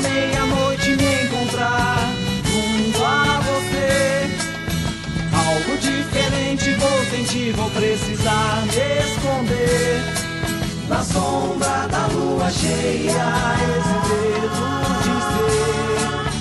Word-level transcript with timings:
meia-noite 0.00 0.96
me 0.96 1.24
encontrar 1.24 1.98
junto 2.44 3.04
a 3.04 3.40
você. 3.40 4.30
Algo 5.32 5.76
diferente 5.78 6.74
vou 6.74 7.04
sentir, 7.06 7.52
vou 7.52 7.70
precisar 7.70 8.62
me 8.66 8.98
esconder. 9.06 10.02
Na 10.88 11.02
sombra 11.04 11.86
da 11.88 12.06
lua 12.08 12.50
cheia, 12.50 13.28
esse 13.78 13.96
dedo 14.08 14.64
de 15.04 15.14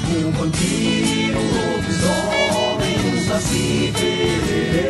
ser 0.10 0.26
um 0.26 0.32
vampiro, 0.32 1.40
um 1.40 1.50
lobisomem, 1.76 2.98
um 3.14 3.18
saci 3.28 3.94
pererê. 3.96 4.90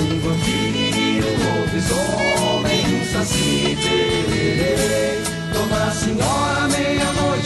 Um 0.00 0.02
vampiro, 0.20 1.28
um 1.28 1.38
lobisomem, 1.60 2.80
um 2.94 3.04
saci 3.12 3.76
pererê. 3.82 5.20
Dona 5.52 5.84
Senhora, 5.92 6.55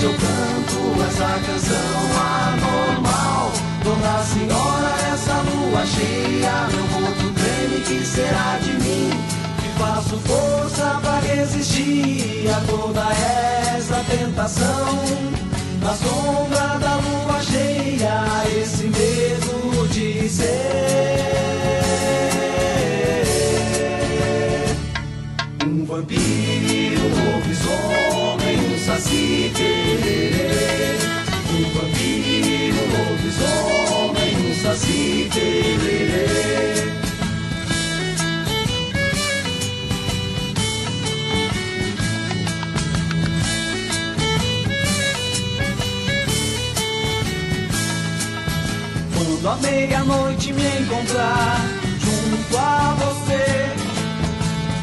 meia-noite 0.00 0.04
eu 0.04 0.12
canto 0.12 1.02
essa 1.06 1.38
canção 1.46 2.00
anormal. 2.16 3.52
Dona 3.84 4.22
Senhora, 4.24 4.94
essa 5.12 5.42
lua 5.42 5.86
cheia, 5.86 6.68
meu 6.72 6.86
corpo 6.88 7.32
treme, 7.34 7.80
que 7.84 8.04
será 8.04 8.58
de 8.62 8.72
mim? 8.72 9.10
Que 9.60 9.68
faço 9.78 10.16
força 10.18 10.98
pra 11.02 11.20
resistir 11.20 12.48
a 12.48 12.60
toda 12.66 13.12
essa 13.76 14.04
tentação. 14.10 14.98
Na 15.82 15.94
sombra 15.94 16.78
da 16.78 16.96
lua 16.96 17.42
cheia, 17.42 18.24
esse 18.60 18.84
medo 18.84 19.88
de 19.88 20.28
ser 20.28 20.46
um 25.66 25.84
vampiro, 25.86 27.00
um 27.06 27.32
lobisomem, 27.32 28.74
um 28.74 28.78
saci 28.78 29.52
Quando 49.12 49.48
à 49.48 49.56
meia-noite 49.56 50.52
me 50.52 50.62
encontrar 50.78 51.56
junto 51.98 52.56
a 52.56 52.94
você, 52.94 53.74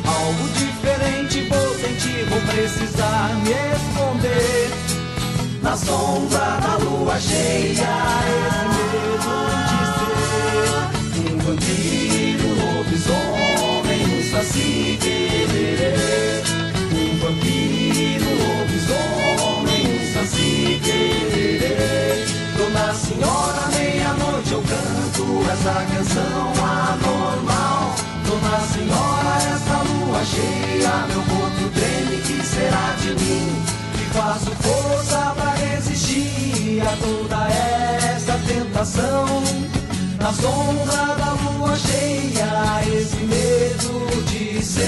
algo 0.06 0.50
diferente 0.50 1.48
vou 1.48 1.76
sentir, 1.76 2.26
vou 2.26 2.42
precisar 2.42 3.30
me 3.46 3.52
esconder. 3.52 4.87
Na 5.68 5.76
sombra 5.76 6.60
da 6.62 6.78
lua 6.78 7.20
cheia, 7.20 7.92
esse 8.24 8.64
medo 8.72 9.36
de 9.68 9.80
ser 10.24 11.34
um 11.34 11.38
vampiro, 11.40 12.48
um 12.48 12.78
lobisomem, 12.78 14.02
um 14.08 14.24
saci 14.32 14.98
pererê. 15.02 15.92
Um 16.94 17.20
vampiro, 17.20 18.28
um 18.30 18.36
lobisomem, 18.60 19.84
um 19.92 20.14
saci 20.14 20.80
pererê. 20.86 21.76
Dona 22.58 22.88
Senhora, 22.94 23.68
meia-noite 23.76 24.54
eu 24.54 24.62
canto 24.62 25.52
essa 25.52 25.76
canção 25.94 26.48
anormal. 26.64 27.94
Dona 28.26 28.58
Senhora, 28.72 29.36
essa 29.54 29.78
lua 29.84 30.24
cheia, 30.24 31.08
meu 31.10 31.22
corpo 31.24 31.70
treme, 31.76 32.22
que 32.22 32.42
será 32.42 32.96
de 33.02 33.10
mim? 33.22 33.77
Faço 34.14 34.52
força 34.52 35.34
pra 35.36 35.52
resistir 35.54 36.82
a 36.82 36.96
toda 36.98 37.48
essa 37.50 38.40
tentação. 38.48 39.26
Na 40.20 40.34
sombra 40.34 41.16
da 41.16 41.34
lua 41.34 41.76
cheia, 41.78 42.82
esse 42.88 43.18
medo 43.18 44.24
de 44.26 44.64
ser 44.64 44.88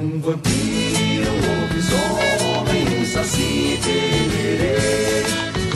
um 0.00 0.20
vampiro, 0.20 1.30
um 1.30 1.40
lobisomem, 1.60 2.84
um 3.00 3.06
saci 3.06 3.78
pererê. 3.84 5.24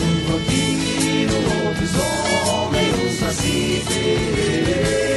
Um 0.01 0.15
vampiro, 0.33 1.35
um 1.37 1.65
lobisomem, 1.67 2.89
um 2.95 3.11
saci 3.19 3.83
pererê. 3.87 5.12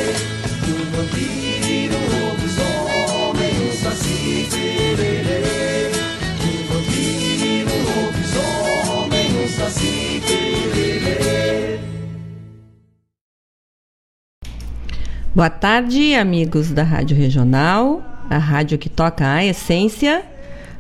Boa 15.36 15.50
tarde, 15.50 16.16
amigos 16.16 16.72
da 16.72 16.82
Rádio 16.82 17.18
Regional, 17.18 18.02
a 18.30 18.38
rádio 18.38 18.78
que 18.78 18.88
toca 18.88 19.30
a 19.30 19.44
essência, 19.44 20.24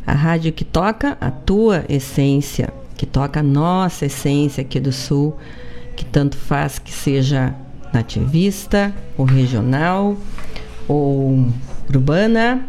a 0.07 0.13
rádio 0.13 0.53
que 0.53 0.63
toca 0.63 1.17
a 1.19 1.29
tua 1.29 1.83
essência, 1.89 2.73
que 2.95 3.05
toca 3.05 3.41
a 3.41 3.43
nossa 3.43 4.05
essência 4.05 4.61
aqui 4.61 4.79
do 4.79 4.93
Sul, 4.93 5.35
que 5.97 6.05
tanto 6.05 6.37
faz 6.37 6.79
que 6.79 6.89
seja 6.89 7.53
nativista, 7.91 8.95
ou 9.17 9.25
regional, 9.25 10.15
ou 10.87 11.49
urbana, 11.89 12.65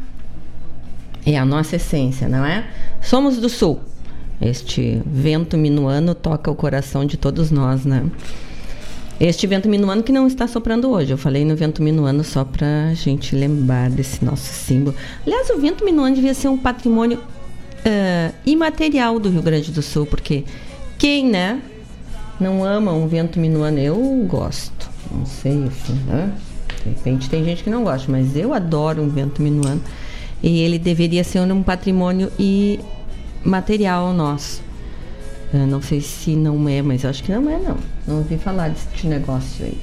é 1.25 1.39
a 1.39 1.45
nossa 1.45 1.77
essência, 1.77 2.29
não 2.29 2.45
é? 2.45 2.67
Somos 3.01 3.37
do 3.37 3.49
Sul. 3.49 3.79
Este 4.41 5.01
vento 5.07 5.57
minuano 5.57 6.17
toca 6.17 6.51
o 6.51 6.55
coração 6.57 7.07
de 7.07 7.17
todos 7.17 7.53
nós, 7.53 7.85
né? 7.85 8.03
Este 9.19 9.47
vento 9.47 9.67
minuano 9.67 10.03
que 10.03 10.13
não 10.13 10.27
está 10.27 10.47
soprando 10.47 10.91
hoje. 10.91 11.11
Eu 11.11 11.17
falei 11.17 11.43
no 11.43 11.57
vento 11.57 11.83
minuano 11.83 12.23
só 12.23 12.45
para 12.45 12.89
a 12.91 12.95
gente 12.95 13.35
lembrar 13.35 13.89
desse 13.89 14.23
nosso 14.23 14.53
símbolo. 14.53 14.95
Aliás, 15.27 15.49
o 15.49 15.59
vento 15.59 15.85
minuano 15.85 16.15
devia 16.15 16.35
ser 16.35 16.49
um 16.49 16.59
patrimônio 16.59 17.19
uh, 17.19 18.35
imaterial 18.45 19.19
do 19.19 19.31
Rio 19.31 19.41
Grande 19.41 19.73
do 19.73 19.81
Sul, 19.81 20.05
porque 20.05 20.45
quem, 20.99 21.27
né, 21.27 21.63
não 22.39 22.63
ama 22.63 22.93
um 22.93 23.09
vento 23.09 23.39
minuano? 23.39 23.79
Eu 23.79 23.97
gosto. 24.29 24.91
Não 25.11 25.25
sei, 25.25 25.65
assim, 25.65 25.95
né? 26.07 26.33
De 26.85 26.91
repente 26.91 27.31
tem 27.31 27.43
gente 27.43 27.65
que 27.65 27.71
não 27.71 27.85
gosta, 27.85 28.13
mas 28.13 28.37
eu 28.37 28.53
adoro 28.53 29.03
um 29.03 29.09
vento 29.09 29.41
minuano. 29.41 29.81
E 30.43 30.61
ele 30.61 30.79
deveria 30.79 31.25
ser 31.25 31.41
um 31.41 31.63
patrimônio 31.63 32.31
imaterial 33.43 34.13
nosso. 34.13 34.66
Eu 35.53 35.67
não 35.67 35.81
sei 35.81 36.01
se 36.01 36.35
não 36.35 36.69
é, 36.69 36.83
mas 36.83 37.05
acho 37.05 37.23
que 37.23 37.33
não 37.33 37.49
é, 37.49 37.59
não. 37.59 37.77
Não 38.07 38.19
ouvi 38.19 38.37
falar 38.37 38.69
desse 38.69 39.07
negócio 39.07 39.65
aí. 39.65 39.79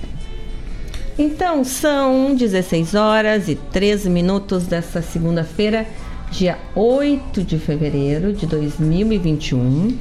Então, 1.18 1.64
são 1.64 2.36
16 2.36 2.96
horas 2.96 3.48
e 3.48 3.56
13 3.56 4.10
minutos 4.10 4.66
dessa 4.66 5.02
segunda-feira, 5.02 5.88
dia 6.32 6.58
8 6.76 7.44
de 7.44 7.58
fevereiro 7.60 8.34
de 8.34 8.46
2021. 8.46 9.98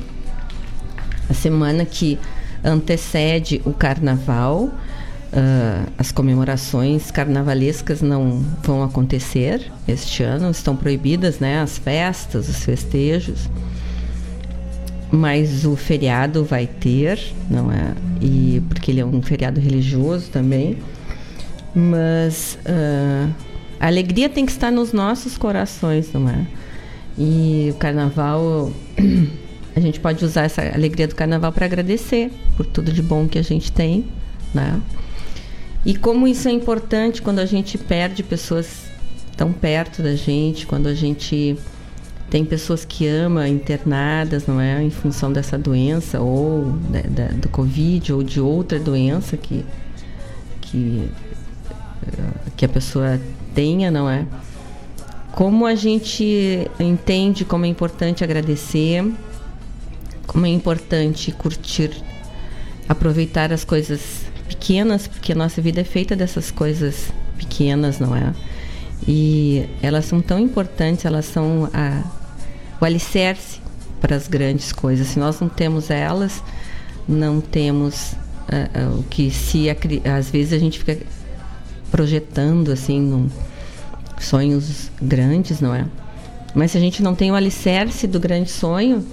A 1.29 1.35
semana 1.35 1.85
que 1.85 2.19
antecede 2.65 3.61
o 3.65 3.73
carnaval. 3.73 4.71
Uh, 5.35 5.91
as 5.97 6.13
comemorações 6.13 7.11
carnavalescas 7.11 8.03
não 8.03 8.45
vão 8.63 8.83
acontecer 8.83 9.73
este 9.89 10.23
ano, 10.23 10.51
estão 10.51 10.77
proibidas 10.77 11.39
né, 11.39 11.63
as 11.63 11.79
festas, 11.79 12.51
os 12.51 12.63
festejos 12.63 13.49
mas 15.13 15.67
o 15.67 15.77
feriado 15.77 16.43
vai 16.43 16.67
ter, 16.67 17.21
não 17.51 17.71
é? 17.71 17.95
E 18.19 18.63
porque 18.67 18.91
ele 18.91 19.01
é 19.01 19.05
um 19.05 19.21
feriado 19.21 19.61
religioso 19.61 20.31
também. 20.31 20.79
Mas 21.75 22.59
uh, 22.65 23.31
a 23.79 23.87
alegria 23.87 24.31
tem 24.31 24.47
que 24.47 24.53
estar 24.53 24.71
nos 24.71 24.91
nossos 24.95 25.37
corações, 25.37 26.11
não 26.15 26.27
é? 26.31 26.47
E 27.19 27.69
o 27.71 27.75
carnaval, 27.75 28.73
a 29.77 29.81
gente 29.81 30.01
pode 30.01 30.25
usar 30.25 30.45
essa 30.45 30.63
alegria 30.63 31.07
do 31.07 31.15
carnaval 31.15 31.53
para 31.53 31.67
agradecer 31.67 32.31
por 32.57 32.65
tudo 32.65 32.91
de 32.91 33.03
bom 33.03 33.29
que 33.29 33.39
a 33.39 33.43
gente 33.43 33.71
tem, 33.71 34.07
né? 34.55 34.81
E 35.85 35.95
como 35.95 36.27
isso 36.27 36.49
é 36.49 36.53
importante 36.53 37.21
quando 37.21 37.41
a 37.41 37.47
gente 37.47 37.77
perde 37.77 38.23
pessoas 38.23 38.91
tão 39.37 39.53
perto 39.53 40.03
da 40.03 40.15
gente, 40.15 40.67
quando 40.67 40.87
a 40.87 40.95
gente 40.95 41.59
tem 42.33 42.47
pessoas 42.47 42.83
que 42.83 43.07
amam 43.07 43.47
internadas, 43.47 44.47
não 44.47 44.59
é? 44.59 44.83
Em 44.83 44.89
função 44.89 45.31
dessa 45.31 45.59
doença, 45.59 46.19
ou 46.19 46.65
da, 46.89 47.03
da, 47.03 47.27
do 47.27 47.47
Covid, 47.51 48.11
ou 48.11 48.23
de 48.23 48.41
outra 48.41 48.81
doença 48.81 49.37
que, 49.37 49.63
que, 50.63 51.11
que 52.57 52.65
a 52.65 52.69
pessoa 52.71 53.21
tenha, 53.55 53.91
não 53.91 54.09
é? 54.09 54.27
Como 55.33 55.67
a 55.67 55.75
gente 55.75 56.67
entende 56.81 57.45
como 57.45 57.67
é 57.67 57.69
importante 57.69 58.25
agradecer, 58.25 59.05
como 60.27 60.47
é 60.47 60.49
importante 60.49 61.33
curtir, 61.33 61.91
aproveitar 62.89 63.53
as 63.53 63.63
coisas 63.63 64.25
pequenas, 64.49 65.07
porque 65.07 65.33
a 65.33 65.37
nossa 65.37 65.61
vida 65.61 65.83
é 65.83 65.85
feita 65.85 66.17
dessas 66.17 66.51
coisas 66.51 67.13
pequenas, 67.37 67.99
não 67.99 68.17
é? 68.17 68.33
E 69.07 69.69
elas 69.83 70.07
são 70.07 70.23
tão 70.23 70.39
importantes, 70.39 71.05
elas 71.05 71.27
são 71.27 71.69
a, 71.75 72.22
o 72.83 72.85
alicerce 72.85 73.61
para 74.01 74.17
as 74.17 74.27
grandes 74.27 74.73
coisas. 74.73 75.07
Se 75.07 75.19
nós 75.19 75.39
não 75.39 75.49
temos 75.49 75.89
elas, 75.89 76.43
não 77.09 77.41
temos 77.41 78.13
uh, 78.13 78.99
o 78.99 79.05
que 79.05 79.31
se 79.31 79.67
às 79.71 80.31
vezes 80.31 80.53
a 80.53 80.59
gente 80.59 80.81
fica 80.81 80.99
projetando 81.93 82.73
assim 82.73 83.01
num, 83.01 83.31
sonhos 84.19 84.91
grandes, 85.01 85.61
não 85.61 85.73
é? 85.73 85.87
Mas 86.57 86.73
se 86.73 86.79
a 86.79 86.81
gente 86.81 87.05
não 87.05 87.15
tem 87.15 87.31
o 87.31 87.37
alicerce 87.37 88.09
do 88.09 88.19
grande 88.19 88.51
sonho, 88.51 89.07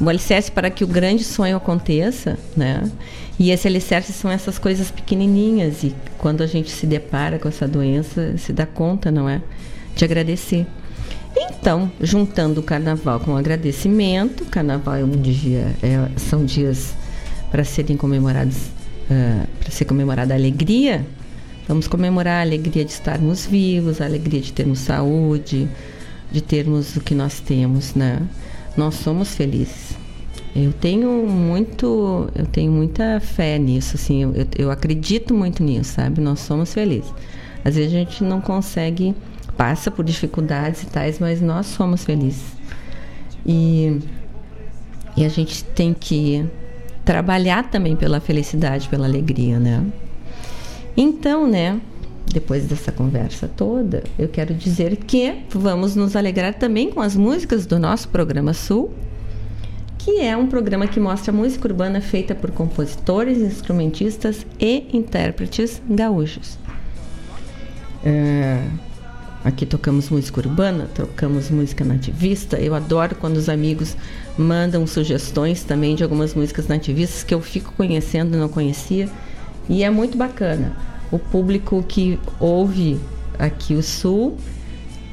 o 0.00 0.08
alicerce 0.08 0.50
para 0.50 0.70
que 0.70 0.82
o 0.82 0.86
grande 0.86 1.22
sonho 1.22 1.58
aconteça, 1.58 2.38
né? 2.56 2.90
E 3.38 3.50
esse 3.50 3.68
alicerce 3.68 4.14
são 4.14 4.30
essas 4.30 4.58
coisas 4.58 4.90
pequenininhas 4.90 5.84
e 5.84 5.94
quando 6.16 6.42
a 6.42 6.46
gente 6.46 6.70
se 6.70 6.86
depara 6.86 7.38
com 7.38 7.48
essa 7.48 7.68
doença, 7.68 8.34
se 8.38 8.50
dá 8.50 8.64
conta, 8.64 9.10
não 9.10 9.28
é? 9.28 9.42
De 9.94 10.06
agradecer. 10.06 10.66
Então, 11.36 11.90
juntando 12.00 12.60
o 12.60 12.62
carnaval 12.62 13.20
com 13.20 13.32
o 13.32 13.36
agradecimento, 13.36 14.44
carnaval 14.46 14.96
é 14.96 15.04
um 15.04 15.10
dia, 15.10 15.74
é, 15.82 16.08
são 16.16 16.44
dias 16.44 16.94
para 17.50 17.64
serem 17.64 17.96
comemorados, 17.96 18.56
uh, 19.10 19.46
para 19.58 19.70
ser 19.70 19.84
comemorada 19.84 20.34
a 20.34 20.36
alegria. 20.36 21.04
Vamos 21.68 21.86
comemorar 21.86 22.38
a 22.38 22.42
alegria 22.42 22.84
de 22.84 22.92
estarmos 22.92 23.46
vivos, 23.46 24.00
a 24.00 24.04
alegria 24.04 24.40
de 24.40 24.52
termos 24.52 24.80
saúde, 24.80 25.68
de 26.32 26.40
termos 26.40 26.96
o 26.96 27.00
que 27.00 27.14
nós 27.14 27.40
temos, 27.40 27.94
né? 27.94 28.20
Nós 28.76 28.94
somos 28.96 29.34
felizes. 29.34 29.96
Eu 30.54 30.72
tenho 30.72 31.08
muito, 31.28 32.28
eu 32.34 32.46
tenho 32.46 32.72
muita 32.72 33.20
fé 33.20 33.56
nisso, 33.56 33.94
assim, 33.94 34.22
eu, 34.22 34.32
eu 34.58 34.70
acredito 34.70 35.32
muito 35.32 35.62
nisso, 35.62 35.94
sabe? 35.94 36.20
Nós 36.20 36.40
somos 36.40 36.74
felizes. 36.74 37.12
Às 37.64 37.76
vezes 37.76 37.94
a 37.94 37.98
gente 37.98 38.24
não 38.24 38.40
consegue, 38.40 39.14
passa 39.60 39.90
por 39.90 40.02
dificuldades 40.02 40.84
e 40.84 40.86
tais, 40.86 41.18
mas 41.18 41.42
nós 41.42 41.66
somos 41.66 42.02
felizes. 42.02 42.56
E, 43.44 44.00
e 45.14 45.22
a 45.22 45.28
gente 45.28 45.62
tem 45.62 45.92
que 45.92 46.46
trabalhar 47.04 47.68
também 47.68 47.94
pela 47.94 48.20
felicidade, 48.20 48.88
pela 48.88 49.04
alegria, 49.04 49.58
né? 49.58 49.84
Então, 50.96 51.46
né, 51.46 51.78
depois 52.24 52.64
dessa 52.64 52.90
conversa 52.90 53.50
toda, 53.54 54.02
eu 54.18 54.28
quero 54.28 54.54
dizer 54.54 54.96
que 54.96 55.42
vamos 55.50 55.94
nos 55.94 56.16
alegrar 56.16 56.54
também 56.54 56.90
com 56.90 57.02
as 57.02 57.14
músicas 57.14 57.66
do 57.66 57.78
nosso 57.78 58.08
programa 58.08 58.54
Sul, 58.54 58.90
que 59.98 60.22
é 60.22 60.34
um 60.34 60.46
programa 60.46 60.86
que 60.86 60.98
mostra 60.98 61.34
música 61.34 61.68
urbana 61.68 62.00
feita 62.00 62.34
por 62.34 62.50
compositores, 62.50 63.36
instrumentistas 63.36 64.46
e 64.58 64.86
intérpretes 64.96 65.82
gaúchos. 65.86 66.58
É, 68.02 68.64
aqui 69.44 69.64
tocamos 69.64 70.10
música 70.10 70.40
urbana, 70.40 70.88
tocamos 70.94 71.50
música 71.50 71.84
nativista. 71.84 72.58
Eu 72.58 72.74
adoro 72.74 73.14
quando 73.14 73.36
os 73.36 73.48
amigos 73.48 73.96
mandam 74.36 74.86
sugestões 74.86 75.62
também 75.62 75.94
de 75.94 76.02
algumas 76.02 76.34
músicas 76.34 76.68
nativistas 76.68 77.22
que 77.22 77.34
eu 77.34 77.40
fico 77.40 77.72
conhecendo 77.76 78.36
e 78.36 78.40
não 78.40 78.48
conhecia. 78.48 79.08
E 79.68 79.82
é 79.82 79.90
muito 79.90 80.16
bacana 80.16 80.76
o 81.10 81.18
público 81.18 81.82
que 81.86 82.18
ouve 82.38 82.98
aqui 83.38 83.74
o 83.74 83.82
Sul, 83.82 84.36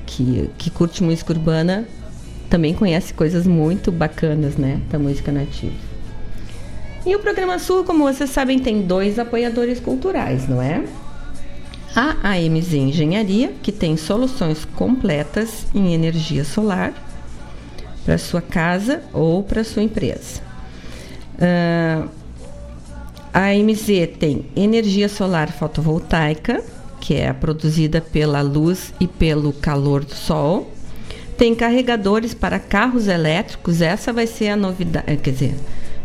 que, 0.06 0.50
que 0.57 0.69
curte 0.69 1.03
música 1.03 1.33
urbana, 1.33 1.88
também 2.50 2.73
conhece 2.73 3.13
coisas 3.13 3.45
muito 3.45 3.91
bacanas, 3.91 4.56
né, 4.56 4.81
da 4.89 5.00
música 5.00 5.31
nativa. 5.31 5.73
E 7.06 7.15
o 7.15 7.19
programa 7.19 7.57
Sul, 7.57 7.83
como 7.83 8.03
vocês 8.03 8.30
sabem, 8.30 8.59
tem 8.59 8.81
dois 8.81 9.18
apoiadores 9.18 9.80
culturais, 9.80 10.47
não 10.47 10.62
é? 10.62 10.83
A 11.95 12.34
AMZ 12.34 12.74
Engenharia, 12.74 13.54
que 13.63 13.72
tem 13.72 13.98
soluções 13.98 14.66
completas 14.66 15.66
em 15.74 15.94
energia 15.94 16.44
solar 16.44 16.94
para 18.06 18.18
sua 18.18 18.42
casa 18.42 19.01
ou 19.13 19.44
para 19.44 19.63
sua 19.63 19.84
empresa. 19.84 20.42
Uh, 21.36 22.10
a 23.34 23.54
MZ 23.54 24.18
tem 24.18 24.45
energia 24.56 25.07
solar 25.07 25.51
fotovoltaica, 25.51 26.63
que 27.00 27.13
é 27.13 27.31
produzida 27.31 28.01
pela 28.01 28.42
luz 28.42 28.94
e 29.00 29.07
pelo 29.07 29.54
calor 29.54 30.04
do 30.04 30.16
sol. 30.16 30.72
Tem 31.38 31.54
carregadores 31.54 32.33
para 32.33 32.57
carros 32.57 33.07
elétricos, 33.07 33.81
essa 33.81 34.12
vai 34.12 34.25
ser 34.25 34.50
a 34.50 34.56
novidade, 34.56 35.18
quer 35.18 35.31
dizer, 35.31 35.56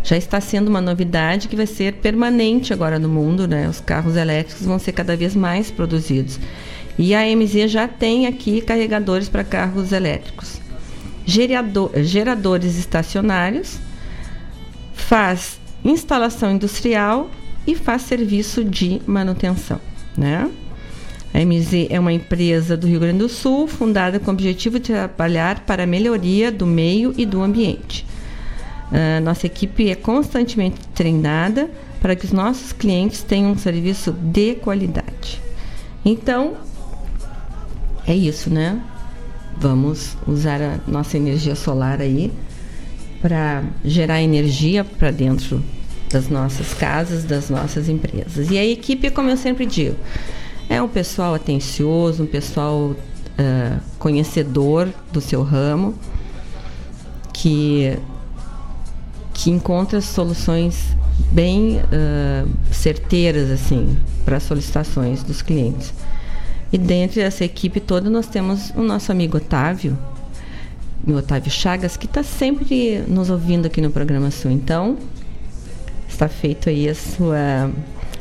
já 0.02 0.16
está 0.16 0.40
sendo 0.40 0.69
uma 0.69 0.81
novidade 0.81 1.49
que 1.49 1.56
vai 1.56 1.66
ser 1.66 1.94
permanente 1.94 2.72
agora 2.72 2.99
no 2.99 3.08
mundo, 3.08 3.46
né? 3.46 3.69
Os 3.69 3.81
carros 3.81 4.16
elétricos 4.16 4.66
vão 4.66 4.78
ser 4.78 4.93
cada 4.93 5.16
vez 5.16 5.34
mais 5.34 5.70
produzidos. 5.70 6.40
E 6.99 7.14
a 7.14 7.25
MZ 7.25 7.70
já 7.70 7.88
tem 7.88 8.26
aqui 8.26 8.60
carregadores 8.60 9.28
para 9.28 9.44
carros 9.44 9.93
elétricos. 9.93 10.60
Gerador, 11.25 11.90
geradores 12.02 12.76
estacionários, 12.76 13.78
faz 14.93 15.60
instalação 15.84 16.52
industrial 16.52 17.31
e 17.66 17.75
faz 17.75 18.02
serviço 18.02 18.64
de 18.64 19.00
manutenção. 19.06 19.81
Né? 20.16 20.50
A 21.32 21.38
MZ 21.38 21.87
é 21.88 21.99
uma 21.99 22.12
empresa 22.12 22.76
do 22.76 22.87
Rio 22.87 23.00
Grande 23.00 23.20
do 23.20 23.28
Sul, 23.28 23.66
fundada 23.66 24.19
com 24.19 24.31
o 24.31 24.34
objetivo 24.34 24.78
de 24.78 24.93
trabalhar 24.93 25.60
para 25.60 25.84
a 25.84 25.87
melhoria 25.87 26.52
do 26.52 26.66
meio 26.66 27.14
e 27.16 27.25
do 27.25 27.40
ambiente. 27.40 28.04
Uh, 28.92 29.24
nossa 29.24 29.46
equipe 29.46 29.90
é 29.90 29.94
constantemente 29.94 30.78
treinada 30.94 31.70
para 32.00 32.14
que 32.14 32.26
os 32.26 32.32
nossos 32.32 32.72
clientes 32.72 33.22
tenham 33.22 33.52
um 33.52 33.58
serviço 33.58 34.12
de 34.12 34.56
qualidade. 34.56 35.40
Então, 36.04 36.54
é 38.06 38.14
isso, 38.14 38.50
né? 38.50 38.80
Vamos 39.58 40.16
usar 40.26 40.60
a 40.60 40.78
nossa 40.86 41.16
energia 41.16 41.54
solar 41.54 42.00
aí 42.00 42.32
para 43.20 43.62
gerar 43.84 44.20
energia 44.20 44.84
para 44.84 45.10
dentro 45.10 45.62
das 46.10 46.28
nossas 46.28 46.74
casas, 46.74 47.24
das 47.24 47.48
nossas 47.48 47.88
empresas. 47.88 48.50
E 48.50 48.58
a 48.58 48.64
equipe, 48.64 49.10
como 49.10 49.30
eu 49.30 49.36
sempre 49.36 49.64
digo, 49.64 49.96
é 50.68 50.82
um 50.82 50.88
pessoal 50.88 51.34
atencioso, 51.34 52.24
um 52.24 52.26
pessoal 52.26 52.90
uh, 52.90 53.80
conhecedor 53.98 54.88
do 55.12 55.20
seu 55.20 55.42
ramo, 55.42 55.94
que, 57.32 57.96
que 59.42 59.50
encontra 59.50 60.00
soluções 60.00 60.96
bem 61.32 61.78
uh, 61.78 62.48
certeiras 62.70 63.50
assim 63.50 63.96
para 64.24 64.38
solicitações 64.38 65.24
dos 65.24 65.42
clientes. 65.42 65.92
E 66.72 66.78
dentro 66.78 67.16
dessa 67.16 67.44
equipe 67.44 67.80
toda 67.80 68.08
nós 68.08 68.28
temos 68.28 68.70
o 68.70 68.82
nosso 68.82 69.10
amigo 69.10 69.38
Otávio, 69.38 69.98
o 71.04 71.12
Otávio 71.14 71.50
Chagas, 71.50 71.96
que 71.96 72.06
está 72.06 72.22
sempre 72.22 73.02
nos 73.08 73.30
ouvindo 73.30 73.66
aqui 73.66 73.80
no 73.80 73.90
programa 73.90 74.30
Sul. 74.30 74.52
Então, 74.52 74.96
está 76.08 76.28
feito 76.28 76.68
aí 76.68 76.88
a 76.88 76.94
sua. 76.94 77.70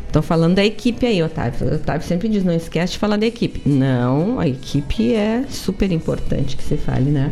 Estou 0.07 0.23
falando 0.23 0.55
da 0.55 0.65
equipe 0.65 1.05
aí, 1.05 1.21
Otávio. 1.21 1.67
O 1.67 1.75
Otávio 1.75 2.05
sempre 2.05 2.27
diz, 2.27 2.43
não 2.43 2.53
esquece 2.53 2.93
de 2.93 2.99
falar 2.99 3.17
da 3.17 3.27
equipe. 3.27 3.61
Não, 3.69 4.39
a 4.39 4.47
equipe 4.47 5.13
é 5.13 5.45
super 5.47 5.91
importante 5.91 6.57
que 6.57 6.63
você 6.63 6.77
fale, 6.77 7.11
né? 7.11 7.31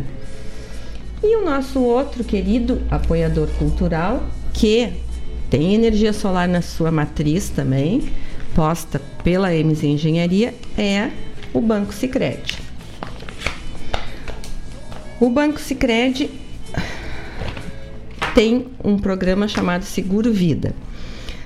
E 1.22 1.36
o 1.36 1.44
nosso 1.44 1.80
outro 1.80 2.24
querido 2.24 2.80
apoiador 2.90 3.48
cultural, 3.58 4.22
que 4.54 4.90
tem 5.50 5.74
energia 5.74 6.12
solar 6.12 6.48
na 6.48 6.62
sua 6.62 6.90
matriz 6.90 7.50
também, 7.50 8.10
posta 8.54 9.00
pela 9.22 9.50
MZ 9.50 9.84
Engenharia, 9.84 10.54
é 10.78 11.10
o 11.52 11.60
Banco 11.60 11.92
Sicredi. 11.92 12.58
O 15.20 15.28
Banco 15.28 15.60
Sicredi 15.60 16.30
tem 18.34 18.68
um 18.82 18.98
programa 18.98 19.46
chamado 19.46 19.84
Seguro 19.84 20.32
Vida. 20.32 20.74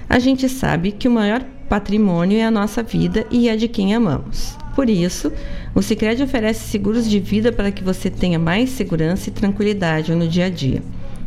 A 0.08 0.20
gente 0.20 0.48
sabe 0.48 0.92
que 0.92 1.08
o 1.08 1.10
maior 1.10 1.42
patrimônio 1.68 2.38
é 2.38 2.44
a 2.44 2.50
nossa 2.50 2.82
vida 2.82 3.26
e 3.30 3.48
é 3.48 3.56
de 3.56 3.66
quem 3.66 3.94
amamos. 3.94 4.56
Por 4.76 4.88
isso, 4.88 5.32
o 5.74 5.82
Sicredi 5.82 6.22
oferece 6.22 6.68
seguros 6.68 7.08
de 7.08 7.18
vida 7.18 7.50
para 7.50 7.72
que 7.72 7.82
você 7.82 8.08
tenha 8.08 8.38
mais 8.38 8.70
segurança 8.70 9.28
e 9.28 9.32
tranquilidade 9.32 10.14
no 10.14 10.28
dia 10.28 10.46
a 10.46 10.50
dia. 10.50 10.82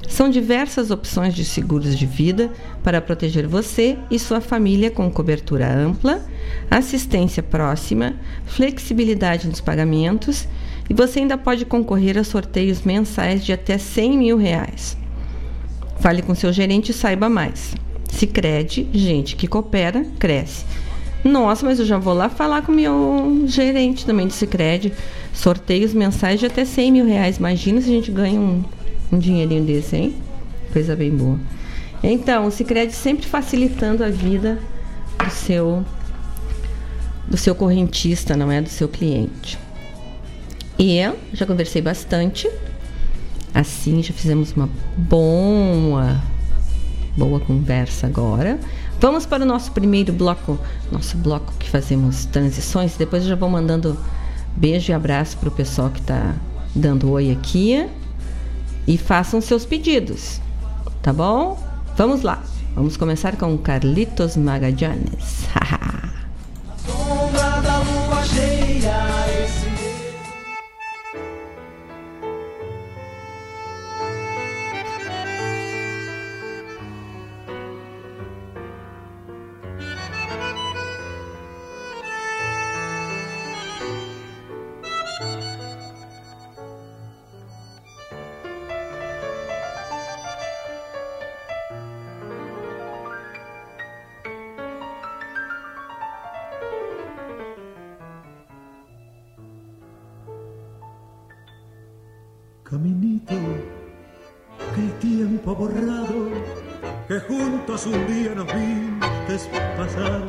São 0.07 0.29
diversas 0.29 0.89
opções 0.89 1.33
de 1.33 1.43
seguros 1.43 1.97
de 1.97 2.05
vida 2.05 2.49
para 2.81 3.01
proteger 3.01 3.45
você 3.45 3.97
e 4.09 4.17
sua 4.17 4.39
família 4.39 4.89
com 4.89 5.11
cobertura 5.11 5.69
ampla, 5.69 6.25
assistência 6.71 7.43
próxima, 7.43 8.15
flexibilidade 8.45 9.47
nos 9.47 9.59
pagamentos 9.59 10.47
e 10.89 10.93
você 10.93 11.19
ainda 11.19 11.37
pode 11.37 11.65
concorrer 11.65 12.17
a 12.17 12.23
sorteios 12.23 12.83
mensais 12.83 13.43
de 13.43 13.51
até 13.51 13.77
100 13.77 14.17
mil 14.17 14.37
reais. 14.37 14.97
Fale 15.99 16.21
com 16.21 16.33
seu 16.33 16.53
gerente 16.53 16.91
e 16.91 16.93
saiba 16.93 17.27
mais. 17.27 17.75
Se 18.09 18.25
crede, 18.25 18.87
gente 18.93 19.35
que 19.35 19.45
coopera, 19.45 20.05
cresce. 20.17 20.65
Nossa, 21.27 21.65
mas 21.65 21.77
eu 21.77 21.85
já 21.85 21.97
vou 21.97 22.13
lá 22.13 22.29
falar 22.29 22.61
com 22.61 22.71
o 22.71 22.75
meu 22.75 23.43
gerente 23.45 24.05
também 24.05 24.27
de 24.27 24.33
Cicred. 24.33 24.93
Sorteios 25.33 25.93
mensais 25.93 26.39
de 26.39 26.45
até 26.45 26.63
100 26.63 26.91
mil 26.91 27.05
reais. 27.05 27.37
Imagina 27.37 27.81
se 27.81 27.89
a 27.89 27.93
gente 27.93 28.09
ganha 28.09 28.39
um, 28.39 28.63
um 29.11 29.19
dinheirinho 29.19 29.65
desse, 29.65 29.97
hein? 29.97 30.15
Coisa 30.71 30.95
bem 30.95 31.11
boa. 31.11 31.37
Então, 32.01 32.47
o 32.47 32.51
Cicred 32.51 32.93
sempre 32.93 33.25
facilitando 33.25 34.03
a 34.03 34.09
vida 34.09 34.57
do 35.17 35.29
seu 35.29 35.83
do 37.27 37.35
seu 37.35 37.53
correntista, 37.53 38.37
não 38.37 38.49
é 38.49 38.61
do 38.61 38.69
seu 38.69 38.87
cliente. 38.87 39.59
E 40.79 40.99
já 41.33 41.45
conversei 41.45 41.81
bastante. 41.81 42.49
Assim, 43.53 44.01
já 44.01 44.13
fizemos 44.13 44.53
uma 44.53 44.69
boa, 44.95 46.21
boa 47.17 47.41
conversa 47.41 48.07
agora. 48.07 48.57
Vamos 48.99 49.25
para 49.25 49.43
o 49.43 49.45
nosso 49.45 49.71
primeiro 49.71 50.11
bloco, 50.11 50.57
nosso 50.91 51.17
bloco 51.17 51.53
que 51.59 51.69
fazemos 51.69 52.25
transições. 52.25 52.97
Depois 52.97 53.23
eu 53.23 53.29
já 53.29 53.35
vou 53.35 53.49
mandando 53.49 53.97
beijo 54.55 54.91
e 54.91 54.93
abraço 54.93 55.37
para 55.37 55.49
o 55.49 55.51
pessoal 55.51 55.89
que 55.89 55.99
está 55.99 56.33
dando 56.75 57.11
oi 57.11 57.31
aqui. 57.31 57.87
E 58.87 58.97
façam 58.97 59.41
seus 59.41 59.65
pedidos, 59.65 60.41
tá 61.01 61.11
bom? 61.11 61.61
Vamos 61.95 62.21
lá. 62.21 62.41
Vamos 62.73 62.95
começar 62.95 63.35
com 63.35 63.57
Carlitos 63.57 64.37
Magallanes. 64.37 65.45
Sombra 65.53 65.76
juntos 107.77 107.85
un 107.85 108.07
día 108.07 108.33
nos 108.35 108.45
viste 108.45 109.49
pasar. 109.77 110.21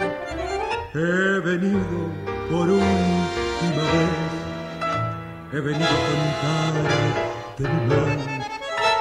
He 0.95 1.41
venido 1.41 1.79
por 2.51 2.69
última 2.69 3.85
vez, 3.95 4.17
he 5.53 5.61
venido 5.61 5.87
a 5.87 6.01
contarte 6.43 7.63
mi 7.63 7.81
mal. 7.89 8.19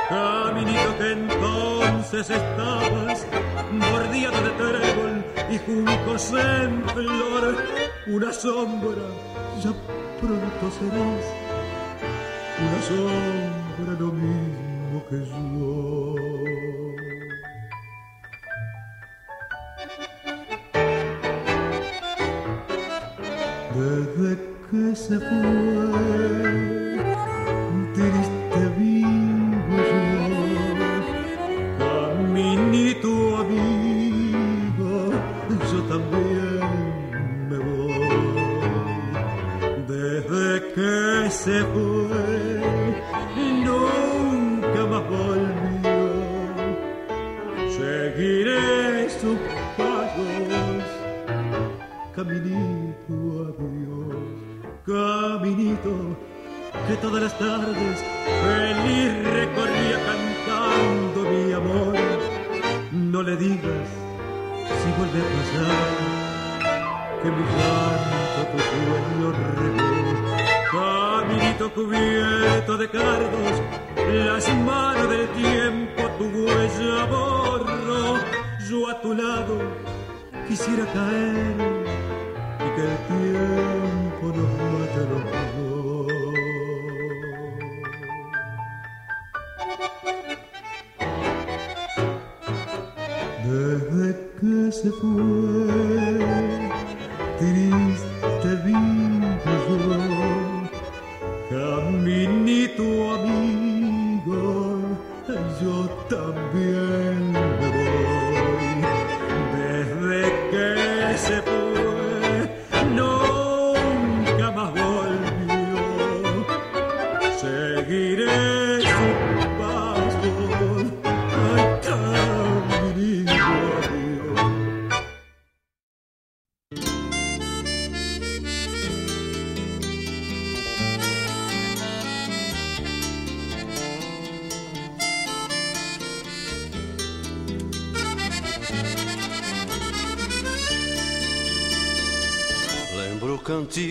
Caminito 0.10 0.98
que 0.98 1.12
entonces 1.12 2.30
estabas 2.30 3.26
bordeado 3.72 4.42
de 4.42 4.50
trébol 4.52 5.26
y 5.50 5.58
juncos 5.58 6.32
en 6.32 6.84
flor, 6.90 7.56
una 8.08 8.32
sombra, 8.32 9.08
ya 9.62 9.72
pronto 10.22 10.72
serás 10.80 11.26
una 12.60 12.82
sombra 12.82 14.00
lo 14.00 14.12
mismo 14.14 15.06
que 15.10 15.18
yo. 15.26 16.07
Que 24.72 24.96
se 24.96 25.18
fue, 25.20 26.27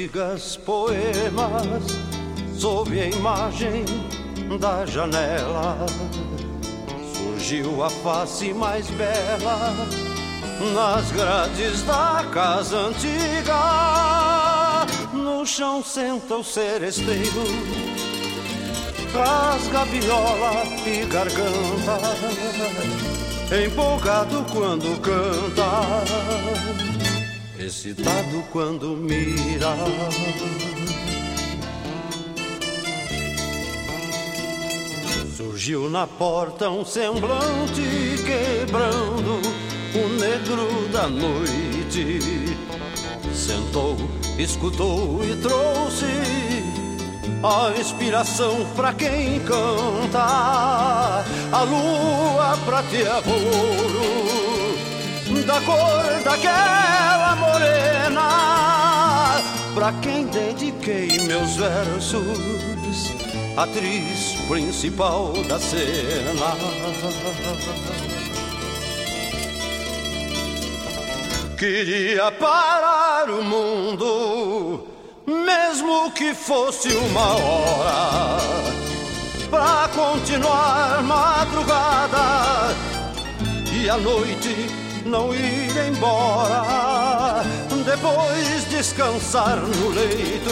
cantigas, 0.06 0.56
poemas, 0.56 1.84
sob 2.58 2.98
a 2.98 3.06
imagem 3.06 3.84
da 4.58 4.86
janela. 4.86 5.86
Surgiu 7.14 7.82
a 7.82 7.90
face 7.90 8.52
mais 8.52 8.88
bela 8.90 9.74
nas 10.74 11.10
grades 11.12 11.82
da 11.82 12.24
casa 12.32 12.76
antiga. 12.76 14.86
No 15.12 15.44
chão 15.44 15.82
senta 15.82 16.36
o 16.36 16.44
seresteiro, 16.44 17.44
rasga 19.12 19.84
viola 19.86 20.64
e 20.86 21.04
garganta, 21.06 21.98
empolgado 23.64 24.44
quando 24.52 25.00
canta 25.00 26.35
excitado 27.66 28.44
quando 28.52 28.96
mira. 28.96 29.74
Surgiu 35.36 35.90
na 35.90 36.06
porta 36.06 36.70
um 36.70 36.84
semblante 36.84 37.82
quebrando 38.24 39.40
o 39.94 40.08
negro 40.20 40.88
da 40.92 41.08
noite. 41.08 42.20
Sentou, 43.34 43.96
escutou 44.38 45.24
e 45.24 45.34
trouxe 45.36 46.06
a 47.42 47.78
inspiração 47.78 48.64
pra 48.76 48.92
quem 48.92 49.40
canta. 49.40 51.24
A 51.52 51.62
lua 51.62 52.56
prateava 52.64 53.30
ouro 53.30 54.25
da 55.46 55.60
cor 55.60 56.22
daquela 56.24 57.36
morena, 57.36 58.20
pra 59.74 59.92
quem 60.02 60.26
dediquei 60.26 61.20
meus 61.26 61.56
versos, 61.56 63.12
atriz 63.56 64.34
principal 64.48 65.32
da 65.48 65.58
cena. 65.60 66.56
Queria 71.56 72.32
parar 72.32 73.30
o 73.30 73.42
mundo 73.42 74.86
mesmo 75.26 76.10
que 76.12 76.34
fosse 76.34 76.88
uma 76.88 77.36
hora, 77.36 78.40
pra 79.48 79.88
continuar 79.94 81.02
madrugada 81.02 82.74
e 83.72 83.88
a 83.88 83.96
noite 83.96 84.85
não 85.06 85.32
ir 85.34 85.72
embora, 85.88 87.42
depois 87.84 88.64
descansar 88.68 89.56
no 89.56 89.88
leito, 89.90 90.50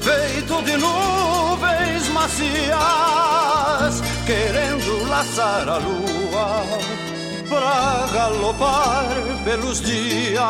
feito 0.00 0.62
de 0.62 0.76
nuvens 0.76 2.08
macias, 2.08 4.02
querendo 4.24 5.08
laçar 5.08 5.68
a 5.68 5.76
lua 5.76 6.62
pra 7.48 8.08
galopar 8.12 9.06
pelos 9.44 9.80
dias 9.80 10.42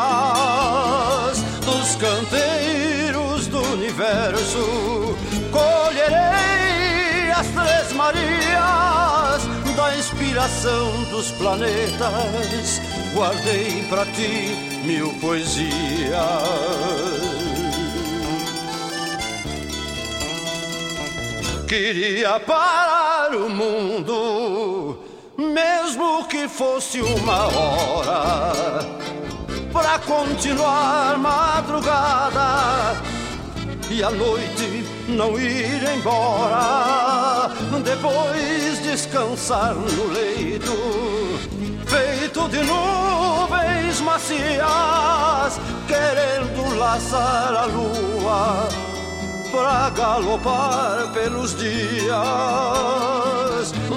dos 1.63 1.95
canteiros 1.95 3.47
do 3.47 3.61
universo. 3.73 5.15
Colherei 5.51 7.31
as 7.31 7.47
três 7.47 7.93
Marias 7.93 9.56
da 9.77 9.95
inspiração 9.95 11.03
dos 11.11 11.31
planetas. 11.33 12.81
Guardei 13.13 13.85
para 13.87 14.05
ti 14.07 14.81
mil 14.83 15.13
poesias. 15.21 16.17
Queria 21.67 22.39
parar 22.39 23.35
o 23.35 23.49
mundo 23.49 24.97
mesmo 25.37 26.25
que 26.27 26.47
fosse 26.47 26.99
uma 26.99 27.45
hora, 27.45 28.79
para 29.71 29.99
continuar 29.99 31.17
madrugada 31.19 32.99
e 33.91 34.03
a 34.03 34.09
noite 34.09 34.83
não 35.07 35.39
ir 35.39 35.81
embora, 35.95 37.49
depois 37.83 38.81
descansar 38.83 39.73
no 39.73 40.07
leito, 40.13 40.73
feito 41.85 42.49
de 42.49 42.57
nuvens 42.63 44.01
macias, 44.01 45.59
querendo 45.87 46.77
laçar 46.77 47.55
a 47.55 47.65
lua 47.65 48.67
para 49.51 49.89
galopar 49.91 51.11
pelos 51.13 51.57
dias 51.57 52.17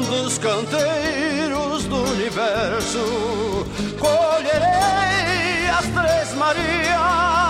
dos 0.08 0.38
canteiros 0.38 1.84
do 1.84 2.04
universo. 2.12 3.66
Colherei 3.98 5.68
as 5.70 5.86
três 5.86 6.34
Marias 6.36 7.49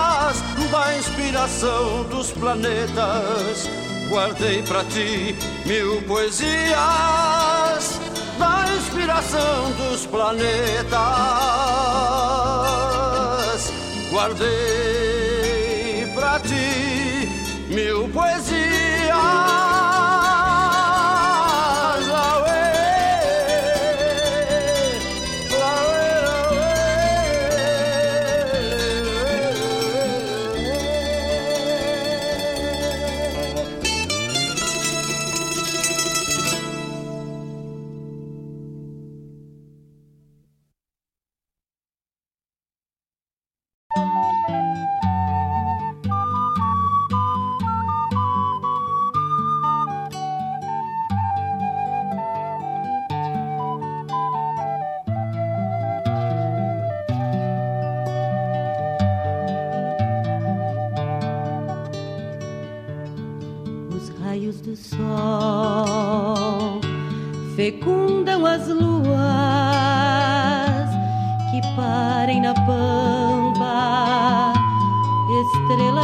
inspiração 1.01 2.03
dos 2.03 2.31
planetas. 2.31 3.67
Guardei 4.07 4.61
para 4.61 4.83
ti 4.85 5.35
mil 5.65 5.99
poesias 6.03 6.45
da 8.37 8.65
inspiração 8.77 9.71
dos 9.71 10.05
planetas. 10.05 10.91
Guardei 14.11 16.05
para 16.13 16.39
ti 16.41 17.27
mil 17.73 18.07
poesias. 18.09 18.71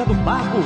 busca 0.00 0.04
do 0.04 0.14
pago. 0.24 0.62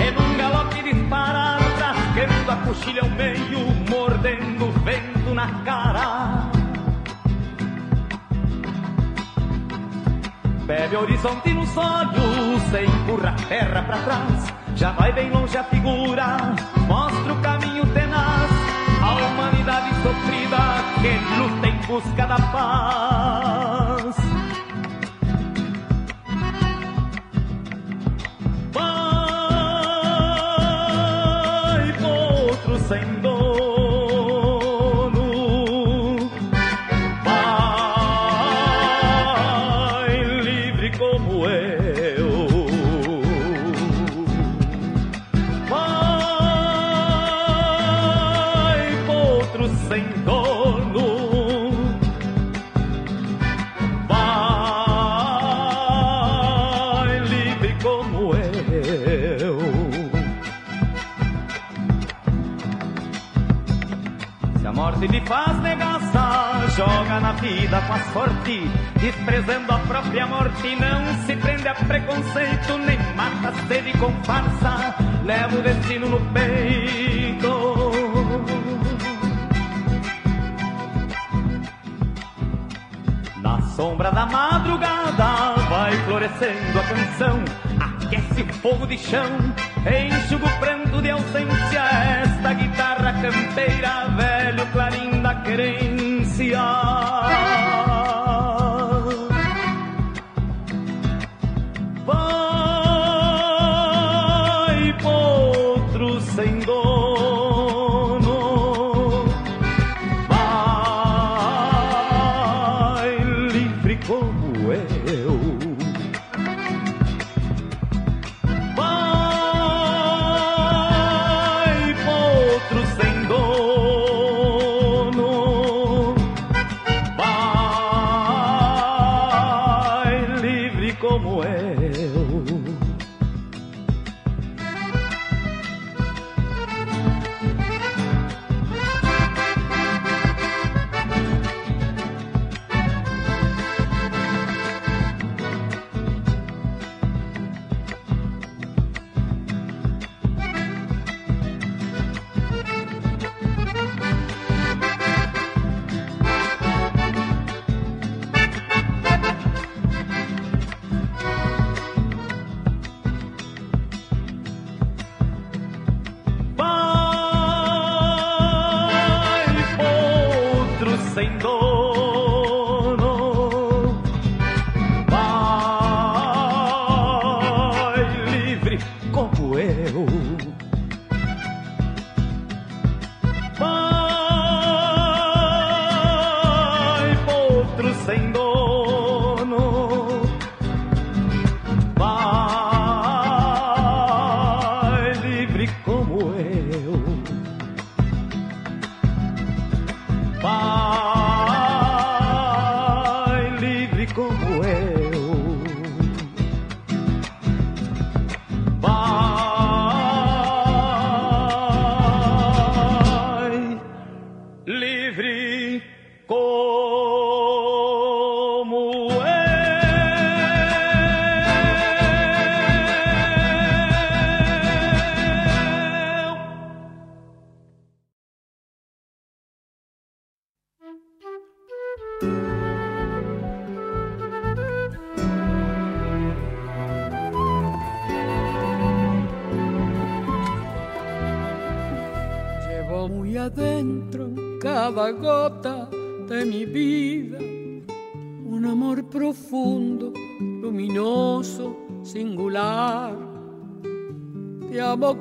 E 0.00 0.10
num 0.10 0.36
galope 0.36 0.82
disparado, 0.82 1.64
trasqueando 1.76 2.50
a 2.50 2.56
coxilha 2.56 3.02
ao 3.02 3.10
meio, 3.10 3.60
mordendo 3.88 4.66
o 4.66 4.72
vento 4.80 5.34
na 5.34 5.46
cara. 5.64 6.50
Bebe 10.66 10.96
horizonte 10.96 11.52
nos 11.52 11.76
olhos, 11.76 12.62
empurra 12.72 13.30
a 13.30 13.48
terra 13.48 13.82
pra 13.82 13.98
trás. 13.98 14.54
Já 14.76 14.92
vai 14.92 15.12
bem 15.12 15.30
longe 15.30 15.56
a 15.56 15.64
figura, 15.64 16.38
mostra 16.88 17.32
o 17.32 17.40
caminho 17.40 17.86
tenaz. 17.92 18.50
A 19.02 19.12
humanidade 19.12 19.90
sofrida 20.02 20.56
que 21.00 21.38
luta 21.38 21.66
em 21.68 21.86
busca 21.86 22.26
da 22.26 22.36
paz. 22.50 23.63
Vida 67.64 67.80
com 67.80 67.94
a 67.94 67.98
sorte, 68.12 68.70
desprezando 69.00 69.72
a 69.72 69.78
própria 69.78 70.26
morte, 70.26 70.76
não 70.76 71.24
se 71.24 71.34
prende 71.36 71.66
a 71.66 71.74
preconceito, 71.74 72.76
nem 72.84 72.98
mata 73.16 73.48
a 73.48 73.66
sede 73.66 73.96
com 73.96 74.12
farsa, 74.22 74.94
leva 75.24 75.56
o 75.56 75.62
destino 75.62 76.10
no 76.10 76.20
peito. 76.32 77.48
Na 83.40 83.62
sombra 83.62 84.12
da 84.12 84.26
madrugada 84.26 85.54
vai 85.70 85.92
florescendo 86.04 86.78
a 86.78 86.82
canção, 86.82 87.44
aquece 87.80 88.42
o 88.42 88.52
fogo 88.60 88.86
de 88.86 88.98
chão, 88.98 89.30
enxuga 89.86 90.44
o 90.44 90.58
pranto 90.58 91.00
de 91.00 91.10
ausência, 91.10 91.80
esta 92.24 92.52
guitarra 92.52 93.14
campeira, 93.22 94.08
velho 94.16 94.66
clarim 94.66 95.22
da 95.22 95.34
querência. 95.36 97.13
Vai 97.24 97.73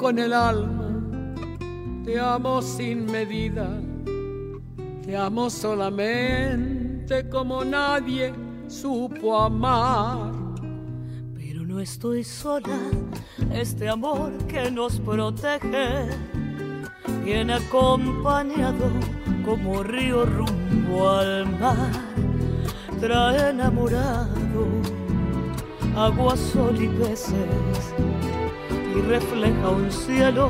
con 0.04 0.20
el 0.20 0.34
alma, 0.34 0.90
te 2.04 2.20
amo 2.20 2.62
sin 2.62 3.06
medida, 3.06 3.70
te 5.02 5.16
amo 5.16 5.50
solamente 5.50 7.30
como 7.30 7.64
nadie 7.64 8.34
supo 8.68 9.40
amar. 9.40 10.34
Pero 11.34 11.66
no 11.66 11.80
estoy 11.80 12.26
sola, 12.26 12.82
este 13.54 13.88
amor 13.88 14.34
que 14.50 14.70
nos 14.70 15.00
protege 15.00 16.10
viene 17.24 17.54
acompañado 17.54 18.92
como 19.46 19.84
río 19.84 20.26
rumbo 20.26 21.12
al 21.12 21.50
mar, 21.62 21.92
trae 23.00 23.52
enamorado 23.52 24.68
agua, 25.96 26.36
sol 26.36 26.76
y 26.78 26.90
peces 26.90 28.33
y 28.96 29.02
refleja 29.02 29.70
un 29.70 29.92
cielo 29.92 30.50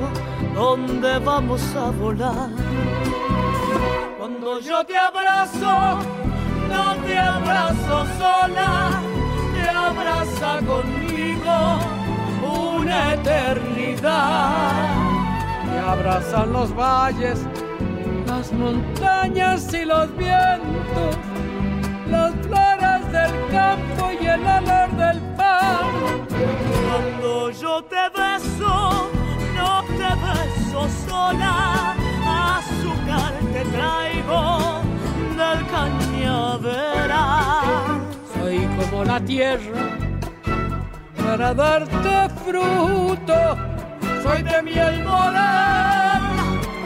donde 0.53 1.19
vamos 1.19 1.61
a 1.75 1.91
volar. 1.91 2.49
Cuando 4.17 4.59
yo 4.59 4.83
te 4.85 4.97
abrazo, 4.97 5.99
no 6.69 6.95
te 7.05 7.17
abrazo 7.17 8.05
sola, 8.17 9.01
te 9.53 9.69
abraza 9.69 10.59
conmigo 10.65 11.79
una 12.43 13.13
eternidad. 13.13 14.61
Te 15.65 15.79
abrazan 15.79 16.53
los 16.53 16.75
valles, 16.75 17.45
las 18.27 18.51
montañas 18.51 19.73
y 19.73 19.85
los 19.85 20.15
vientos, 20.17 21.17
las 22.09 22.33
flores 22.45 23.11
del 23.11 23.31
campo 23.51 24.11
y 24.21 24.25
el 24.25 24.41
olor 24.41 24.91
del. 24.97 25.32
Cuando 26.87 27.49
yo 27.51 27.73
te 27.83 28.09
beso, 28.09 29.09
no 29.55 29.83
te 29.99 30.11
beso 30.25 30.81
sola, 31.07 31.95
azúcar 32.57 33.33
te 33.53 33.61
traigo 33.75 34.41
del 35.37 35.59
cañaveral. 35.67 37.31
Soy 38.33 38.57
como 38.77 39.03
la 39.03 39.19
tierra 39.19 39.83
para 41.25 41.53
darte 41.53 42.29
fruto, 42.45 43.39
soy 44.21 44.43
de 44.43 44.61
miel 44.61 45.03
morena 45.03 46.45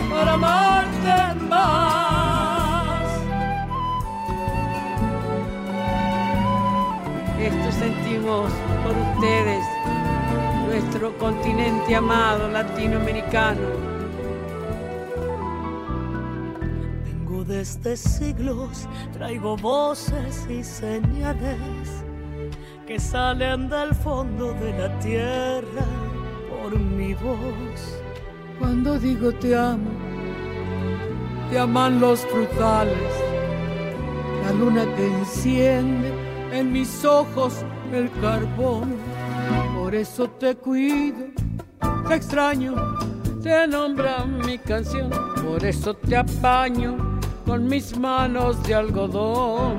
para 0.09 0.33
amarte 0.33 1.17
más. 1.49 3.07
Esto 7.39 7.71
sentimos 7.79 8.51
por 8.83 8.95
ustedes, 8.97 9.63
nuestro 10.67 11.17
continente 11.17 11.95
amado 11.95 12.47
latinoamericano. 12.49 13.61
Vengo 17.05 17.43
desde 17.43 17.95
siglos, 17.97 18.87
traigo 19.13 19.57
voces 19.57 20.47
y 20.49 20.63
señales 20.63 22.03
que 22.85 22.99
salen 22.99 23.69
del 23.69 23.93
fondo 23.93 24.53
de 24.53 24.77
la 24.77 24.99
tierra 24.99 25.85
por 26.49 26.79
mi 26.79 27.13
voz. 27.13 28.01
Cuando 28.59 28.97
digo 28.97 29.31
te 29.33 29.55
amo, 29.55 29.91
te 31.49 31.59
aman 31.59 31.99
los 31.99 32.25
frutales, 32.25 33.13
la 34.45 34.51
luna 34.53 34.85
que 34.95 35.07
enciende 35.07 36.13
en 36.51 36.71
mis 36.71 37.03
ojos 37.03 37.65
el 37.93 38.11
carbón. 38.21 38.95
Por 39.75 39.95
eso 39.95 40.29
te 40.29 40.55
cuido, 40.55 41.27
te 42.07 42.15
extraño, 42.15 42.75
te 43.41 43.67
nombra 43.67 44.25
mi 44.25 44.57
canción. 44.57 45.09
Por 45.43 45.63
eso 45.63 45.93
te 45.93 46.17
apaño 46.17 47.19
con 47.45 47.67
mis 47.67 47.97
manos 47.97 48.61
de 48.63 48.75
algodón. 48.75 49.77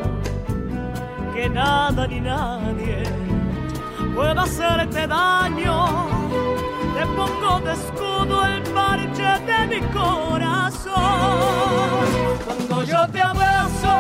Que 1.35 1.49
nada 1.49 2.07
ni 2.07 2.21
nadie 2.21 3.03
pueda 4.19 4.43
hacerte 4.43 5.07
daño. 5.07 5.87
Te 6.95 7.07
pongo 7.17 7.61
de 7.61 7.73
escudo 7.73 8.45
el 8.45 8.63
parche 8.75 9.31
de 9.47 9.59
mi 9.73 9.81
corazón. 9.93 10.95
Cuando 12.45 12.83
yo 12.83 13.09
te 13.13 13.21
abrazo, 13.21 13.95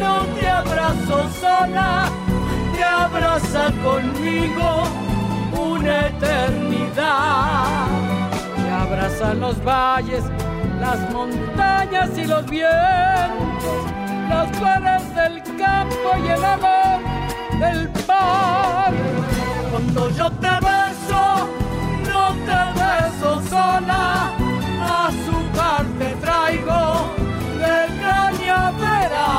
no 0.00 0.24
te 0.34 0.48
abrazo 0.48 1.16
sola, 1.40 2.10
te 2.78 2.84
abraza 2.84 3.72
conmigo 3.82 4.84
una 5.60 6.06
eternidad. 6.06 7.88
Te 8.56 8.70
abrazan 8.70 9.40
los 9.40 9.56
valles, 9.64 10.22
las 10.80 11.10
montañas 11.12 12.16
y 12.16 12.24
los 12.24 12.46
vientos, 12.46 13.80
las 14.28 14.48
flores 14.56 15.14
del 15.16 15.42
campo 15.58 16.08
y 16.24 16.28
el 16.28 16.44
amor 16.44 17.00
del 17.58 17.90
mar. 18.06 18.94
Cuando 19.72 20.10
yo 20.10 20.30
te 20.44 20.54
beso, 20.70 21.48
no 22.10 22.24
te 22.46 22.60
beso 22.80 23.30
sola, 23.50 24.30
azúcar 25.06 25.84
te 25.98 26.10
traigo 26.24 26.80
del 27.58 27.90
cañaveral. 28.06 29.38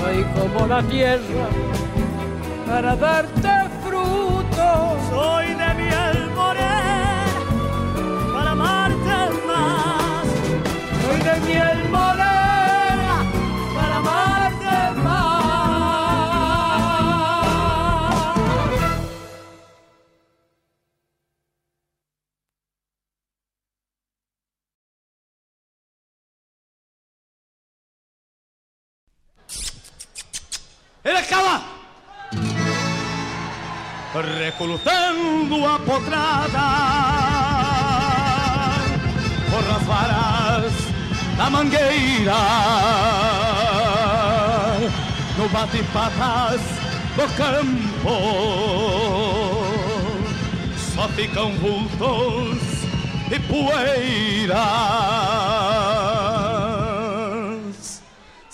Soy 0.00 0.18
como 0.36 0.66
la 0.68 0.80
tierra 0.84 1.75
para 2.66 2.96
darte 2.96 3.48
fruto. 3.84 4.96
Soy 5.10 5.46
de 5.54 5.74
miel 5.74 6.30
morena 6.34 7.24
para 8.34 8.50
amarte 8.50 9.16
más. 9.46 10.26
Soy 11.02 11.20
de 11.22 11.36
miel 11.46 11.88
morena 11.90 13.16
para 13.74 13.96
amarte 13.96 15.00
más. 15.02 15.36
Ele 31.04 31.18
acaba! 31.18 31.75
Recolutando 34.22 35.66
a 35.66 35.78
potrada. 35.78 36.66
Por 39.50 39.76
as 39.76 39.82
varas 39.82 40.72
da 41.36 41.50
mangueira 41.50 42.34
no 45.36 45.48
bate-patas 45.50 46.62
do 47.14 47.28
campo 47.36 48.16
só 50.94 51.06
ficam 51.08 51.52
vultos 51.58 52.58
e 53.30 53.38
poeiras 53.40 54.56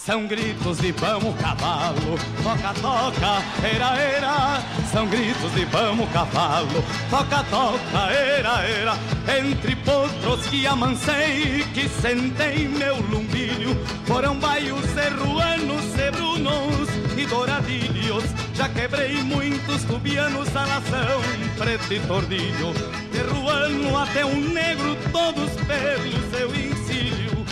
são 0.05 0.27
gritos 0.27 0.79
de 0.79 0.91
vamos 0.93 1.37
cavalo, 1.41 2.19
toca, 2.43 2.75
toca, 2.81 3.43
era, 3.63 3.97
era. 3.97 4.63
São 4.91 5.07
gritos 5.07 5.55
de 5.55 5.65
vamos 5.67 6.11
cavalo, 6.11 6.85
toca, 7.09 7.45
toca, 7.45 8.11
era, 8.11 8.63
era. 8.65 8.97
Entre 9.39 9.77
potros 9.77 10.45
que 10.47 10.67
amancei, 10.67 11.65
que 11.73 11.89
sentei 11.89 12.67
meu 12.67 12.97
lumbilho, 12.97 13.77
foram 14.05 14.35
baios 14.37 14.85
serruanos, 14.87 15.85
sebrunos 15.95 16.89
e 17.17 17.25
douradilhos. 17.25 18.25
Já 18.55 18.69
quebrei 18.69 19.23
muitos 19.23 19.85
tubianos, 19.85 20.49
salação, 20.49 21.21
preto 21.57 21.95
e 21.95 22.01
tordilho. 22.01 22.75
Terruano 23.13 23.97
até 23.97 24.25
um 24.27 24.41
negro, 24.41 24.97
todos 25.13 25.51
pelo 25.65 26.31
seu 26.31 26.49
encilho. 26.49 27.47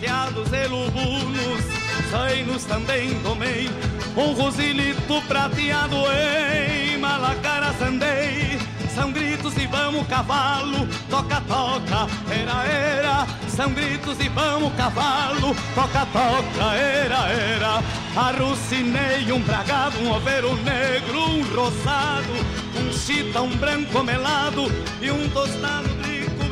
Teados 0.00 0.52
e 0.52 0.66
lubunos, 0.66 1.81
zainos 2.12 2.64
também 2.64 3.14
tomei 3.22 3.70
Um 4.14 4.32
rosilito 4.34 5.22
prateado 5.26 5.96
em 6.12 6.98
Malacaras 6.98 7.80
andei 7.80 8.58
São 8.94 9.10
gritos 9.10 9.56
e 9.56 9.66
vamos 9.66 10.06
cavalo, 10.06 10.86
toca, 11.08 11.40
toca, 11.48 12.06
era, 12.30 12.66
era. 12.66 13.26
São 13.48 13.70
gritos 13.72 14.20
e 14.20 14.28
vamos 14.28 14.70
cavalo, 14.74 15.56
toca, 15.74 16.06
toca, 16.12 16.74
era, 16.74 17.28
era. 17.30 17.82
Arrucinei 18.14 19.32
um 19.32 19.40
bragado, 19.40 19.98
um 20.00 20.10
overo 20.12 20.54
negro, 20.56 21.20
um 21.20 21.42
rosado 21.54 22.34
Um 22.76 22.92
chita, 22.92 23.40
um 23.40 23.56
branco 23.56 24.02
melado 24.02 24.70
e 25.00 25.10
um 25.10 25.26
tostado 25.30 26.01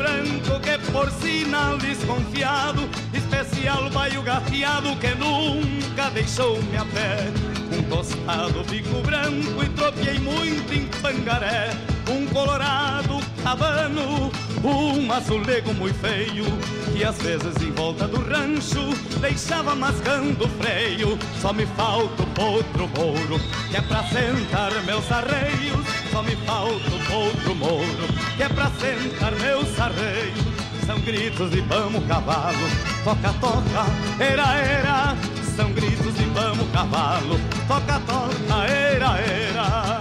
branco 0.01 0.59
que 0.61 0.79
por 0.91 1.11
sinal 1.11 1.77
desconfiado, 1.79 2.89
especial 3.13 3.91
baio 3.91 4.23
gateado 4.23 4.99
que 4.99 5.15
nunca 5.15 6.09
deixou-me 6.11 6.77
a 6.77 6.85
pé. 6.87 7.60
Um 7.73 7.83
tostado 7.85 8.65
bico 8.65 9.01
branco 9.03 9.63
e 9.63 9.69
tropiei 9.71 10.19
muito 10.19 10.75
em 10.75 10.87
pangaré. 11.01 11.71
Um 12.09 12.27
colorado 12.27 13.21
cabano, 13.43 14.33
um 14.65 15.13
azulego 15.13 15.73
muito 15.75 15.99
feio, 16.01 16.45
que 16.93 17.05
às 17.05 17.17
vezes 17.19 17.63
em 17.63 17.71
volta 17.71 18.09
do 18.09 18.21
rancho 18.21 18.91
deixava 19.21 19.75
mascando 19.75 20.45
o 20.45 20.49
freio. 20.49 21.19
Só 21.41 21.53
me 21.53 21.67
falta 21.67 22.23
o 22.23 22.27
potro 22.29 22.89
mouro, 22.97 23.41
que 23.71 23.77
é 23.77 23.81
pra 23.81 24.03
sentar 24.05 24.73
meus 24.85 25.11
arreios. 25.13 25.87
Só 26.11 26.23
me 26.23 26.37
falta 26.45 26.89
o 26.89 26.99
potro 27.07 27.55
mouro, 27.55 28.09
que 28.37 28.43
é 28.43 28.49
pra 28.49 28.71
sentar 28.71 29.33
meus 29.37 29.79
arreios. 29.79 30.61
São 30.85 30.99
gritos 31.01 31.55
e 31.55 31.61
vamos 31.61 32.05
cavalo, 32.07 32.69
toca, 33.05 33.33
toca, 33.35 33.87
era, 34.19 34.55
era. 34.57 35.17
São 35.57 35.73
gritos 35.73 36.19
e 36.19 36.25
vamos 36.35 36.71
cavalo, 36.71 37.39
toca, 37.67 38.01
toca, 38.01 38.65
era, 38.65 39.19
era. 39.19 40.01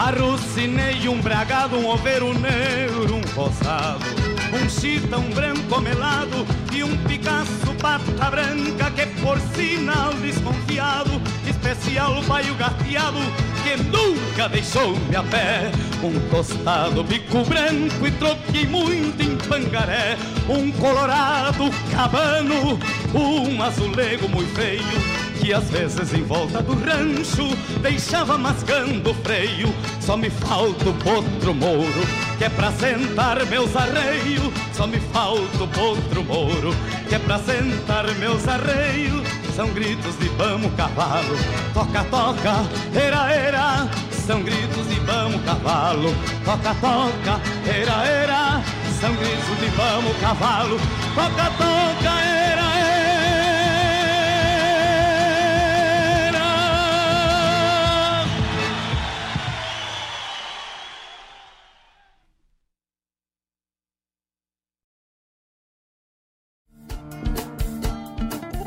Arrucinei 0.00 1.06
um 1.08 1.20
bragado, 1.20 1.76
um 1.76 1.86
overo 1.86 2.32
negro, 2.32 3.16
um 3.16 3.34
rosado 3.34 4.02
Um 4.50 4.66
chita, 4.66 5.18
um 5.18 5.28
branco 5.28 5.78
melado 5.78 6.46
E 6.72 6.82
um 6.82 6.96
picaço 7.04 7.74
pata 7.78 8.30
branca 8.30 8.90
Que 8.92 9.04
por 9.20 9.38
sinal 9.54 10.14
desconfiado 10.14 11.20
Especial 11.46 12.22
baio 12.22 12.54
gateado 12.54 13.18
Que 13.62 13.76
nunca 13.76 14.48
deixou-me 14.48 15.14
a 15.14 15.22
pé 15.22 15.70
Um 16.02 16.18
tostado 16.30 17.04
bico 17.04 17.44
branco 17.44 18.06
E 18.06 18.10
troquei 18.12 18.66
muito 18.66 19.22
em 19.22 19.36
pangaré 19.36 20.16
Um 20.48 20.70
colorado 20.72 21.70
cabano 21.90 22.78
Um 23.14 23.62
azulego 23.62 24.28
muito 24.28 24.54
feio 24.54 25.30
que 25.40 25.54
às 25.54 25.70
vezes 25.70 26.12
em 26.12 26.22
volta 26.22 26.62
do 26.62 26.74
rancho 26.74 27.56
deixava 27.80 28.36
mascando 28.36 29.10
o 29.10 29.14
freio. 29.14 29.74
Só 29.98 30.16
me 30.16 30.28
falta 30.28 30.90
o 30.90 30.94
potro 30.94 31.54
mouro, 31.54 32.06
que 32.36 32.44
é 32.44 32.48
pra 32.50 32.70
sentar 32.72 33.44
meus 33.46 33.74
arreios. 33.74 34.52
Só 34.74 34.86
me 34.86 35.00
falta 35.00 35.64
o 35.64 35.68
potro 35.68 36.22
mouro, 36.24 36.74
que 37.08 37.14
é 37.14 37.18
pra 37.18 37.38
sentar 37.38 38.14
meus 38.16 38.46
arreios. 38.46 39.26
São 39.56 39.68
gritos 39.70 40.18
de 40.18 40.28
vamos 40.28 40.72
cavalo, 40.74 41.36
toca, 41.72 42.04
toca, 42.04 42.56
era, 42.94 43.32
era. 43.32 44.09
São 44.30 44.44
gritos 44.44 44.88
de 44.88 45.00
vamos 45.00 45.42
cavalo, 45.42 46.14
toca, 46.44 46.72
toca, 46.74 47.40
era, 47.66 48.06
era. 48.06 48.62
São 49.00 49.12
gritos 49.16 49.58
de 49.58 49.66
vamos 49.76 50.16
cavalo, 50.18 50.78
toca, 51.16 51.50
toca, 51.58 52.20
era, 52.20 52.69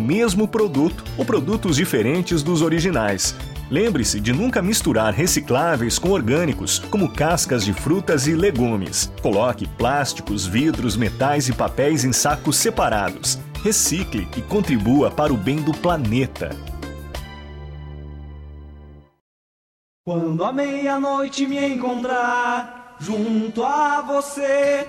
mesmo 0.00 0.48
produto 0.48 1.04
ou 1.16 1.24
produtos 1.24 1.76
diferentes 1.76 2.42
dos 2.42 2.62
originais. 2.62 3.34
Lembre-se 3.70 4.18
de 4.18 4.32
nunca 4.32 4.60
misturar 4.60 5.14
recicláveis 5.14 5.96
com 5.96 6.10
orgânicos, 6.10 6.80
como 6.90 7.08
cascas 7.08 7.64
de 7.64 7.72
frutas 7.72 8.26
e 8.26 8.34
legumes. 8.34 9.12
Coloque 9.22 9.68
plásticos, 9.68 10.44
vidros, 10.44 10.96
metais 10.96 11.48
e 11.48 11.52
papéis 11.52 12.04
em 12.04 12.12
sacos 12.12 12.56
separados. 12.56 13.38
Recicle 13.62 14.26
e 14.36 14.42
contribua 14.42 15.10
para 15.10 15.32
o 15.32 15.36
bem 15.36 15.62
do 15.62 15.72
planeta. 15.72 16.50
Quando 20.04 20.42
a 20.42 20.52
meia-noite 20.52 21.46
me 21.46 21.64
encontrar 21.74 22.96
junto 22.98 23.62
a 23.62 24.00
você, 24.00 24.88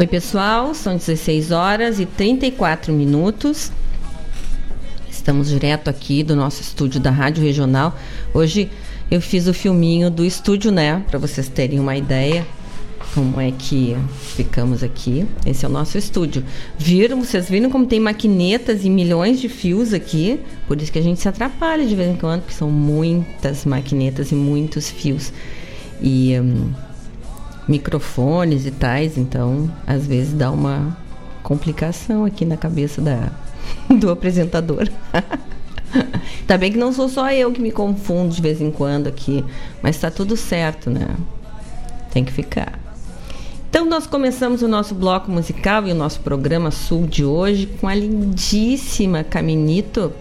Oi, 0.00 0.06
pessoal, 0.06 0.72
são 0.72 0.96
16 0.96 1.50
horas 1.50 2.00
e 2.00 2.06
34 2.06 2.90
minutos. 2.90 3.70
Estamos 5.10 5.50
direto 5.50 5.90
aqui 5.90 6.22
do 6.22 6.34
nosso 6.34 6.62
estúdio 6.62 6.98
da 6.98 7.10
Rádio 7.10 7.44
Regional. 7.44 7.94
Hoje 8.32 8.70
eu 9.10 9.20
fiz 9.20 9.46
o 9.46 9.52
filminho 9.52 10.10
do 10.10 10.24
estúdio, 10.24 10.72
né? 10.72 11.04
Para 11.10 11.18
vocês 11.18 11.50
terem 11.50 11.78
uma 11.78 11.98
ideia 11.98 12.46
como 13.12 13.38
é 13.42 13.50
que 13.50 13.94
ficamos 14.34 14.82
aqui. 14.82 15.26
Esse 15.44 15.66
é 15.66 15.68
o 15.68 15.70
nosso 15.70 15.98
estúdio. 15.98 16.42
Viram? 16.78 17.22
Vocês 17.22 17.50
viram 17.50 17.68
como 17.68 17.84
tem 17.84 18.00
maquinetas 18.00 18.86
e 18.86 18.88
milhões 18.88 19.38
de 19.38 19.50
fios 19.50 19.92
aqui? 19.92 20.40
Por 20.66 20.80
isso 20.80 20.90
que 20.90 20.98
a 20.98 21.02
gente 21.02 21.20
se 21.20 21.28
atrapalha 21.28 21.86
de 21.86 21.94
vez 21.94 22.10
em 22.10 22.16
quando, 22.16 22.40
porque 22.40 22.54
são 22.54 22.70
muitas 22.70 23.66
maquinetas 23.66 24.32
e 24.32 24.34
muitos 24.34 24.88
fios. 24.88 25.30
E 26.00 26.40
hum, 26.40 26.70
microfones 27.70 28.66
e 28.66 28.72
tais, 28.72 29.16
então 29.16 29.70
às 29.86 30.04
vezes 30.04 30.32
dá 30.32 30.50
uma 30.50 30.96
complicação 31.44 32.24
aqui 32.24 32.44
na 32.44 32.56
cabeça 32.56 33.00
da, 33.00 33.30
do 33.88 34.10
apresentador. 34.10 34.88
tá 36.46 36.58
bem 36.58 36.72
que 36.72 36.78
não 36.78 36.92
sou 36.92 37.08
só 37.08 37.30
eu 37.30 37.52
que 37.52 37.60
me 37.60 37.70
confundo 37.70 38.34
de 38.34 38.42
vez 38.42 38.60
em 38.60 38.72
quando 38.72 39.06
aqui, 39.06 39.44
mas 39.80 39.98
tá 39.98 40.10
tudo 40.10 40.36
certo, 40.36 40.90
né? 40.90 41.14
Tem 42.12 42.24
que 42.24 42.32
ficar. 42.32 42.76
Então 43.68 43.84
nós 43.84 44.04
começamos 44.04 44.62
o 44.62 44.68
nosso 44.68 44.92
bloco 44.92 45.30
musical 45.30 45.86
e 45.86 45.92
o 45.92 45.94
nosso 45.94 46.18
programa 46.20 46.72
Sul 46.72 47.06
de 47.06 47.24
hoje 47.24 47.66
com 47.80 47.86
a 47.86 47.94
lindíssima 47.94 49.22
Caminito, 49.22 50.12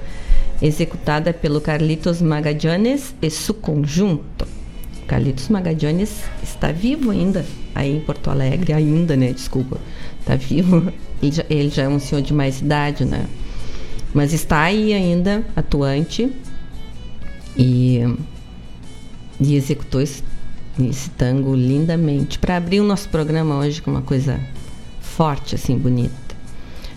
executada 0.62 1.34
pelo 1.34 1.60
Carlitos 1.60 2.22
Magallanes 2.22 3.16
e 3.20 3.30
su 3.32 3.56
conjunto. 3.56 4.59
Carlitos 5.10 5.50
Magadiones 5.50 6.24
está 6.44 6.72
vivo 6.72 7.10
ainda, 7.10 7.44
aí 7.74 7.98
em 7.98 8.00
Porto 8.00 8.30
Alegre, 8.30 8.74
ainda, 8.74 9.18
né? 9.18 9.34
Desculpa. 9.34 9.80
Está 10.20 10.36
vivo. 10.36 10.94
Ele 11.22 11.32
já, 11.32 11.46
ele 11.50 11.70
já 11.70 11.84
é 11.84 11.90
um 11.90 12.00
senhor 12.00 12.22
de 12.22 12.32
mais 12.32 12.62
idade, 12.62 13.04
né? 13.04 13.26
Mas 14.14 14.34
está 14.34 14.62
aí 14.62 14.94
ainda, 14.94 15.44
atuante. 15.56 16.32
E, 17.58 18.02
e 19.40 19.56
executou 19.56 20.00
esse, 20.00 20.24
esse 20.80 21.10
tango 21.10 21.56
lindamente. 21.56 22.38
Para 22.38 22.58
abrir 22.58 22.80
o 22.80 22.86
nosso 22.86 23.10
programa 23.10 23.58
hoje 23.58 23.82
com 23.82 23.90
uma 23.90 24.04
coisa 24.04 24.40
forte, 25.02 25.56
assim, 25.56 25.76
bonita. 25.76 26.14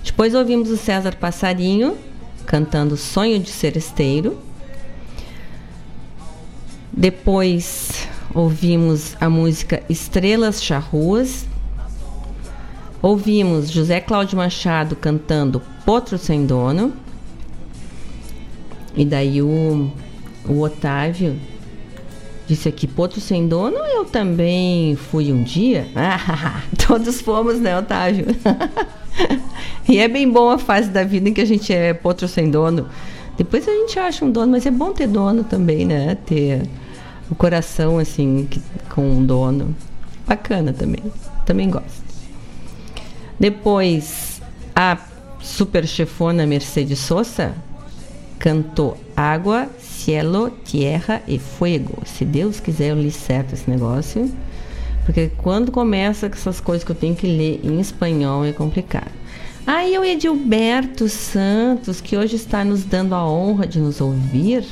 Depois 0.05 0.35
ouvimos 0.35 0.71
o 0.71 0.77
César 0.77 1.17
Passarinho 1.17 1.97
cantando 2.45 2.95
Sonho 2.95 3.41
de 3.41 3.51
Seresteiro. 3.51 4.39
Depois 6.93 8.07
ouvimos 8.35 9.17
a 9.19 9.31
música 9.31 9.83
Estrelas 9.89 10.63
Charruas. 10.63 11.47
Ouvimos 13.01 13.71
José 13.71 13.99
Cláudio 13.99 14.37
Machado 14.37 14.95
cantando 14.95 15.63
Potro 15.87 16.19
Sem 16.19 16.45
Dono. 16.45 16.93
E 18.95 19.07
daí 19.07 19.41
o, 19.41 19.91
o 20.47 20.61
Otávio 20.61 21.39
disse 22.47 22.69
aqui, 22.69 22.87
Potro 22.87 23.23
Sem 23.23 23.49
Dono, 23.49 23.79
eu 23.79 24.05
também 24.05 24.95
fui 24.95 25.33
um 25.33 25.43
dia. 25.43 25.89
Ah, 25.97 26.63
todos 26.87 27.23
fomos, 27.23 27.59
né, 27.59 27.79
Otávio? 27.79 28.27
e 29.89 29.99
é 29.99 30.09
bem 30.09 30.31
bom 30.31 30.51
a 30.51 30.59
fase 30.59 30.91
da 30.91 31.05
vida 31.05 31.31
em 31.31 31.33
que 31.33 31.41
a 31.41 31.47
gente 31.47 31.73
é 31.73 31.95
potro 31.95 32.29
sem 32.29 32.51
dono. 32.51 32.87
Depois 33.37 33.67
a 33.67 33.73
gente 33.73 33.99
acha 33.99 34.25
um 34.25 34.31
dono, 34.31 34.53
mas 34.53 34.67
é 34.67 34.71
bom 34.71 34.93
ter 34.93 35.09
dono 35.09 35.43
também, 35.43 35.87
né? 35.87 36.17
Ter 36.27 36.63
o 37.33 37.35
coração 37.35 37.99
assim 37.99 38.47
que, 38.49 38.61
com 38.91 39.11
um 39.11 39.25
dono. 39.25 39.75
Bacana 40.29 40.73
também. 40.73 41.03
Também 41.47 41.71
gosto. 41.71 42.03
Depois 43.41 44.43
a 44.77 44.99
super 45.41 45.87
chefona 45.87 46.47
Mercedes 46.47 46.99
Sosa 46.99 47.55
cantou 48.39 48.99
Água, 49.17 49.69
Cielo, 49.79 50.51
Tierra 50.63 51.23
e 51.27 51.39
Fuego. 51.39 52.03
Se 52.05 52.25
Deus 52.25 52.61
quiser, 52.61 52.91
eu 52.91 53.01
li 53.01 53.11
certo 53.11 53.55
esse 53.55 53.69
negócio. 53.69 54.31
Porque 55.07 55.31
quando 55.39 55.73
começa 55.73 56.29
com 56.29 56.37
essas 56.37 56.61
coisas 56.61 56.85
que 56.85 56.91
eu 56.91 56.97
tenho 56.97 57.17
que 57.17 57.27
ler 57.27 57.61
em 57.65 57.81
espanhol 57.81 58.45
é 58.45 58.53
complicado. 58.53 59.11
Aí 59.67 59.97
o 59.97 60.05
Edilberto 60.05 61.09
Santos, 61.09 62.01
que 62.01 62.15
hoje 62.17 62.37
está 62.37 62.63
nos 62.63 62.85
dando 62.85 63.15
a 63.15 63.27
honra 63.27 63.67
de 63.67 63.79
nos 63.79 64.01
ouvir, 64.01 64.65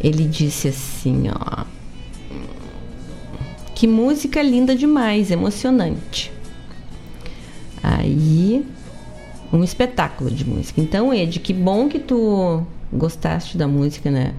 ele 0.00 0.24
disse 0.24 0.68
assim, 0.68 1.24
ó. 1.30 1.64
Que 3.74 3.86
música 3.86 4.42
linda 4.42 4.74
demais, 4.74 5.30
emocionante. 5.30 6.32
Aí, 7.82 8.64
um 9.52 9.62
espetáculo 9.62 10.30
de 10.30 10.44
música. 10.44 10.80
Então, 10.80 11.14
Ed, 11.14 11.38
que 11.38 11.52
bom 11.52 11.88
que 11.88 11.98
tu 11.98 12.62
gostaste 12.92 13.56
da 13.56 13.68
música, 13.68 14.10
né? 14.10 14.34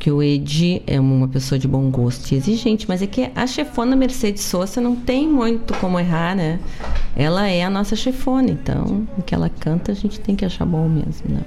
que 0.00 0.10
o 0.10 0.22
Edi 0.22 0.82
é 0.86 0.98
uma 0.98 1.28
pessoa 1.28 1.58
de 1.58 1.68
bom 1.68 1.90
gosto 1.90 2.32
e 2.32 2.34
exigente, 2.34 2.88
mas 2.88 3.02
é 3.02 3.06
que 3.06 3.30
a 3.34 3.46
chefona 3.46 3.94
Mercedes 3.94 4.42
Sosa 4.42 4.80
não 4.80 4.96
tem 4.96 5.28
muito 5.28 5.74
como 5.74 6.00
errar, 6.00 6.34
né? 6.34 6.58
Ela 7.14 7.48
é 7.48 7.62
a 7.62 7.68
nossa 7.68 7.94
chefona, 7.94 8.50
então 8.50 9.06
o 9.18 9.22
que 9.22 9.34
ela 9.34 9.50
canta 9.50 9.92
a 9.92 9.94
gente 9.94 10.18
tem 10.18 10.34
que 10.34 10.44
achar 10.44 10.64
bom 10.64 10.88
mesmo, 10.88 11.28
né? 11.28 11.42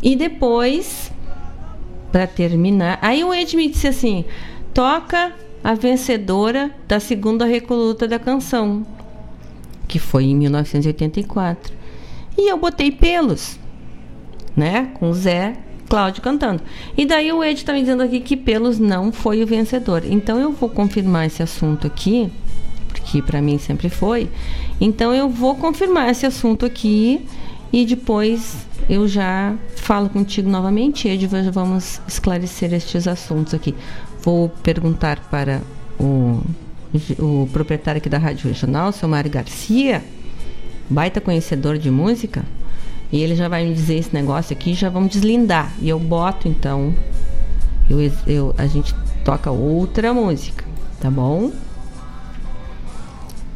E 0.00 0.14
depois, 0.14 1.11
para 2.12 2.26
terminar, 2.26 2.98
aí 3.00 3.24
o 3.24 3.32
Ed 3.32 3.56
me 3.56 3.68
disse 3.68 3.88
assim: 3.88 4.24
toca 4.74 5.32
a 5.64 5.74
vencedora 5.74 6.70
da 6.86 7.00
segunda 7.00 7.46
recoluta 7.46 8.06
da 8.06 8.18
canção, 8.18 8.86
que 9.88 9.98
foi 9.98 10.24
em 10.24 10.36
1984. 10.36 11.74
E 12.36 12.50
eu 12.50 12.58
botei 12.58 12.92
pelos, 12.92 13.58
né? 14.54 14.90
Com 14.94 15.12
Zé 15.12 15.56
Cláudio 15.88 16.22
cantando. 16.22 16.62
E 16.96 17.04
daí 17.04 17.30
o 17.32 17.44
Ed 17.44 17.60
está 17.60 17.72
me 17.72 17.80
dizendo 17.80 18.02
aqui 18.02 18.20
que 18.20 18.34
Pelos 18.34 18.78
não 18.78 19.12
foi 19.12 19.42
o 19.42 19.46
vencedor. 19.46 20.02
Então 20.06 20.38
eu 20.38 20.50
vou 20.50 20.70
confirmar 20.70 21.26
esse 21.26 21.42
assunto 21.42 21.86
aqui, 21.86 22.30
porque 22.88 23.20
para 23.20 23.42
mim 23.42 23.58
sempre 23.58 23.90
foi. 23.90 24.30
Então 24.80 25.14
eu 25.14 25.28
vou 25.28 25.54
confirmar 25.54 26.10
esse 26.10 26.24
assunto 26.24 26.64
aqui 26.64 27.26
e 27.72 27.86
depois 27.86 28.66
eu 28.88 29.08
já 29.08 29.54
falo 29.76 30.08
contigo 30.08 30.48
novamente, 30.50 31.08
Ed, 31.08 31.26
vamos 31.50 32.00
esclarecer 32.06 32.72
estes 32.74 33.08
assuntos 33.08 33.54
aqui. 33.54 33.74
Vou 34.22 34.48
perguntar 34.48 35.18
para 35.30 35.62
o, 35.98 36.40
o 37.18 37.48
proprietário 37.52 37.98
aqui 37.98 38.08
da 38.08 38.18
Rádio 38.18 38.48
Regional, 38.48 38.92
seu 38.92 39.08
Mário 39.08 39.30
Garcia, 39.30 40.04
baita 40.90 41.20
conhecedor 41.20 41.78
de 41.78 41.90
música, 41.90 42.44
e 43.10 43.20
ele 43.20 43.34
já 43.34 43.48
vai 43.48 43.64
me 43.64 43.74
dizer 43.74 43.96
esse 43.96 44.12
negócio 44.12 44.54
aqui, 44.54 44.74
já 44.74 44.88
vamos 44.88 45.10
deslindar. 45.10 45.72
E 45.80 45.88
eu 45.88 45.98
boto 45.98 46.48
então, 46.48 46.94
eu, 47.88 48.12
eu, 48.26 48.54
a 48.58 48.66
gente 48.66 48.94
toca 49.24 49.50
outra 49.50 50.12
música, 50.12 50.64
tá 51.00 51.10
bom? 51.10 51.50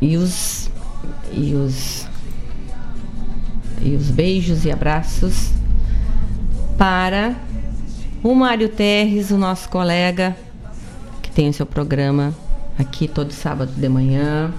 E 0.00 0.16
os 0.16 0.70
e 1.32 1.54
os 1.54 2.05
e 3.82 3.94
os 3.94 4.10
beijos 4.10 4.64
e 4.64 4.70
abraços 4.70 5.50
para 6.76 7.34
o 8.22 8.34
Mário 8.34 8.68
Terres, 8.68 9.30
o 9.30 9.38
nosso 9.38 9.68
colega 9.68 10.36
que 11.22 11.30
tem 11.30 11.48
o 11.48 11.52
seu 11.52 11.66
programa 11.66 12.34
aqui 12.78 13.08
todo 13.08 13.32
sábado 13.32 13.72
de 13.72 13.88
manhã. 13.88 14.52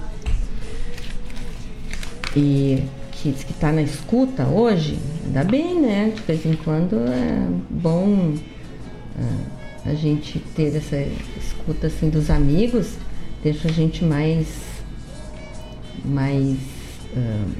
E 2.36 2.84
que 3.12 3.32
que 3.32 3.52
está 3.52 3.72
na 3.72 3.82
escuta 3.82 4.46
hoje, 4.46 4.98
ainda 5.26 5.44
bem, 5.44 5.80
né? 5.80 6.12
De 6.14 6.22
vez 6.22 6.46
em 6.46 6.54
quando 6.54 6.96
é 6.96 7.48
bom 7.68 8.34
é, 9.18 9.90
a 9.90 9.94
gente 9.94 10.38
ter 10.54 10.74
essa 10.76 10.96
escuta 11.36 11.88
assim 11.88 12.10
dos 12.10 12.30
amigos, 12.30 12.94
deixa 13.42 13.68
a 13.68 13.72
gente 13.72 14.04
mais 14.04 14.46
mais 16.04 16.56
uh, 17.16 17.50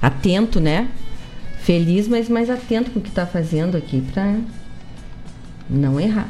atento, 0.00 0.60
né? 0.60 0.88
Feliz, 1.60 2.08
mas 2.08 2.28
mais 2.28 2.48
atento 2.48 2.90
com 2.90 2.98
o 2.98 3.02
que 3.02 3.08
está 3.08 3.26
fazendo 3.26 3.76
aqui 3.76 4.02
para 4.12 4.38
não 5.68 6.00
errar 6.00 6.28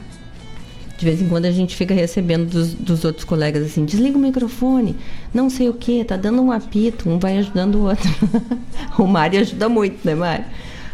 de 1.01 1.07
vez 1.07 1.23
em 1.23 1.29
quando 1.29 1.47
a 1.47 1.51
gente 1.51 1.75
fica 1.75 1.95
recebendo 1.95 2.51
dos, 2.51 2.75
dos, 2.75 3.07
outros 3.07 3.25
colegas 3.25 3.65
assim, 3.65 3.87
desliga 3.87 4.19
o 4.19 4.21
microfone, 4.21 4.95
não 5.33 5.49
sei 5.49 5.67
o 5.67 5.73
que, 5.73 6.05
tá 6.05 6.15
dando 6.15 6.43
um 6.43 6.53
apito, 6.53 7.09
um 7.09 7.19
vai 7.19 7.39
ajudando 7.39 7.77
o 7.77 7.85
outro. 7.85 8.11
o 9.03 9.07
Mário 9.07 9.41
ajuda 9.41 9.67
muito, 9.67 10.07
né, 10.07 10.15
Mário? 10.15 10.45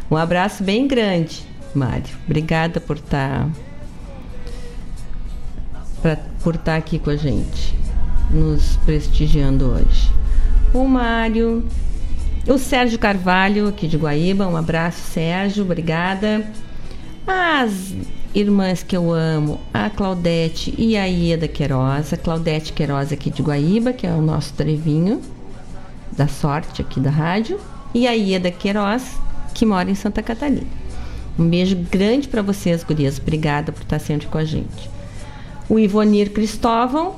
Um 0.08 0.16
abraço 0.16 0.62
bem 0.62 0.86
grande, 0.86 1.42
Mário. 1.74 2.06
Obrigada 2.24 2.80
por 2.80 2.98
estar 2.98 3.48
tá, 6.00 6.16
por 6.40 6.54
estar 6.54 6.64
tá 6.64 6.76
aqui 6.76 7.00
com 7.00 7.10
a 7.10 7.16
gente, 7.16 7.74
nos 8.30 8.76
prestigiando 8.86 9.72
hoje. 9.72 10.08
O 10.72 10.86
Mário, 10.86 11.66
o 12.46 12.58
Sérgio 12.58 12.98
Carvalho, 12.98 13.68
aqui 13.68 13.88
de 13.88 13.96
Guaíba, 13.96 14.46
um 14.46 14.56
abraço, 14.56 15.00
Sérgio, 15.12 15.64
obrigada. 15.64 16.46
As 17.26 17.92
irmãs 18.32 18.82
que 18.82 18.96
eu 18.96 19.12
amo, 19.12 19.60
a 19.72 19.90
Claudete 19.90 20.74
e 20.78 20.96
a 20.96 21.06
Ieda 21.06 21.48
Queiroz. 21.48 22.12
A 22.12 22.16
Claudete 22.16 22.72
Queiroz 22.72 23.10
aqui 23.10 23.30
de 23.30 23.42
Guaíba, 23.42 23.92
que 23.92 24.06
é 24.06 24.10
o 24.10 24.20
nosso 24.20 24.52
trevinho 24.52 25.20
da 26.12 26.28
sorte 26.28 26.80
aqui 26.82 27.00
da 27.00 27.10
rádio. 27.10 27.58
E 27.92 28.06
a 28.06 28.12
Ieda 28.12 28.50
Queiroz, 28.50 29.16
que 29.54 29.66
mora 29.66 29.90
em 29.90 29.94
Santa 29.94 30.22
Catarina. 30.22 30.66
Um 31.38 31.48
beijo 31.48 31.76
grande 31.90 32.28
para 32.28 32.42
vocês, 32.42 32.84
gurias. 32.84 33.18
Obrigada 33.18 33.72
por 33.72 33.82
estar 33.82 33.98
sempre 33.98 34.26
com 34.28 34.38
a 34.38 34.44
gente. 34.44 34.88
O 35.68 35.78
Ivonir 35.78 36.30
Cristóvão, 36.30 37.16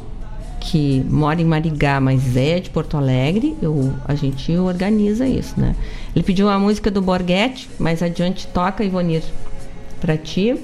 que 0.61 1.05
mora 1.09 1.41
em 1.41 1.45
Marigá, 1.45 2.01
mas 2.01 2.37
é 2.37 2.61
de 2.61 2.71
Porto 2.71 2.97
Alegre. 2.97 3.57
Eu, 3.63 3.95
a 4.05 4.15
gente 4.15 4.57
organiza 4.57 5.27
isso, 5.27 5.59
né? 5.59 5.75
Ele 6.15 6.25
pediu 6.25 6.47
uma 6.47 6.59
música 6.59 6.91
do 6.91 7.01
Borghetti, 7.01 7.69
mais 7.79 8.03
adiante 8.03 8.47
toca, 8.49 8.85
Ivonir, 8.85 9.23
para 10.01 10.17
ti. 10.17 10.57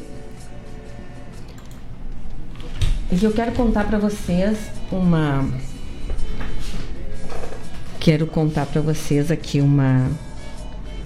E 3.11 3.25
eu 3.25 3.33
quero 3.33 3.53
contar 3.53 3.85
para 3.85 3.99
vocês 3.99 4.59
uma. 4.91 5.49
Quero 8.01 8.27
contar 8.27 8.67
para 8.67 8.81
vocês 8.81 9.31
aqui 9.31 9.61
uma. 9.61 10.11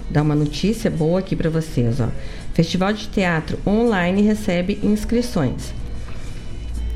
Dar 0.09 0.23
uma 0.23 0.35
notícia 0.35 0.89
boa 0.89 1.19
aqui 1.19 1.35
para 1.35 1.49
vocês, 1.49 1.99
ó. 1.99 2.07
Festival 2.53 2.91
de 2.93 3.07
Teatro 3.07 3.59
Online 3.65 4.23
recebe 4.23 4.79
inscrições. 4.81 5.78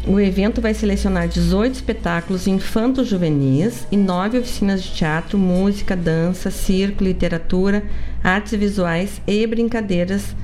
O 0.05 0.19
evento 0.19 0.59
vai 0.59 0.73
selecionar 0.73 1.29
18 1.29 1.75
espetáculos 1.75 2.45
infantos 2.45 3.07
juvenis 3.07 3.87
e 3.89 3.95
9 3.95 4.39
oficinas 4.39 4.83
de 4.83 4.91
teatro, 4.91 5.37
música, 5.37 5.95
dança, 5.95 6.51
circo, 6.51 7.05
literatura, 7.05 7.85
artes 8.21 8.59
visuais 8.59 9.21
e 9.25 9.47
brincadeiras 9.47 10.35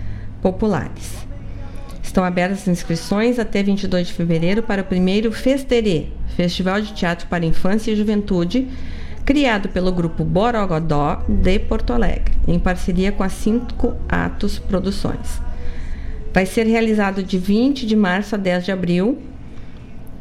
populares. 0.41 1.27
Estão 2.01 2.23
abertas 2.23 2.61
as 2.61 2.67
inscrições 2.69 3.37
até 3.37 3.61
22 3.61 4.07
de 4.07 4.13
fevereiro 4.13 4.63
para 4.63 4.81
o 4.81 4.85
primeiro 4.85 5.29
Festerê, 5.29 6.05
Festival 6.37 6.79
de 6.79 6.93
Teatro 6.93 7.27
para 7.27 7.45
Infância 7.45 7.91
e 7.91 7.97
Juventude, 7.97 8.65
criado 9.25 9.67
pelo 9.67 9.91
grupo 9.91 10.23
Borogodó 10.23 11.21
de 11.27 11.59
Porto 11.59 11.91
Alegre, 11.91 12.33
em 12.47 12.57
parceria 12.57 13.11
com 13.11 13.23
a 13.23 13.29
Cinco 13.29 13.93
Atos 14.07 14.57
Produções. 14.57 15.41
Vai 16.33 16.45
ser 16.45 16.65
realizado 16.65 17.21
de 17.21 17.37
20 17.37 17.85
de 17.85 17.95
março 17.97 18.35
a 18.35 18.37
10 18.37 18.63
de 18.63 18.71
abril 18.71 19.19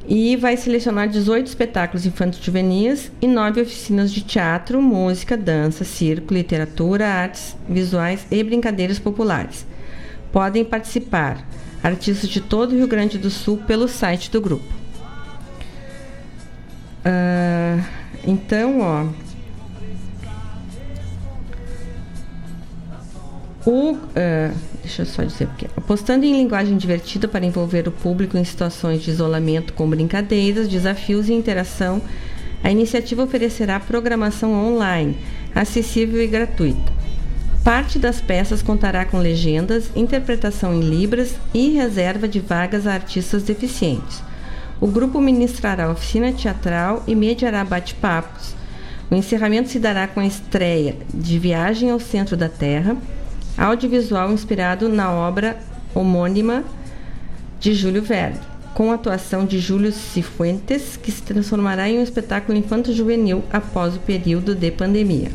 e 0.09 0.37
vai 0.37 0.57
selecionar 0.57 1.07
18 1.07 1.47
espetáculos 1.47 2.07
infantis 2.07 2.43
juvenis 2.43 3.13
e 3.21 3.27
9 3.27 3.61
oficinas 3.61 4.11
de 4.11 4.23
teatro, 4.23 4.81
música, 4.81 5.37
dança, 5.37 5.85
circo, 5.85 6.33
literatura, 6.33 7.07
artes 7.07 7.55
visuais 7.69 8.27
e 8.31 8.43
brincadeiras 8.43 8.99
populares. 8.99 9.67
Podem 10.33 10.65
participar 10.65 11.47
artistas 11.83 12.31
de 12.31 12.41
todo 12.41 12.73
o 12.73 12.77
Rio 12.77 12.89
Grande 12.89 13.19
do 13.19 13.29
Sul 13.29 13.59
pelo 13.59 13.87
site 13.87 14.31
do 14.31 14.41
grupo. 14.41 14.65
Uh, 17.05 17.85
então, 18.25 18.81
ó. 18.81 19.28
O, 23.69 23.93
uh, 23.93 23.99
deixa 24.83 25.03
eu 25.03 25.07
só 25.07 25.23
dizer 25.23 25.47
porque 25.47 25.67
apostando 25.77 26.25
em 26.25 26.33
linguagem 26.33 26.79
divertida 26.79 27.29
para 27.29 27.45
envolver 27.45 27.87
o 27.87 27.93
público 27.93 28.39
em 28.39 28.43
situações 28.43 29.03
de 29.03 29.11
isolamento 29.11 29.75
com 29.75 29.87
brincadeiras, 29.87 30.67
desafios 30.67 31.29
e 31.29 31.35
interação, 31.35 32.01
a 32.65 32.71
iniciativa 32.71 33.25
oferecerá 33.25 33.79
programação 33.79 34.55
online, 34.55 35.19
acessível 35.55 36.23
e 36.23 36.27
gratuita. 36.27 36.91
Parte 37.63 37.99
das 37.99 38.23
peças 38.23 38.63
contará 38.63 39.05
com 39.05 39.19
legendas, 39.19 39.91
interpretação 39.95 40.73
em 40.73 40.81
libras 40.81 41.35
e 41.53 41.69
reserva 41.69 42.27
de 42.27 42.41
vagas 42.41 42.87
a 42.87 42.95
artistas 42.95 43.43
deficientes. 43.43 44.23
O 44.81 44.87
grupo 44.87 45.21
ministrará 45.21 45.91
oficina 45.91 46.33
teatral 46.33 47.05
e 47.07 47.15
mediará 47.15 47.63
bate-papos. 47.67 48.55
O 49.11 49.15
encerramento 49.15 49.69
se 49.69 49.79
dará 49.79 50.09
com 50.09 50.21
a 50.21 50.27
estreia 50.27 50.97
de 51.13 51.39
Viagem 51.39 51.91
ao 51.91 52.01
Centro 52.01 52.35
da 52.35 52.49
Terra, 52.49 52.97
audiovisual 53.59 54.31
inspirado 54.33 54.89
na 54.89 55.13
obra 55.13 55.59
homônima 55.95 56.65
de 57.59 57.75
Júlio 57.75 58.03
Verne, 58.03 58.39
com 58.73 58.93
a 58.93 58.95
atuação 58.95 59.45
de 59.45 59.59
Júlio 59.59 59.91
Cifuentes, 59.91 60.97
que 60.97 61.11
se 61.11 61.23
transformará 61.23 61.89
em 61.89 61.99
um 61.99 62.03
espetáculo 62.03 62.57
infanto-juvenil 62.57 63.43
após 63.53 63.97
o 63.97 64.01
período 64.01 64.55
de 64.55 64.71
pandemia. 64.71 65.33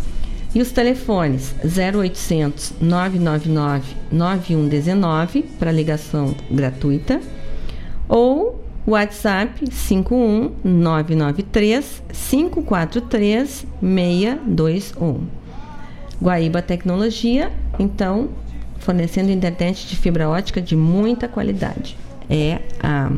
e 0.55 0.61
os 0.61 0.71
telefones 0.71 1.53
0800 1.63 2.75
999 2.79 3.95
9119 4.11 5.43
para 5.59 5.71
ligação 5.71 6.33
gratuita 6.49 7.19
ou 8.07 8.63
WhatsApp 8.85 9.71
51 9.71 10.51
993 10.63 12.03
543 12.29 13.65
621. 13.81 15.21
Guaíba 16.21 16.61
Tecnologia, 16.61 17.51
então, 17.79 18.29
fornecendo 18.79 19.31
internet 19.31 19.87
de 19.87 19.95
fibra 19.95 20.29
ótica 20.29 20.61
de 20.61 20.75
muita 20.75 21.27
qualidade. 21.27 21.97
É 22.29 22.59
a 22.81 23.09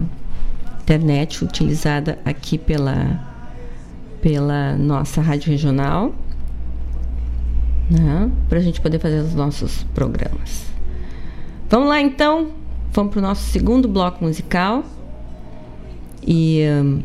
internet 0.86 1.44
utilizada 1.44 2.20
aqui 2.24 2.60
pela, 2.60 3.20
pela 4.22 4.78
nossa 4.78 5.20
rádio 5.20 5.50
regional, 5.50 6.14
né, 7.90 8.32
para 8.48 8.60
a 8.60 8.62
gente 8.62 8.80
poder 8.80 9.00
fazer 9.00 9.20
os 9.20 9.34
nossos 9.34 9.84
programas. 9.96 10.66
Vamos 11.68 11.90
lá 11.90 12.00
então, 12.00 12.52
vamos 12.94 13.12
para 13.12 13.20
o 13.20 13.22
nosso 13.24 13.50
segundo 13.50 13.88
bloco 13.88 14.24
musical 14.24 14.84
e 16.26 16.62
um, 16.70 17.02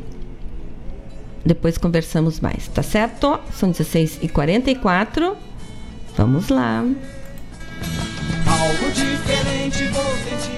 depois 1.45 1.78
conversamos 1.78 2.39
mais, 2.39 2.68
tá 2.68 2.83
certo? 2.83 3.41
São 3.51 3.72
16h44, 3.72 5.37
vamos 6.18 6.51
lá. 6.51 6.85
Algo 8.47 8.93
diferente 8.93 9.85
vou 9.85 10.49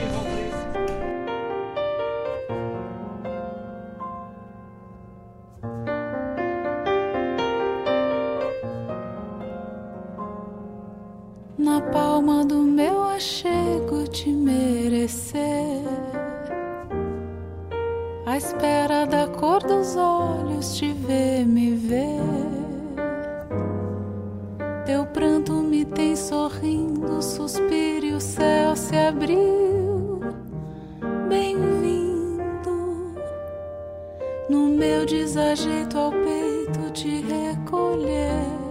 na 12.23 12.27
palma 12.27 12.45
do 12.45 12.63
meu 12.63 13.03
achego 13.03 14.07
te 14.09 14.31
merecer. 14.31 15.83
À 18.25 18.37
espera 18.37 19.05
da 19.05 19.27
cor 19.27 19.63
dos 19.63 19.97
olhos, 19.97 20.77
te 20.77 20.93
ver, 20.93 21.45
me 21.45 21.73
ver. 21.73 22.21
Teu 24.87 25.05
pranto 25.07 25.55
me 25.55 25.85
tem 25.85 26.15
sorrindo, 26.15 27.21
suspiro 27.21 28.07
e 28.07 28.13
o 28.13 28.21
céu 28.21 28.77
se 28.77 28.97
abriu. 28.97 30.21
Bem-vindo 31.29 33.15
no 34.49 34.69
meu 34.69 35.05
desajeito 35.05 35.99
ao 35.99 36.13
peito 36.13 36.91
te 36.93 37.21
recolher 37.23 38.62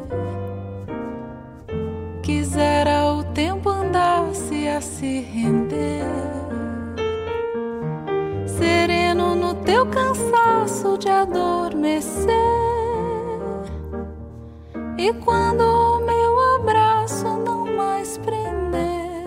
quisera 2.21 3.05
o 3.13 3.23
tempo 3.23 3.69
andasse 3.69 4.67
a 4.67 4.79
se 4.79 5.21
render. 5.21 6.05
Sereno 8.45 9.35
no 9.35 9.55
teu 9.55 9.85
cansaço 9.87 10.97
de 10.97 11.09
adormecer. 11.09 12.35
E 14.97 15.11
quando 15.13 15.61
o 15.61 15.99
meu 16.05 16.55
abraço 16.59 17.25
não 17.25 17.65
mais 17.75 18.17
prender, 18.19 19.25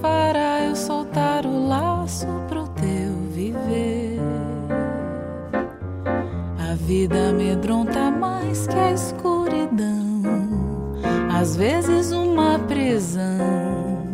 fará 0.00 0.64
eu 0.64 0.76
soltar 0.76 1.46
o 1.46 1.68
laço 1.68 2.26
pro 2.48 2.68
teu 2.68 3.14
viver. 3.30 4.20
A 6.70 6.74
vida 6.74 7.30
amedronta 7.30 8.10
mais 8.10 8.66
que 8.66 8.76
a 8.76 8.92
escuridão 8.92 10.11
às 11.42 11.56
vezes 11.56 12.12
uma 12.12 12.56
prisão. 12.60 14.06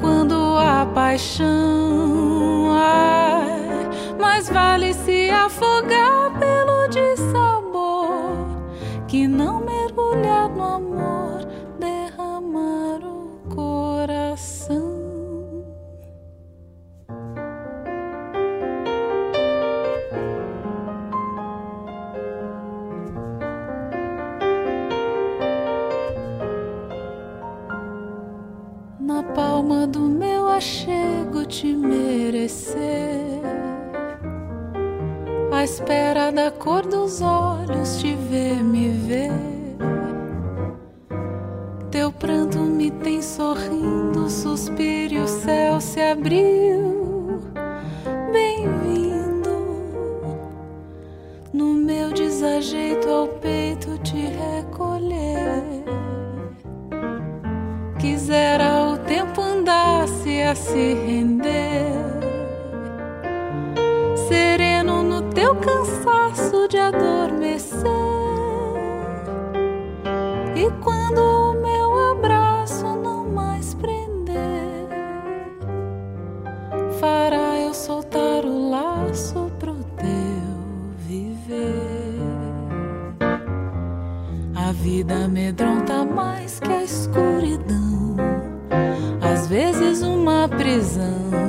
Quando 0.00 0.34
a 0.34 0.84
paixão, 0.92 2.72
ai, 2.72 3.88
mais 4.20 4.48
vale 4.48 4.92
se 4.92 5.30
afogar 5.30 6.36
pelo 6.40 6.88
dissabor 6.88 8.48
que 9.06 9.28
não 9.28 9.60
mergulhar 9.60 10.48
no 10.48 10.64
amor. 10.64 11.31
Na 29.52 29.58
palma 29.58 29.86
do 29.86 30.00
meu 30.00 30.48
achego 30.48 31.44
te 31.44 31.76
merecer. 31.76 33.42
À 35.52 35.62
espera 35.62 36.32
da 36.32 36.50
cor 36.50 36.86
dos 36.86 37.20
olhos 37.20 37.98
te 37.98 38.14
ver, 38.14 38.64
me 38.64 38.88
ver. 38.88 39.30
Teu 41.90 42.10
pranto 42.10 42.60
me 42.60 42.90
tem 42.90 43.20
sorrindo, 43.20 44.30
suspiro 44.30 45.14
e 45.16 45.18
o 45.20 45.28
céu 45.28 45.82
se 45.82 46.00
abriu. 46.00 47.42
Bem-vindo. 48.32 49.50
No 51.52 51.74
meu 51.74 52.10
desajeito 52.10 53.06
ao 53.06 53.28
peito 53.28 53.98
te 53.98 54.16
recolher. 54.16 55.82
Quisera 58.02 58.88
o 58.88 58.98
tempo 58.98 59.40
andasse 59.40 60.42
a 60.42 60.56
se 60.56 60.92
render, 60.92 61.94
sereno 64.28 65.04
no 65.04 65.22
teu 65.30 65.54
cansaço 65.54 66.66
de 66.68 66.78
adormecer. 66.78 67.86
E 70.56 70.68
quando 70.82 71.20
o 71.20 71.52
meu 71.62 72.10
abraço 72.10 72.86
não 72.96 73.24
mais 73.28 73.72
prender, 73.74 74.88
fará 76.98 77.60
eu 77.60 77.72
soltar 77.72 78.44
o 78.44 78.68
laço 78.70 79.48
pro 79.60 79.74
teu 79.74 80.90
viver. 81.06 82.18
A 84.56 84.72
vida 84.72 85.26
amedronta 85.26 86.04
mais 86.04 86.58
que 86.58 86.72
a 86.72 86.82
escuridão, 86.82 87.41
prisão. 90.72 91.41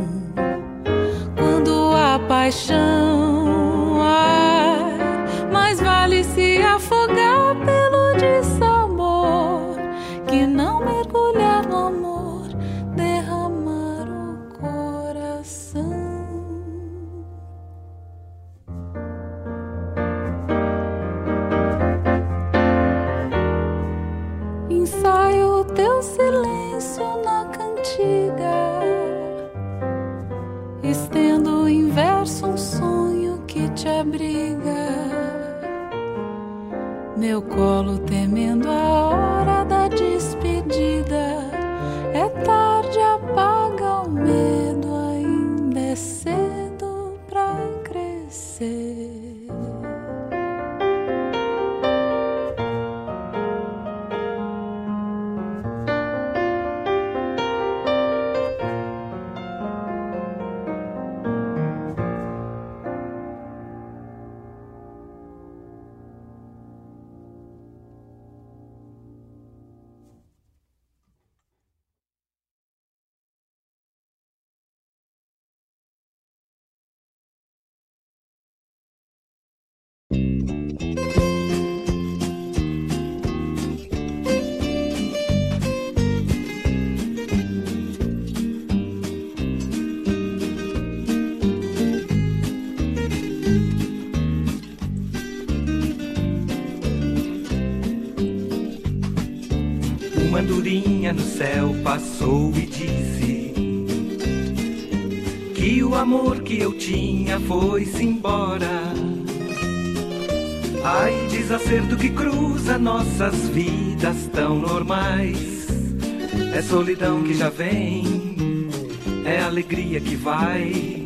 Vai, 120.23 121.03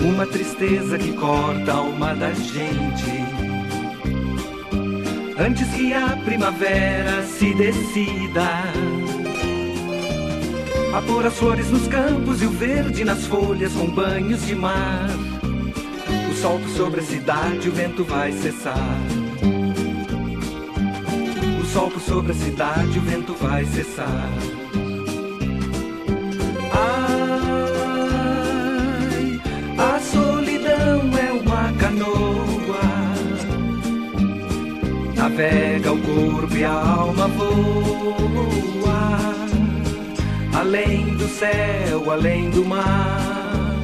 uma 0.00 0.26
tristeza 0.26 0.98
que 0.98 1.12
corta 1.12 1.72
a 1.72 1.76
alma 1.76 2.14
da 2.16 2.32
gente. 2.32 3.24
Antes 5.38 5.68
que 5.68 5.94
a 5.94 6.16
primavera 6.24 7.22
se 7.22 7.54
decida 7.54 8.42
a 10.92 11.00
pôr 11.02 11.24
as 11.24 11.34
flores 11.34 11.70
nos 11.70 11.86
campos 11.86 12.42
e 12.42 12.46
o 12.46 12.50
verde 12.50 13.04
nas 13.04 13.24
folhas 13.26 13.72
com 13.72 13.86
banhos 13.86 14.44
de 14.44 14.56
mar. 14.56 15.08
O 16.28 16.34
sol 16.34 16.60
sobre 16.76 17.00
a 17.00 17.04
cidade, 17.04 17.68
o 17.68 17.72
vento 17.72 18.02
vai 18.02 18.32
cessar. 18.32 18.98
O 21.60 21.64
sol 21.66 21.92
sobre 22.00 22.32
a 22.32 22.34
cidade, 22.34 22.98
o 22.98 23.02
vento 23.02 23.32
vai 23.34 23.64
cessar. 23.64 24.28
Navega 35.40 35.92
o 35.92 35.98
corpo 35.98 36.54
e 36.54 36.64
a 36.64 36.72
alma 36.72 37.26
voa 37.28 38.60
além 40.52 41.16
do 41.16 41.26
céu, 41.26 42.10
além 42.12 42.50
do 42.50 42.62
mar. 42.64 43.80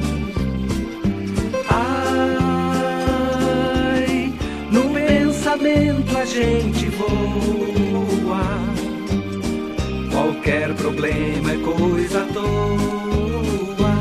Ai, 3.09 4.31
no 4.71 4.93
pensamento 4.93 6.15
a 6.17 6.25
gente 6.25 6.89
voa. 6.89 8.45
Qualquer 10.11 10.75
problema 10.75 11.51
é 11.51 11.57
coisa 11.57 12.21
à 12.21 12.25
toa. 12.33 13.97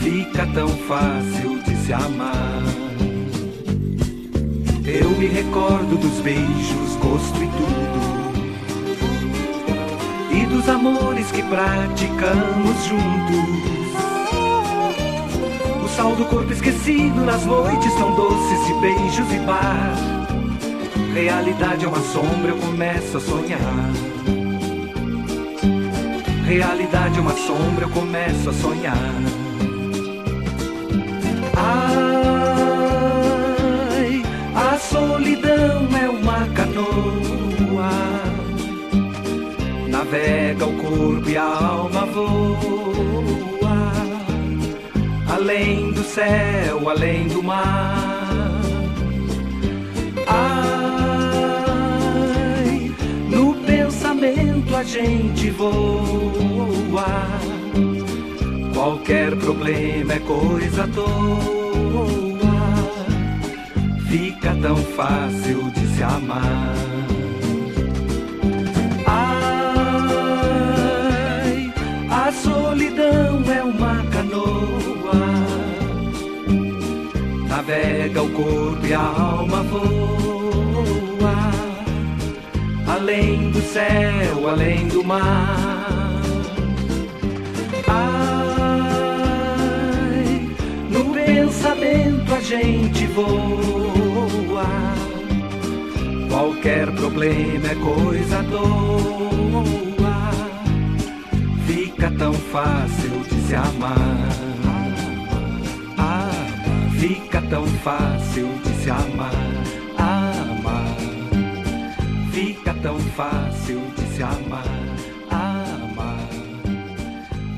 Fica 0.00 0.46
tão 0.48 0.68
fácil 0.68 1.58
de 1.62 1.74
se 1.76 1.92
amar. 1.94 2.71
Eu 4.94 5.08
me 5.10 5.26
recordo 5.26 5.96
dos 5.96 6.20
beijos, 6.20 6.96
gosto 7.00 7.42
e 7.42 7.46
tudo. 7.46 8.12
E 10.30 10.44
dos 10.44 10.68
amores 10.68 11.30
que 11.32 11.42
praticamos 11.42 12.84
juntos. 12.84 13.62
O 15.82 15.88
sal 15.88 16.14
do 16.14 16.26
corpo 16.26 16.52
esquecido 16.52 17.24
nas 17.24 17.46
noites 17.46 17.94
tão 17.94 18.14
doces 18.14 18.66
de 18.66 18.74
beijos 18.80 19.32
e 19.32 19.38
bar. 19.46 19.94
Realidade 21.14 21.86
é 21.86 21.88
uma 21.88 22.00
sombra, 22.00 22.50
eu 22.50 22.58
começo 22.58 23.16
a 23.16 23.20
sonhar. 23.20 23.92
realidade 26.44 27.16
é 27.16 27.20
uma 27.20 27.34
sombra, 27.34 27.86
eu 27.86 27.90
começo 27.90 28.50
a 28.50 28.52
sonhar. 28.52 29.14
Ai, 31.56 32.26
a 32.26 32.31
solidão 34.90 35.88
é 35.96 36.08
uma 36.08 36.46
canoa. 36.48 37.90
Navega 39.88 40.66
o 40.66 40.76
corpo 40.76 41.28
e 41.28 41.36
a 41.36 41.44
alma 41.44 42.06
voa. 42.06 43.92
Além 45.28 45.92
do 45.92 46.02
céu, 46.02 46.88
além 46.88 47.28
do 47.28 47.42
mar. 47.42 48.60
Ai, 50.26 51.30
no 53.28 53.54
pensamento 53.66 54.74
a 54.76 54.82
gente 54.82 55.50
voa. 55.50 57.06
Qualquer 58.74 59.36
problema 59.36 60.14
é 60.14 60.18
coisa 60.20 60.84
à 60.84 60.88
toa. 60.88 62.31
Fica 64.12 64.54
tão 64.60 64.76
fácil 64.76 65.70
de 65.70 65.86
se 65.86 66.02
amar. 66.02 66.74
Ai, 69.06 70.12
a 72.10 72.30
solidão 72.30 73.42
é 73.50 73.62
uma 73.62 74.04
canoa. 74.10 75.14
Navega 77.48 78.22
o 78.22 78.28
corpo 78.32 78.86
e 78.86 78.92
a 78.92 79.00
alma 79.00 79.62
voa. 79.62 81.50
Além 82.86 83.50
do 83.50 83.62
céu, 83.62 84.46
além 84.46 84.88
do 84.88 85.02
mar. 85.02 85.81
Pensamento 91.62 92.34
a 92.34 92.40
gente 92.40 93.06
voa. 93.06 94.66
Qualquer 96.28 96.90
problema 96.92 97.68
é 97.68 97.74
coisa 97.76 98.40
à 98.40 98.44
toa. 98.44 100.30
Fica 101.66 102.10
tão 102.18 102.32
fácil 102.32 103.10
de 103.30 103.40
se 103.46 103.54
amar. 103.54 104.28
Fica 106.98 107.42
tão 107.42 107.66
fácil 107.66 108.48
de 108.64 108.70
se 108.82 108.90
amar. 108.90 109.32
Amar, 109.98 110.96
fica 112.32 112.74
tão 112.74 112.98
fácil 112.98 113.80
de 113.96 114.16
se 114.16 114.22
amar. 114.22 114.64
Amar, 115.30 116.28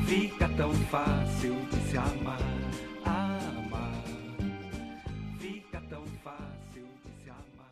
fica 0.07 0.49
tão 0.57 0.73
fácil 0.91 1.55
de 1.71 1.91
se. 1.91 1.97
Amar, 1.97 2.54
tão 6.05 6.13
fácil 6.23 6.87
de 7.05 7.23
se 7.23 7.31
amar. 7.31 7.71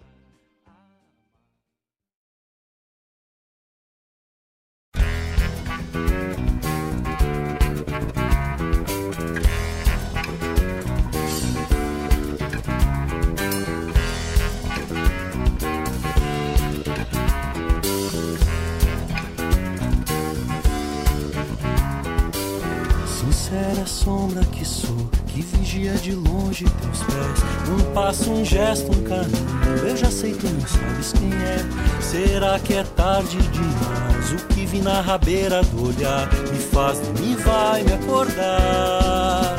Sincera 23.06 23.86
sombra 23.86 24.44
que 24.46 24.64
sou, 24.64 24.96
que 25.26 25.42
vigia 25.42 25.94
de 25.94 26.12
longe 26.14 26.64
teus 26.64 27.02
pés. 27.02 27.51
Um 27.72 27.94
passo, 27.94 28.30
um 28.30 28.44
gesto, 28.44 28.92
um 28.92 29.02
caminho. 29.02 29.88
Eu 29.88 29.96
já 29.96 30.10
sei, 30.10 30.34
tu 30.34 30.46
não 30.46 30.60
sabes 30.60 31.12
quem 31.12 31.32
é. 31.32 32.02
Será 32.02 32.58
que 32.58 32.74
é 32.74 32.84
tarde 32.84 33.38
demais? 33.48 34.32
O 34.32 34.46
que 34.48 34.66
vi 34.66 34.82
na 34.82 35.00
rabeira 35.00 35.62
do 35.62 35.88
olhar 35.88 36.28
me 36.52 36.58
faz 36.58 36.98
dormir, 36.98 37.36
vai 37.36 37.82
me 37.82 37.94
acordar. 37.94 39.56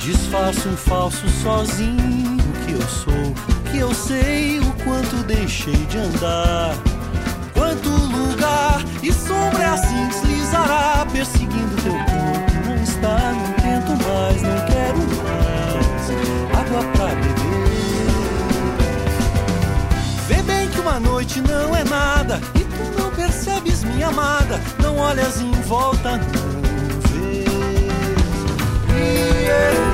Disfarço 0.00 0.68
um 0.68 0.76
falso 0.76 1.28
sozinho 1.42 2.38
que 2.64 2.72
eu 2.72 2.82
sou, 2.82 3.72
que 3.72 3.78
eu 3.78 3.92
sei 3.92 4.60
o 4.60 4.72
quanto 4.84 5.16
deixei 5.26 5.74
de 5.74 5.98
andar. 5.98 6.76
Quanto 7.54 7.88
lugar 7.88 8.80
e 9.02 9.12
sombra 9.12 9.72
assim 9.72 10.08
deslizará, 10.08 11.04
perseguindo 11.12 11.82
teu 11.82 11.92
corpo. 11.92 12.68
Não 12.68 12.82
está, 12.82 13.32
não 13.32 13.52
tento 13.54 14.04
mais, 14.06 14.42
não 14.42 14.66
quero 14.66 14.98
mais 14.98 15.32
água 16.72 16.82
pra 16.92 17.06
beber. 17.06 17.32
Vê 20.26 20.42
bem 20.42 20.68
que 20.68 20.80
uma 20.80 20.98
noite 20.98 21.40
não 21.42 21.76
é 21.76 21.84
nada 21.84 22.40
e 22.54 22.60
tu 22.60 23.02
não 23.02 23.10
percebes, 23.10 23.84
minha 23.84 24.08
amada. 24.08 24.60
Não 24.82 24.96
olhas 24.98 25.40
em 25.40 25.50
volta, 25.62 26.16
não 26.16 26.62
vês. 27.10 27.46
E 28.88 29.48
é 29.48 29.91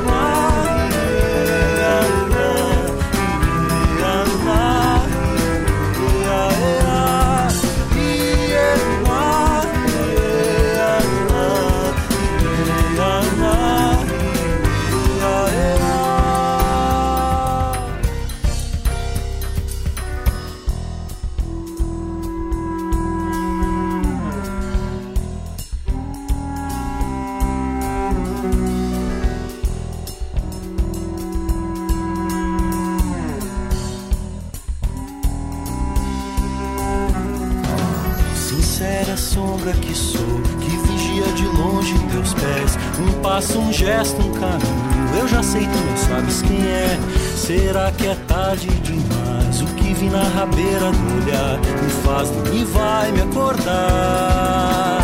passo, 43.23 43.59
um 43.59 43.73
gesto, 43.73 44.21
um 44.21 44.33
caminho. 44.33 44.89
Eu 45.19 45.29
já 45.29 45.43
sei, 45.43 45.63
tu 45.63 45.79
não 45.79 45.97
sabes 45.97 46.43
quem 46.43 46.67
é. 46.67 46.99
Será 47.37 47.91
que 47.93 48.07
é 48.07 48.15
tarde 48.27 48.69
demais? 48.69 49.63
O 49.63 49.67
que 49.75 49.95
vi 49.95 50.09
na 50.11 50.23
rabeira 50.23 50.91
do 50.91 51.25
olhar 51.25 51.59
me 51.59 51.91
faz 52.05 52.31
dormir, 52.31 52.65
vai 52.67 53.13
me 53.13 53.23
acordar. 53.23 54.99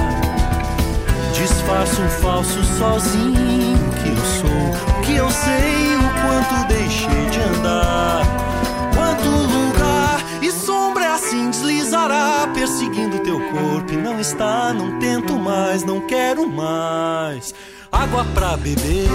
Disfarço 1.32 2.02
um 2.02 2.08
falso 2.08 2.62
sozinho 2.78 3.78
que 4.02 4.08
eu 4.08 4.16
sou, 4.16 5.02
que 5.04 5.16
eu 5.16 5.30
sei 5.30 5.96
o 5.96 6.00
quanto 6.22 6.68
deixei 6.68 7.30
de 7.30 7.40
andar. 7.40 8.22
Quanto 8.94 9.28
lugar 9.28 10.24
e 10.42 10.50
sombra 10.52 11.14
assim 11.14 11.50
deslizará, 11.50 12.48
perseguindo 12.54 13.18
teu 13.20 13.40
corpo. 13.50 13.92
E 13.92 13.96
não 13.96 14.20
está, 14.20 14.72
não 14.72 14.98
tento 14.98 15.34
mais, 15.38 15.82
não 15.82 16.00
quero 16.00 16.48
mais 16.48 17.54
água 18.04 18.24
pra 18.34 18.56
beber. 18.56 19.08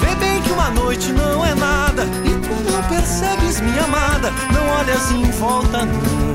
Vê 0.00 0.14
bem 0.20 0.40
que 0.42 0.52
uma 0.52 0.70
noite 0.70 1.12
não 1.12 1.44
é 1.44 1.54
nada 1.54 2.04
e 2.24 2.30
tu 2.30 2.70
não 2.70 2.82
percebes, 2.84 3.60
minha 3.60 3.84
amada. 3.84 4.30
Não 4.52 4.68
olhas 4.78 5.10
em 5.10 5.30
volta, 5.32 5.84
não 5.84 6.27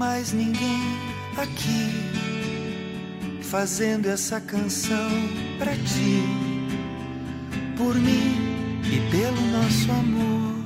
mais 0.00 0.32
ninguém 0.32 0.96
aqui, 1.36 1.92
fazendo 3.42 4.06
essa 4.06 4.40
canção 4.40 5.10
pra 5.58 5.72
ti, 5.72 6.24
por 7.76 7.94
mim 7.96 8.80
e 8.82 9.10
pelo 9.10 9.42
nosso 9.52 9.92
amor. 9.92 10.64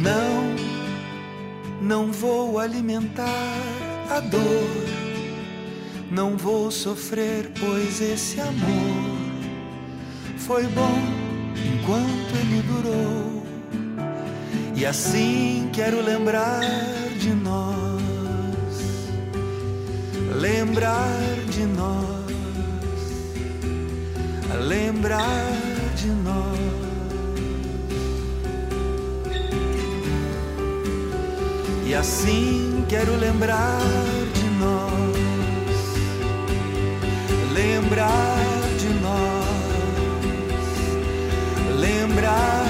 Não, 0.00 0.54
não 1.82 2.12
vou 2.12 2.60
alimentar 2.60 3.56
a 4.10 4.20
dor, 4.20 4.86
não 6.08 6.36
vou 6.36 6.70
sofrer, 6.70 7.50
pois 7.58 8.00
esse 8.00 8.40
amor 8.40 9.18
foi 10.36 10.68
bom 10.68 11.02
enquanto 11.56 12.36
ele 12.42 12.62
durou. 12.62 13.27
E 14.88 14.90
assim 14.90 15.68
quero 15.70 16.00
lembrar 16.00 16.62
de 17.20 17.34
nós, 17.34 18.02
lembrar 20.40 21.12
de 21.50 21.66
nós, 21.66 22.32
lembrar 24.66 25.52
de 25.94 26.08
nós. 26.08 26.58
E 31.84 31.94
assim 31.94 32.82
quero 32.88 33.14
lembrar 33.16 33.82
de 34.32 34.48
nós, 34.58 35.18
lembrar 37.52 38.38
de 38.78 38.88
nós, 39.02 39.54
lembrar 41.78 42.67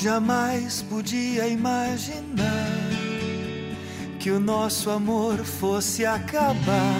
jamais 0.00 0.80
podia 0.80 1.46
imaginar 1.46 2.70
que 4.18 4.30
o 4.30 4.40
nosso 4.40 4.88
amor 4.88 5.36
fosse 5.44 6.06
acabar. 6.06 6.96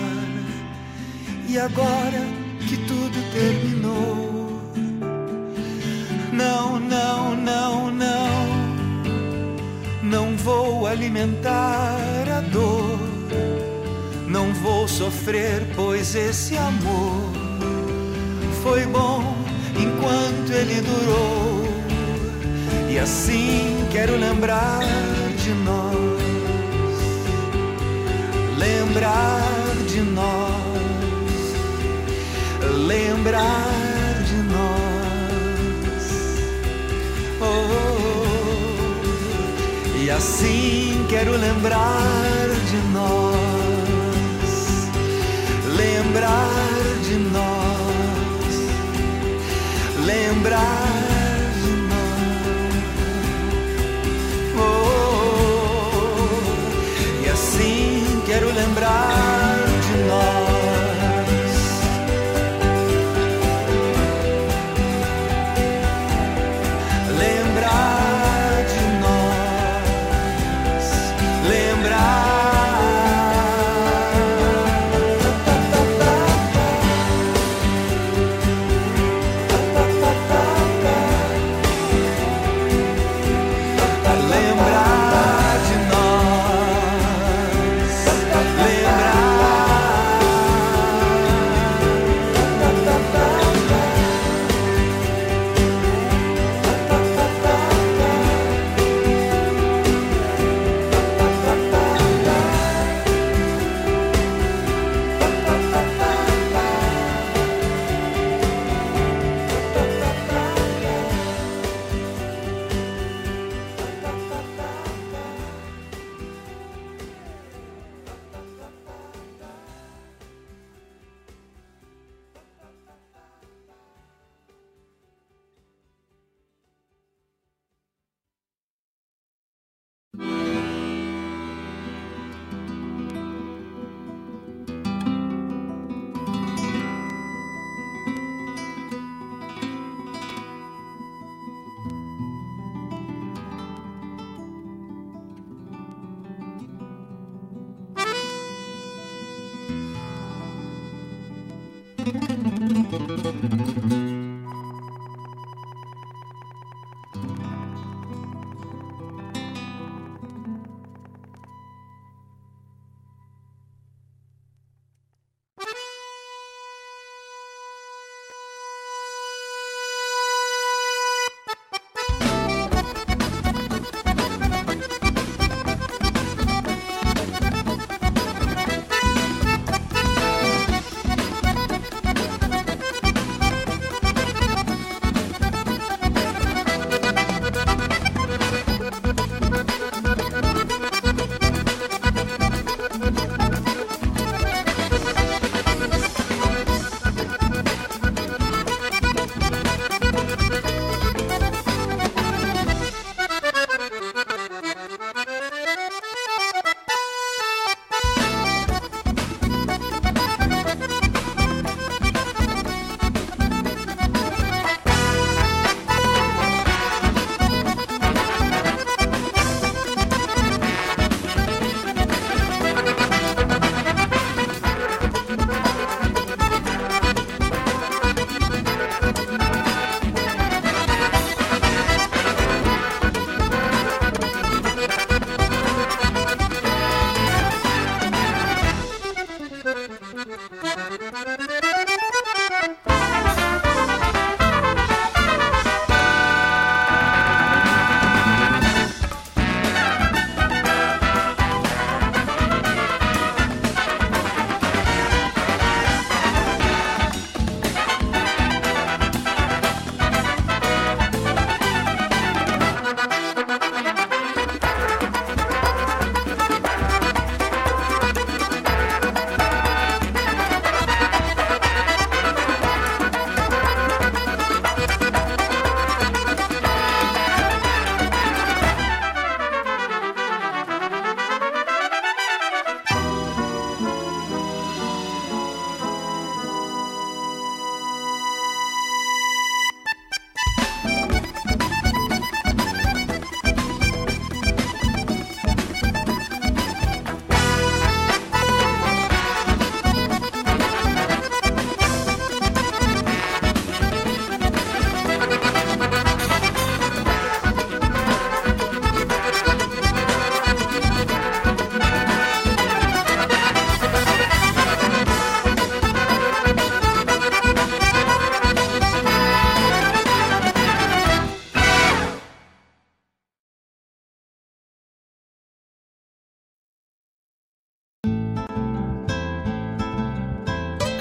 E 1.49 1.59
agora 1.59 2.21
que 2.69 2.77
tudo 2.77 3.33
terminou, 3.33 4.61
não, 6.31 6.79
não, 6.79 7.35
não, 7.35 7.91
não, 7.91 8.29
não 10.03 10.37
vou 10.37 10.87
alimentar 10.87 12.29
a 12.37 12.41
dor, 12.53 12.99
não 14.29 14.53
vou 14.63 14.87
sofrer, 14.87 15.67
pois 15.75 16.15
esse 16.15 16.55
amor 16.55 17.33
foi 18.63 18.85
bom 18.85 19.35
enquanto 19.75 20.53
ele 20.53 20.83
durou. 20.83 21.60
E 22.91 22.99
assim 22.99 23.87
quero 23.91 24.17
lembrar 24.17 24.81
de 25.43 25.51
nós, 25.65 26.23
lembrar 28.59 29.77
de 29.87 30.01
nós 30.01 30.71
lembrar 32.87 34.23
de 34.25 34.37
nós. 34.53 36.05
Oh, 37.41 37.45
oh, 37.45 37.87
oh. 38.25 39.97
E 39.97 40.11
assim 40.11 41.07
quero 41.09 41.33
lembrar 41.33 42.49
de 42.71 42.77
nós, 42.93 44.51
lembrar 45.77 46.49
de 47.05 47.17
nós, 47.31 48.55
lembrar 50.05 51.00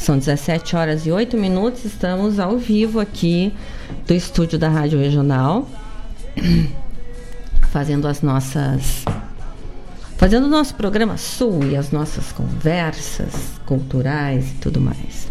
São 0.00 0.16
17 0.16 0.76
horas 0.76 1.04
e 1.04 1.12
8 1.12 1.36
minutos. 1.36 1.84
Estamos 1.84 2.38
ao 2.38 2.56
vivo 2.56 2.98
aqui 2.98 3.52
do 4.06 4.14
estúdio 4.14 4.58
da 4.58 4.66
Rádio 4.66 4.98
Regional, 4.98 5.68
fazendo 7.70 8.08
as 8.08 8.22
nossas. 8.22 9.04
Fazendo 10.16 10.46
o 10.46 10.48
nosso 10.48 10.74
programa 10.74 11.18
Sul 11.18 11.64
e 11.64 11.76
as 11.76 11.90
nossas 11.90 12.32
conversas 12.32 13.34
culturais 13.66 14.50
e 14.52 14.54
tudo 14.54 14.80
mais. 14.80 15.28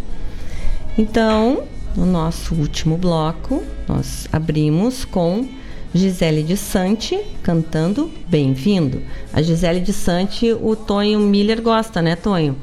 Então, 0.95 1.63
no 1.95 2.05
nosso 2.05 2.53
último 2.53 2.95
bloco, 2.95 3.63
nós 3.87 4.27
abrimos 4.31 5.03
com 5.03 5.47
Gisele 5.95 6.43
de 6.43 6.55
Sante 6.55 7.19
cantando 7.41 8.11
Bem-vindo. 8.27 9.01
A 9.33 9.41
Gisele 9.41 9.79
de 9.79 9.93
Sante, 9.93 10.53
o 10.53 10.75
Tonho 10.75 11.19
Miller 11.19 11.59
gosta, 11.59 12.03
né, 12.03 12.15
Tonho? 12.15 12.55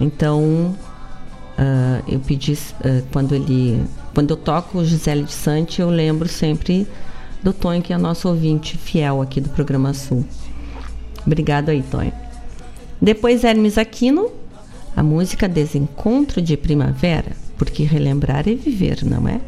Então, 0.00 0.76
ah, 1.62 2.02
eu 2.08 2.18
pedi 2.18 2.58
ah, 2.84 3.02
quando 3.12 3.36
ele 3.36 3.80
quando 4.12 4.30
eu 4.30 4.36
toco 4.36 4.84
Gisele 4.84 5.22
de 5.22 5.32
Sante 5.32 5.80
eu 5.80 5.88
lembro 5.88 6.28
sempre 6.28 6.88
do 7.40 7.52
Tonho 7.52 7.80
que 7.80 7.92
é 7.92 7.98
nosso 7.98 8.28
ouvinte 8.28 8.76
fiel 8.76 9.22
aqui 9.22 9.40
do 9.40 9.48
programa 9.48 9.94
Sul. 9.94 10.24
Obrigado 11.24 11.68
aí 11.68 11.84
Tonho. 11.88 12.12
Depois 13.00 13.44
Hermes 13.44 13.78
Aquino 13.78 14.28
a 14.96 15.04
música 15.04 15.48
Desencontro 15.48 16.42
de 16.42 16.56
Primavera 16.56 17.32
porque 17.56 17.84
relembrar 17.84 18.48
é 18.48 18.54
viver 18.54 19.04
não 19.04 19.28
é? 19.28 19.40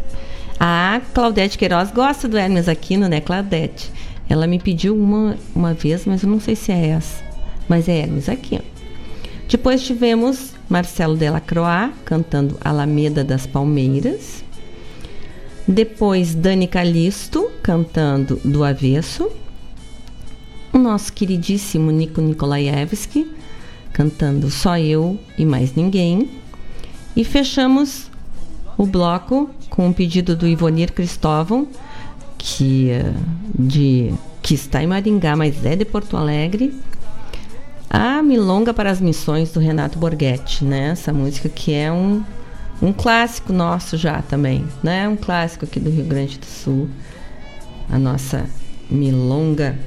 A 0.60 1.00
Claudete 1.12 1.58
Queiroz 1.58 1.90
gosta 1.90 2.28
do 2.28 2.38
Hermes 2.38 2.68
Aquino 2.68 3.08
né 3.08 3.20
Claudete? 3.20 3.90
Ela 4.28 4.46
me 4.46 4.60
pediu 4.60 4.96
uma 4.96 5.36
uma 5.52 5.74
vez 5.74 6.06
mas 6.06 6.22
eu 6.22 6.30
não 6.30 6.38
sei 6.38 6.54
se 6.54 6.70
é 6.70 6.90
essa 6.90 7.24
mas 7.68 7.88
é 7.88 7.98
Hermes 7.98 8.28
Aquino. 8.28 8.62
Depois 9.48 9.82
tivemos 9.82 10.53
Marcelo 10.68 11.16
Delacroix 11.16 11.92
cantando 12.04 12.58
Alameda 12.60 13.22
das 13.22 13.46
Palmeiras. 13.46 14.44
Depois 15.66 16.34
Dani 16.34 16.66
Calisto 16.66 17.50
cantando 17.62 18.40
Do 18.44 18.64
Avesso. 18.64 19.30
O 20.72 20.78
nosso 20.78 21.12
queridíssimo 21.12 21.90
Nico 21.90 22.20
Nikolaevski 22.20 23.30
cantando 23.94 24.50
Só 24.50 24.76
Eu 24.76 25.18
e 25.38 25.46
Mais 25.46 25.74
Ninguém. 25.74 26.28
E 27.16 27.24
fechamos 27.24 28.10
o 28.76 28.84
bloco 28.84 29.48
com 29.70 29.86
um 29.86 29.92
pedido 29.92 30.36
do 30.36 30.46
Ivonir 30.46 30.92
Cristóvão, 30.92 31.68
que, 32.36 32.90
eh, 32.90 33.12
de, 33.56 34.12
que 34.42 34.54
está 34.54 34.82
em 34.82 34.86
Maringá, 34.86 35.36
mas 35.36 35.64
é 35.64 35.76
de 35.76 35.84
Porto 35.84 36.16
Alegre, 36.16 36.74
a 37.94 38.20
Milonga 38.20 38.74
para 38.74 38.90
as 38.90 39.00
Missões 39.00 39.52
do 39.52 39.60
Renato 39.60 40.00
Borghetti, 40.00 40.64
né? 40.64 40.88
Essa 40.88 41.12
música 41.12 41.48
que 41.48 41.72
é 41.72 41.92
um, 41.92 42.24
um 42.82 42.92
clássico 42.92 43.52
nosso 43.52 43.96
já 43.96 44.20
também, 44.20 44.66
né? 44.82 45.08
Um 45.08 45.14
clássico 45.14 45.64
aqui 45.64 45.78
do 45.78 45.90
Rio 45.90 46.04
Grande 46.04 46.36
do 46.36 46.44
Sul. 46.44 46.88
A 47.88 47.96
nossa 47.96 48.46
Milonga 48.90 49.78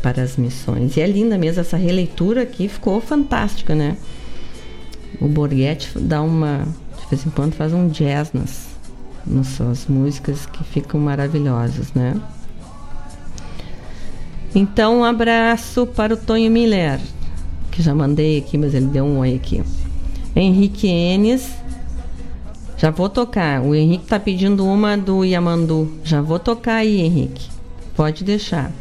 para 0.00 0.22
as 0.22 0.38
Missões. 0.38 0.96
E 0.96 1.02
é 1.02 1.06
linda 1.06 1.36
mesmo 1.36 1.60
essa 1.60 1.76
releitura 1.76 2.44
aqui, 2.44 2.66
ficou 2.66 2.98
fantástica, 2.98 3.74
né? 3.74 3.98
O 5.20 5.28
Borghetti 5.28 5.98
dá 5.98 6.22
uma, 6.22 6.66
de 6.98 7.06
vez 7.10 7.26
em 7.26 7.30
quando 7.30 7.52
faz 7.52 7.74
um 7.74 7.88
jazz 7.88 8.32
nas, 8.32 8.68
nas 9.26 9.48
suas 9.48 9.86
músicas 9.86 10.46
que 10.46 10.64
ficam 10.64 10.98
maravilhosas, 10.98 11.92
né? 11.92 12.18
Então, 14.54 15.00
um 15.00 15.04
abraço 15.04 15.86
para 15.86 16.14
o 16.14 16.16
Tonho 16.16 16.50
Miller 16.50 16.98
que 17.70 17.82
já 17.82 17.94
mandei 17.94 18.38
aqui, 18.38 18.58
mas 18.58 18.74
ele 18.74 18.86
deu 18.86 19.04
um 19.04 19.18
oi 19.18 19.34
aqui. 19.34 19.62
Henrique 20.34 20.88
Enes. 20.88 21.50
Já 22.76 22.90
vou 22.90 23.08
tocar. 23.08 23.60
O 23.62 23.74
Henrique 23.74 24.06
tá 24.06 24.18
pedindo 24.18 24.64
uma 24.66 24.96
do 24.96 25.24
Yamandu. 25.24 25.92
Já 26.02 26.22
vou 26.22 26.38
tocar 26.38 26.76
aí, 26.76 27.00
Henrique. 27.00 27.48
Pode 27.94 28.24
deixar. 28.24 28.72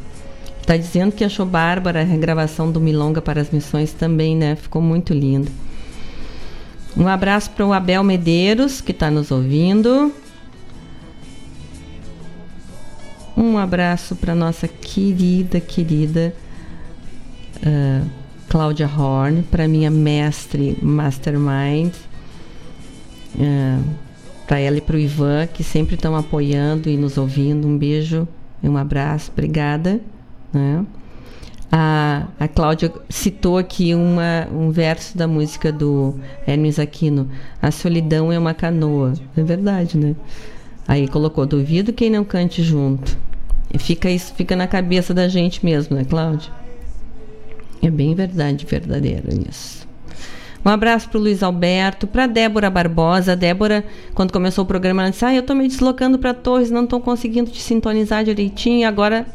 Tá 0.66 0.78
dizendo 0.78 1.12
que 1.12 1.24
achou 1.24 1.46
bárbara 1.46 2.02
a 2.02 2.06
regravação 2.06 2.72
do 2.72 2.80
Milonga 2.80 3.22
para 3.22 3.42
as 3.42 3.50
missões 3.50 3.92
também, 3.92 4.36
né? 4.36 4.56
Ficou 4.56 4.82
muito 4.82 5.14
lindo. 5.14 5.52
Um 6.96 7.08
abraço 7.08 7.50
para 7.52 7.66
o 7.66 7.74
Abel 7.74 8.04
Medeiros, 8.04 8.80
que 8.80 8.92
está 8.92 9.10
nos 9.12 9.32
ouvindo. 9.32 10.14
Um 13.36 13.58
abraço 13.58 14.16
para 14.16 14.36
nossa 14.36 14.68
querida, 14.68 15.60
querida 15.60 16.34
uh, 17.66 18.19
Cláudia 18.50 18.88
Horn, 18.88 19.44
para 19.44 19.68
minha 19.68 19.92
mestre 19.92 20.76
Mastermind, 20.82 21.94
uh, 23.36 23.84
para 24.48 24.60
ela 24.60 24.78
e 24.78 24.82
para 24.82 24.96
o 24.96 25.00
Ivan, 25.00 25.46
que 25.46 25.64
sempre 25.64 25.94
estão 25.94 26.16
apoiando 26.16 26.90
e 26.90 26.98
nos 26.98 27.18
ouvindo. 27.18 27.68
Um 27.68 27.78
beijo 27.78 28.28
e 28.64 28.68
um 28.68 28.76
abraço, 28.76 29.32
obrigada. 29.32 30.02
Né? 30.52 30.84
A, 31.72 32.26
a 32.40 32.48
Cláudia 32.48 32.92
citou 33.08 33.60
aqui 33.60 33.94
uma, 33.94 34.48
um 34.52 34.72
verso 34.72 35.16
da 35.16 35.28
música 35.28 35.72
do 35.72 36.16
Hermes 36.48 36.80
Aquino: 36.80 37.30
A 37.62 37.70
solidão 37.70 38.32
é 38.34 38.40
uma 38.40 38.56
canoa. 38.56 39.14
É 39.38 39.44
verdade, 39.44 39.96
né? 39.96 40.16
Aí 40.88 41.08
colocou: 41.08 41.46
Duvido 41.46 41.94
quem 41.94 42.10
não 42.10 42.24
cante 42.24 42.64
junto. 42.64 43.16
E 43.72 43.78
fica 43.78 44.10
isso 44.10 44.34
fica 44.34 44.56
na 44.56 44.66
cabeça 44.66 45.14
da 45.14 45.28
gente 45.28 45.64
mesmo, 45.64 45.96
né, 45.96 46.04
Cláudia? 46.04 46.59
É 47.82 47.90
bem 47.90 48.14
verdade, 48.14 48.66
verdadeiro 48.66 49.28
isso. 49.50 49.88
Um 50.66 50.70
abraço 50.70 51.08
para 51.08 51.18
o 51.18 51.22
Luiz 51.22 51.42
Alberto, 51.42 52.06
para 52.06 52.28
Débora 52.28 52.70
Barbosa. 52.70 53.36
Débora, 53.36 53.86
quando 54.14 54.34
começou 54.34 54.66
o 54.66 54.68
programa, 54.68 55.04
ela 55.04 55.12
disse: 55.12 55.24
Ah, 55.24 55.34
eu 55.34 55.40
estou 55.40 55.56
me 55.56 55.68
deslocando 55.68 56.20
para 56.20 56.34
Torres, 56.34 56.70
não 56.70 56.84
estou 56.84 57.00
conseguindo 57.00 57.50
te 57.50 57.62
sintonizar 57.62 58.26
direitinho. 58.26 58.88
Agora 58.88 59.26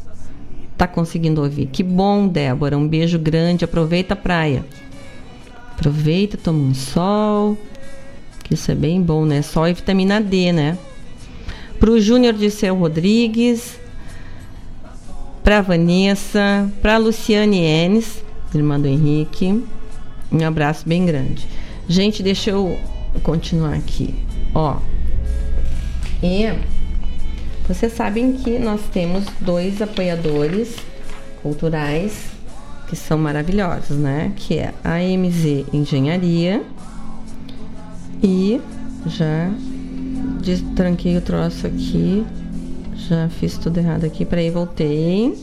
está 0.73 0.87
conseguindo 0.87 1.43
ouvir. 1.43 1.67
Que 1.67 1.83
bom, 1.83 2.29
Débora. 2.29 2.77
Um 2.77 2.87
beijo 2.87 3.19
grande. 3.19 3.65
Aproveita 3.65 4.13
a 4.13 4.17
praia. 4.17 4.65
Aproveita, 5.73 6.37
toma 6.37 6.59
um 6.59 6.75
sol. 6.75 7.57
Que 8.43 8.53
isso 8.53 8.71
é 8.71 8.75
bem 8.75 9.01
bom, 9.01 9.25
né? 9.25 9.41
Sol 9.41 9.67
e 9.67 9.73
vitamina 9.73 10.21
D, 10.21 10.53
né? 10.53 10.77
Para 11.81 11.91
o 11.91 11.99
Júnior 11.99 12.35
de 12.35 12.51
Seu 12.51 12.75
Rodrigues. 12.77 13.81
Para 15.43 15.63
Vanessa. 15.63 16.71
Para 16.83 16.99
Luciane 16.99 17.65
Enes 17.65 18.23
irmã 18.59 18.79
do 18.79 18.89
Henrique. 18.89 19.63
Um 20.31 20.47
abraço 20.47 20.89
bem 20.89 21.05
grande. 21.07 21.47
Gente, 21.89 22.23
deixa 22.23 22.51
eu 22.51 22.79
continuar 23.23 23.75
aqui. 23.75 24.15
Ó. 24.55 24.77
E 26.23 26.53
vocês 27.69 27.93
sabem 27.93 28.33
que 28.33 28.59
nós 28.59 28.81
temos 28.93 29.25
dois 29.41 29.81
apoiadores 29.81 30.77
culturais 31.43 32.27
que 32.89 32.97
são 32.97 33.19
maravilhosos, 33.19 33.97
né? 33.97 34.33
Que 34.37 34.59
é 34.59 34.75
a 34.83 34.99
MZ 34.99 35.67
Engenharia 35.73 36.63
e 38.23 38.61
já 39.07 39.51
tranquei 40.75 41.17
o 41.17 41.21
troço 41.21 41.67
aqui. 41.67 42.25
Já 43.09 43.29
fiz 43.29 43.59
tudo 43.59 43.79
errado 43.79 44.05
aqui. 44.05 44.25
Peraí, 44.25 44.51
voltei. 44.51 45.37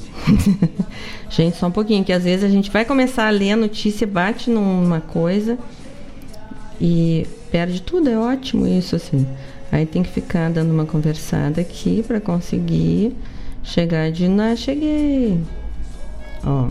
gente, 1.29 1.57
só 1.57 1.67
um 1.67 1.71
pouquinho, 1.71 2.03
que 2.03 2.13
às 2.13 2.23
vezes 2.23 2.43
a 2.43 2.49
gente 2.49 2.71
vai 2.71 2.85
começar 2.85 3.27
a 3.27 3.29
ler 3.29 3.51
a 3.51 3.57
notícia, 3.57 4.07
bate 4.07 4.49
numa 4.49 5.01
coisa 5.01 5.57
e 6.79 7.27
perde 7.51 7.81
tudo. 7.81 8.09
É 8.09 8.17
ótimo 8.17 8.67
isso, 8.67 8.95
assim. 8.95 9.27
Aí 9.71 9.85
tem 9.85 10.01
que 10.03 10.09
ficar 10.09 10.49
dando 10.49 10.71
uma 10.71 10.85
conversada 10.85 11.61
aqui 11.61 12.03
para 12.05 12.19
conseguir 12.19 13.15
chegar 13.63 14.11
de. 14.11 14.25
Ah, 14.25 14.55
cheguei. 14.55 15.39
Ó. 16.43 16.69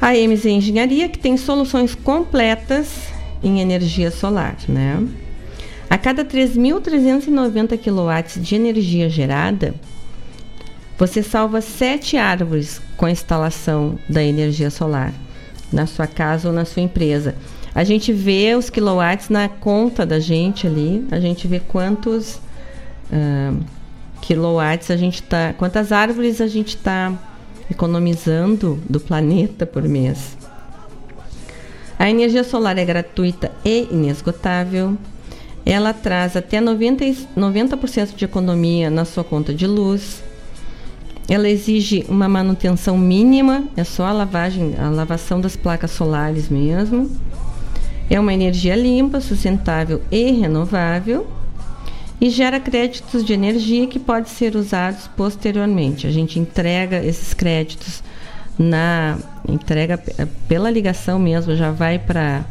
A 0.00 0.12
MZ 0.12 0.46
Engenharia, 0.46 1.08
que 1.08 1.18
tem 1.18 1.36
soluções 1.36 1.94
completas 1.94 3.08
em 3.42 3.60
energia 3.60 4.10
solar, 4.10 4.56
né? 4.68 5.06
A 5.90 5.96
cada 5.96 6.24
3.390 6.24 7.78
kW 7.78 8.40
de 8.40 8.54
energia 8.54 9.08
gerada, 9.08 9.74
você 10.98 11.22
salva 11.22 11.60
sete 11.60 12.16
árvores 12.16 12.80
com 12.96 13.06
a 13.06 13.10
instalação 13.10 13.98
da 14.08 14.22
energia 14.22 14.70
solar 14.70 15.14
na 15.72 15.86
sua 15.86 16.06
casa 16.06 16.48
ou 16.48 16.54
na 16.54 16.64
sua 16.64 16.82
empresa. 16.82 17.34
A 17.74 17.84
gente 17.84 18.12
vê 18.12 18.54
os 18.56 18.68
quilowatts 18.68 19.28
na 19.28 19.48
conta 19.48 20.04
da 20.04 20.18
gente 20.18 20.66
ali, 20.66 21.06
a 21.10 21.20
gente 21.20 21.46
vê 21.46 21.60
quantos 21.60 22.40
uh, 23.12 23.58
quilowatts 24.20 24.90
a 24.90 24.96
gente 24.96 25.22
tá, 25.22 25.54
quantas 25.56 25.92
árvores 25.92 26.40
a 26.40 26.48
gente 26.48 26.76
está 26.76 27.12
economizando 27.70 28.82
do 28.88 28.98
planeta 28.98 29.64
por 29.64 29.82
mês. 29.82 30.36
A 31.98 32.08
energia 32.08 32.44
solar 32.44 32.78
é 32.78 32.84
gratuita 32.84 33.50
e 33.64 33.88
inesgotável. 33.90 34.96
Ela 35.70 35.92
traz 35.92 36.34
até 36.34 36.62
90%, 36.62 37.26
90 37.36 38.06
de 38.16 38.24
economia 38.24 38.88
na 38.88 39.04
sua 39.04 39.22
conta 39.22 39.52
de 39.52 39.66
luz. 39.66 40.24
Ela 41.28 41.46
exige 41.46 42.06
uma 42.08 42.26
manutenção 42.26 42.96
mínima, 42.96 43.64
é 43.76 43.84
só 43.84 44.06
a 44.06 44.12
lavagem, 44.12 44.76
a 44.78 44.88
lavação 44.88 45.38
das 45.42 45.56
placas 45.56 45.90
solares 45.90 46.48
mesmo. 46.48 47.10
É 48.08 48.18
uma 48.18 48.32
energia 48.32 48.74
limpa, 48.74 49.20
sustentável 49.20 50.00
e 50.10 50.30
renovável 50.32 51.26
e 52.18 52.30
gera 52.30 52.58
créditos 52.58 53.22
de 53.22 53.34
energia 53.34 53.86
que 53.86 53.98
podem 53.98 54.32
ser 54.32 54.56
usados 54.56 55.06
posteriormente. 55.18 56.06
A 56.06 56.10
gente 56.10 56.38
entrega 56.38 57.04
esses 57.04 57.34
créditos 57.34 58.02
na 58.58 59.18
entrega 59.46 60.02
pela 60.48 60.70
ligação 60.70 61.18
mesmo, 61.18 61.54
já 61.54 61.70
vai 61.70 61.98
para 61.98 62.42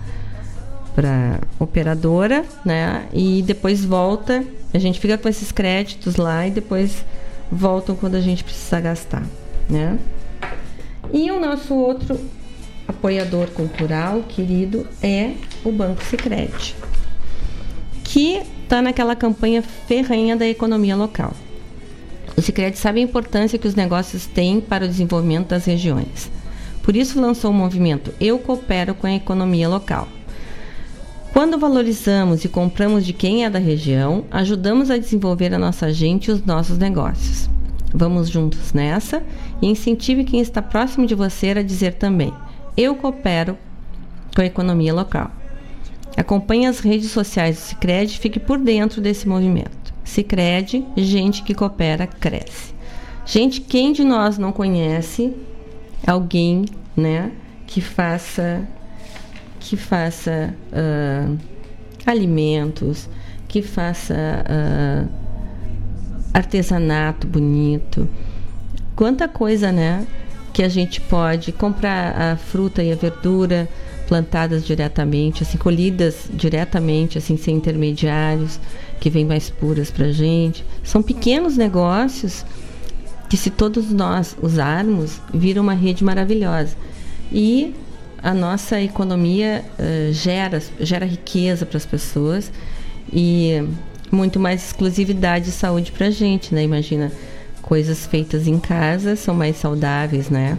para 0.98 1.42
operadora, 1.60 2.44
né? 2.66 3.08
E 3.14 3.44
depois 3.44 3.86
volta, 3.86 4.44
a 4.74 4.80
gente 4.80 5.00
fica 5.00 5.16
com 5.16 5.30
esses 5.30 5.52
créditos 5.52 6.16
lá 6.16 6.48
e 6.48 6.50
depois 6.50 7.06
voltam 7.52 7.96
quando 7.96 8.16
a 8.16 8.20
gente 8.20 8.44
precisa 8.44 8.82
gastar, 8.82 9.24
né? 9.70 10.00
E 11.14 11.30
o 11.30 11.40
nosso 11.40 11.76
outro 11.76 12.20
apoiador 12.88 13.48
cultural 13.52 14.24
querido 14.28 14.88
é 15.04 15.34
o 15.64 15.72
Banco 15.72 16.04
Sicredi, 16.04 16.76
que 18.04 18.42
está 18.64 18.82
naquela 18.82 19.16
campanha 19.16 19.62
ferrenha 19.62 20.36
da 20.36 20.48
economia 20.48 20.96
local. 20.96 21.32
O 22.36 22.42
Sicredi 22.42 22.76
sabe 22.80 23.02
a 23.02 23.04
importância 23.04 23.60
que 23.60 23.68
os 23.68 23.76
negócios 23.76 24.26
têm 24.26 24.60
para 24.60 24.86
o 24.86 24.88
desenvolvimento 24.88 25.50
das 25.50 25.66
regiões. 25.66 26.32
Por 26.82 26.96
isso 26.96 27.22
lançou 27.22 27.52
o 27.52 27.54
movimento 27.54 28.12
Eu 28.20 28.40
Coopero 28.40 28.96
com 28.96 29.06
a 29.06 29.14
Economia 29.14 29.70
Local. 29.70 30.17
Quando 31.38 31.60
valorizamos 31.60 32.44
e 32.44 32.50
compramos 32.50 33.06
de 33.06 33.14
quem 33.14 33.46
é 33.46 33.50
da 33.52 33.60
região, 33.60 34.26
ajudamos 34.32 34.90
a 34.90 34.98
desenvolver 34.98 35.54
a 35.54 35.60
nossa 35.60 35.94
gente 35.94 36.30
e 36.30 36.32
os 36.32 36.44
nossos 36.44 36.80
negócios. 36.80 37.48
Vamos 37.94 38.28
juntos 38.28 38.74
nessa 38.74 39.22
e 39.62 39.68
incentive 39.68 40.24
quem 40.24 40.40
está 40.40 40.64
próximo 40.64 41.06
de 41.06 41.14
você 41.14 41.50
a 41.50 41.62
dizer 41.62 41.94
também: 41.94 42.34
Eu 42.76 42.96
coopero 42.96 43.56
com 44.36 44.42
a 44.42 44.48
economia 44.48 44.92
local. 44.92 45.30
Acompanhe 46.18 46.66
as 46.66 46.80
redes 46.80 47.12
sociais 47.12 47.58
do 47.58 47.62
Cicred 47.62 48.12
e 48.12 48.20
fique 48.20 48.40
por 48.40 48.58
dentro 48.58 49.00
desse 49.00 49.28
movimento. 49.28 49.94
Cicred, 50.04 50.84
gente 50.98 51.44
que 51.44 51.54
coopera, 51.54 52.08
cresce. 52.08 52.74
Gente, 53.28 53.62
quem 53.62 53.94
de 53.94 54.04
nós 54.04 54.40
não 54.40 54.52
conhece 54.52 55.36
alguém, 56.04 56.66
né, 56.96 57.32
que 57.68 57.80
faça 57.80 58.68
que 59.68 59.76
faça 59.76 60.54
uh, 60.72 61.38
alimentos, 62.06 63.10
que 63.50 63.62
faça 63.62 64.16
uh, 64.16 65.10
artesanato 66.34 67.28
bonito. 67.28 68.08
Quanta 68.96 69.28
coisa, 69.28 69.70
né? 69.70 70.08
Que 70.54 70.64
a 70.64 70.70
gente 70.70 71.02
pode 71.02 71.52
comprar 71.52 72.16
a 72.18 72.38
fruta 72.38 72.82
e 72.82 72.94
a 72.94 72.96
verdura 72.96 73.68
plantadas 74.08 74.66
diretamente, 74.66 75.44
assim, 75.44 75.58
colhidas 75.58 76.30
diretamente, 76.34 77.18
assim, 77.18 77.36
sem 77.36 77.58
intermediários, 77.58 78.58
que 79.02 79.10
vêm 79.10 79.26
mais 79.26 79.50
puras 79.50 79.92
para 79.92 80.14
gente. 80.14 80.64
São 80.82 81.04
pequenos 81.04 81.58
negócios 81.58 82.46
que, 83.30 83.36
se 83.36 83.50
todos 83.50 83.92
nós 83.92 84.34
usarmos, 84.42 85.20
viram 85.34 85.62
uma 85.62 85.74
rede 85.74 86.06
maravilhosa. 86.06 86.74
E 87.30 87.76
a 88.22 88.34
nossa 88.34 88.82
economia 88.82 89.64
uh, 89.78 90.12
gera, 90.14 90.62
gera 90.80 91.06
riqueza 91.06 91.66
para 91.66 91.78
as 91.78 91.86
pessoas 91.86 92.52
e 93.12 93.64
muito 94.12 94.40
mais 94.40 94.66
exclusividade 94.66 95.50
e 95.50 95.52
saúde 95.52 95.92
para 95.92 96.08
a 96.08 96.12
gente, 96.12 96.54
né? 96.54 96.64
Imagina, 96.64 97.12
coisas 97.62 98.06
feitas 98.06 98.48
em 98.48 98.60
casa 98.60 99.16
são 99.16 99.36
mais 99.36 99.58
saudáveis, 99.58 100.30
né? 100.30 100.58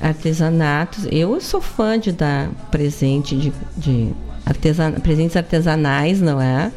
artesanatos. 0.00 1.06
Eu 1.10 1.40
sou 1.40 1.60
fã 1.60 1.98
de 1.98 2.12
dar 2.12 2.50
presente 2.70 3.36
de, 3.36 3.52
de 3.76 4.12
artesan, 4.44 4.92
presentes 4.92 5.36
artesanais, 5.36 6.20
não 6.20 6.40
é? 6.40 6.70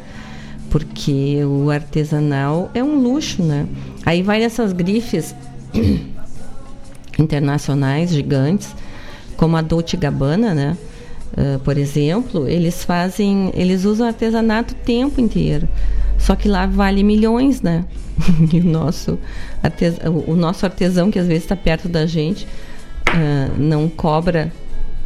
Porque 0.70 1.44
o 1.44 1.70
artesanal 1.70 2.70
é 2.74 2.82
um 2.82 3.00
luxo, 3.00 3.42
né? 3.42 3.66
Aí 4.04 4.22
vai 4.22 4.40
nessas 4.40 4.72
grifes 4.72 5.34
internacionais 7.18 8.10
gigantes, 8.10 8.74
como 9.38 9.56
a 9.56 9.62
Dolce 9.62 9.96
Gabbana, 9.96 10.52
né? 10.52 10.76
Uh, 11.32 11.58
por 11.60 11.78
exemplo, 11.78 12.48
eles 12.48 12.84
fazem, 12.84 13.50
eles 13.54 13.84
usam 13.84 14.06
artesanato 14.06 14.74
o 14.74 14.76
tempo 14.76 15.20
inteiro. 15.20 15.66
Só 16.18 16.34
que 16.34 16.48
lá 16.48 16.66
vale 16.66 17.02
milhões, 17.04 17.62
né? 17.62 17.84
e 18.52 18.58
o 18.58 18.64
nosso, 18.64 19.18
artesão, 19.62 20.24
o 20.26 20.34
nosso 20.34 20.66
artesão, 20.66 21.10
que 21.10 21.18
às 21.18 21.28
vezes 21.28 21.44
está 21.44 21.54
perto 21.54 21.88
da 21.88 22.04
gente, 22.04 22.46
uh, 23.08 23.56
não 23.56 23.88
cobra 23.88 24.52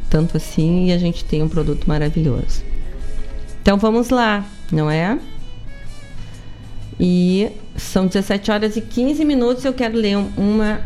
tanto 0.09 0.39
assim 0.39 0.87
e 0.87 0.93
a 0.93 0.99
gente 0.99 1.25
tem 1.25 1.43
um 1.43 1.49
produto 1.49 1.87
maravilhoso. 1.87 2.63
Então 3.61 3.77
vamos 3.77 4.09
lá, 4.09 4.45
não 4.73 4.91
é? 4.91 5.19
E 6.99 7.51
são 7.77 8.07
17 8.07 8.51
horas 8.51 8.77
e 8.77 8.81
15 8.81 9.25
minutos. 9.25 9.65
Eu 9.65 9.75
quero 9.75 9.97
ler 9.97 10.17
uma 10.37 10.81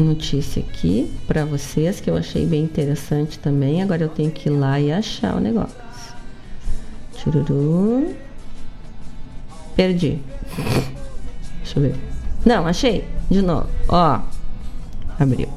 notícia 0.00 0.62
aqui 0.62 1.10
para 1.26 1.44
vocês 1.44 2.00
que 2.00 2.10
eu 2.10 2.16
achei 2.16 2.46
bem 2.46 2.62
interessante 2.62 3.38
também. 3.38 3.82
Agora 3.82 4.02
eu 4.02 4.08
tenho 4.08 4.30
que 4.30 4.48
ir 4.48 4.52
lá 4.52 4.80
e 4.80 4.92
achar 4.92 5.36
o 5.36 5.40
negócio. 5.40 5.76
Chururu. 7.16 8.14
Perdi. 9.76 10.18
Deixa 11.62 11.78
eu 11.78 11.82
ver. 11.82 11.94
Não, 12.44 12.66
achei. 12.66 13.04
De 13.30 13.40
novo. 13.40 13.68
Ó. 13.88 14.20
Abriu. 15.18 15.48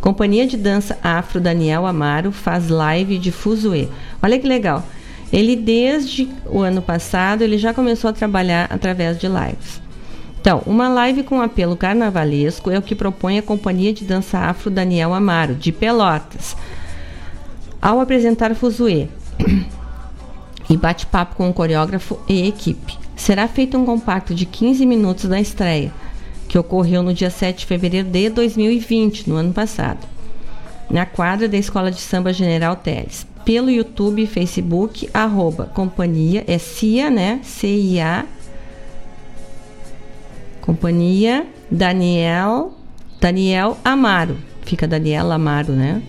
Companhia 0.00 0.46
de 0.46 0.56
dança 0.56 0.98
afro 1.02 1.40
Daniel 1.40 1.86
Amaro 1.86 2.32
faz 2.32 2.68
live 2.68 3.18
de 3.18 3.32
Fuzue. 3.32 3.88
Olha 4.22 4.38
que 4.38 4.46
legal. 4.46 4.84
Ele 5.32 5.56
desde 5.56 6.28
o 6.46 6.60
ano 6.60 6.80
passado 6.80 7.42
ele 7.42 7.58
já 7.58 7.74
começou 7.74 8.10
a 8.10 8.12
trabalhar 8.12 8.68
através 8.70 9.18
de 9.18 9.26
lives. 9.26 9.81
Então, 10.42 10.60
uma 10.66 10.88
live 10.88 11.22
com 11.22 11.40
apelo 11.40 11.76
carnavalesco 11.76 12.68
é 12.68 12.76
o 12.76 12.82
que 12.82 12.96
propõe 12.96 13.38
a 13.38 13.42
Companhia 13.42 13.92
de 13.92 14.04
Dança 14.04 14.38
Afro 14.40 14.72
Daniel 14.72 15.14
Amaro, 15.14 15.54
de 15.54 15.70
Pelotas, 15.70 16.56
ao 17.80 18.00
apresentar 18.00 18.52
Fuzue 18.56 19.08
e 20.68 20.76
bate-papo 20.76 21.36
com 21.36 21.48
o 21.48 21.54
coreógrafo 21.54 22.18
e 22.28 22.48
equipe. 22.48 22.98
Será 23.14 23.46
feito 23.46 23.78
um 23.78 23.84
compacto 23.84 24.34
de 24.34 24.44
15 24.44 24.84
minutos 24.84 25.26
da 25.26 25.40
estreia, 25.40 25.92
que 26.48 26.58
ocorreu 26.58 27.04
no 27.04 27.14
dia 27.14 27.30
7 27.30 27.60
de 27.60 27.66
fevereiro 27.66 28.08
de 28.08 28.28
2020, 28.28 29.30
no 29.30 29.36
ano 29.36 29.52
passado, 29.52 30.04
na 30.90 31.06
quadra 31.06 31.48
da 31.48 31.56
Escola 31.56 31.88
de 31.88 32.00
Samba 32.00 32.32
General 32.32 32.74
Teles. 32.74 33.24
Pelo 33.44 33.70
YouTube 33.70 34.20
e 34.20 34.26
Facebook, 34.26 35.08
arroba 35.14 35.66
companhia, 35.66 36.42
é 36.48 36.58
CIA, 36.58 37.10
né? 37.10 37.38
C-I-A, 37.44 38.26
companhia 40.62 41.46
Daniel 41.70 42.72
Daniel 43.20 43.78
Amaro. 43.84 44.36
Fica 44.62 44.88
Daniela 44.88 45.36
Amaro, 45.36 45.74
né? 45.74 46.02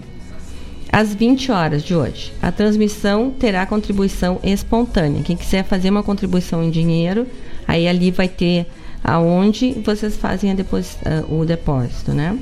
Às 0.91 1.13
20 1.13 1.51
horas 1.51 1.84
de 1.84 1.95
hoje. 1.95 2.34
A 2.41 2.51
transmissão 2.51 3.31
terá 3.31 3.65
contribuição 3.65 4.39
espontânea. 4.43 5.21
Quem 5.21 5.35
quiser 5.35 5.63
fazer 5.63 5.89
uma 5.89 6.01
contribuição 6.01 6.63
em 6.63 6.71
dinheiro, 6.71 7.27
aí 7.67 7.88
ali 7.88 8.09
vai 8.09 8.27
ter 8.27 8.65
aonde 9.03 9.73
vocês 9.84 10.15
fazem 10.15 10.55
depos, 10.55 10.93
uh, 11.01 11.39
o 11.39 11.45
depósito, 11.45 12.13
né? 12.13 12.38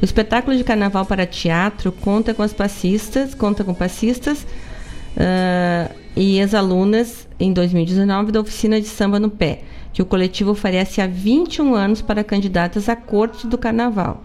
O 0.00 0.04
espetáculo 0.04 0.56
de 0.56 0.62
carnaval 0.62 1.06
para 1.06 1.26
teatro 1.26 1.90
conta 1.90 2.34
com 2.34 2.42
as 2.42 2.52
passistas, 2.52 3.34
conta 3.34 3.64
com 3.64 3.72
passistas 3.72 4.46
uh, 5.16 5.94
e 6.14 6.38
ex-alunas 6.38 7.26
em 7.40 7.52
2019 7.52 8.30
da 8.30 8.40
oficina 8.40 8.80
de 8.80 8.86
samba 8.86 9.18
no 9.18 9.30
pé, 9.30 9.62
que 9.94 10.02
o 10.02 10.04
coletivo 10.04 10.50
oferece 10.50 11.00
há 11.00 11.06
21 11.06 11.72
anos 11.74 12.02
para 12.02 12.24
candidatas 12.24 12.88
à 12.88 12.96
corte 12.96 13.46
do 13.46 13.56
carnaval. 13.56 14.22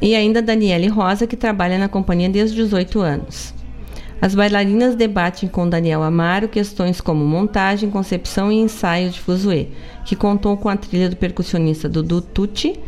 E 0.00 0.14
ainda 0.14 0.40
Daniele 0.40 0.88
Rosa, 0.88 1.26
que 1.26 1.36
trabalha 1.36 1.78
na 1.78 1.88
companhia 1.88 2.30
desde 2.30 2.56
18 2.56 3.00
anos. 3.00 3.54
As 4.20 4.34
bailarinas 4.34 4.96
debatem 4.96 5.48
com 5.48 5.68
Daniel 5.68 6.02
Amaro 6.02 6.48
questões 6.48 7.00
como 7.00 7.24
montagem, 7.24 7.90
concepção 7.90 8.50
e 8.50 8.56
ensaio 8.56 9.10
de 9.10 9.20
fuzuê, 9.20 9.68
que 10.04 10.16
contou 10.16 10.56
com 10.56 10.68
a 10.68 10.76
trilha 10.76 11.10
do 11.10 11.16
percussionista 11.16 11.88
Dudu 11.88 12.22
Tucci 12.22 12.80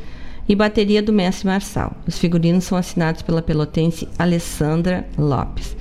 e 0.49 0.57
bateria 0.57 1.03
do 1.03 1.13
mestre 1.13 1.47
Marçal. 1.47 1.95
Os 2.07 2.19
figurinos 2.19 2.65
são 2.65 2.77
assinados 2.77 3.23
pela 3.23 3.43
pelotense 3.43 4.09
Alessandra 4.19 5.07
Lopes. 5.17 5.77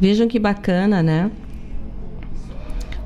Vejam 0.00 0.28
que 0.28 0.38
bacana, 0.38 1.02
né? 1.02 1.30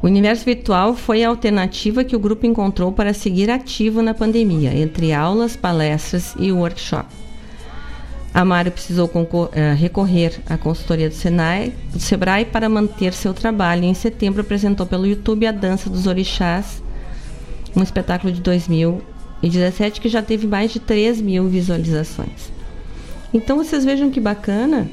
O 0.02 0.06
universo 0.08 0.44
virtual 0.44 0.96
foi 0.96 1.22
a 1.22 1.28
alternativa 1.28 2.02
que 2.02 2.16
o 2.16 2.18
grupo 2.18 2.44
encontrou 2.44 2.90
para 2.90 3.14
seguir 3.14 3.48
ativo 3.48 4.02
na 4.02 4.12
pandemia, 4.12 4.76
entre 4.76 5.12
aulas, 5.12 5.54
palestras 5.54 6.34
e 6.40 6.50
workshop. 6.50 7.06
Amaro 8.34 8.72
precisou 8.72 9.06
uh, 9.06 9.48
recorrer 9.76 10.40
à 10.48 10.58
consultoria 10.58 11.08
do, 11.08 11.14
Senai, 11.14 11.72
do 11.92 12.00
Sebrae 12.00 12.44
para 12.44 12.68
manter 12.68 13.12
seu 13.12 13.32
trabalho. 13.32 13.84
Em 13.84 13.94
setembro, 13.94 14.40
apresentou 14.40 14.86
pelo 14.86 15.06
YouTube 15.06 15.46
a 15.46 15.52
Dança 15.52 15.88
dos 15.88 16.08
Orixás, 16.08 16.82
um 17.76 17.82
espetáculo 17.82 18.32
de 18.32 18.40
2017 18.40 20.00
que 20.00 20.08
já 20.08 20.20
teve 20.20 20.48
mais 20.48 20.72
de 20.72 20.80
3 20.80 21.20
mil 21.20 21.46
visualizações. 21.46 22.50
Então, 23.32 23.56
vocês 23.56 23.84
vejam 23.84 24.10
que 24.10 24.18
bacana 24.18 24.90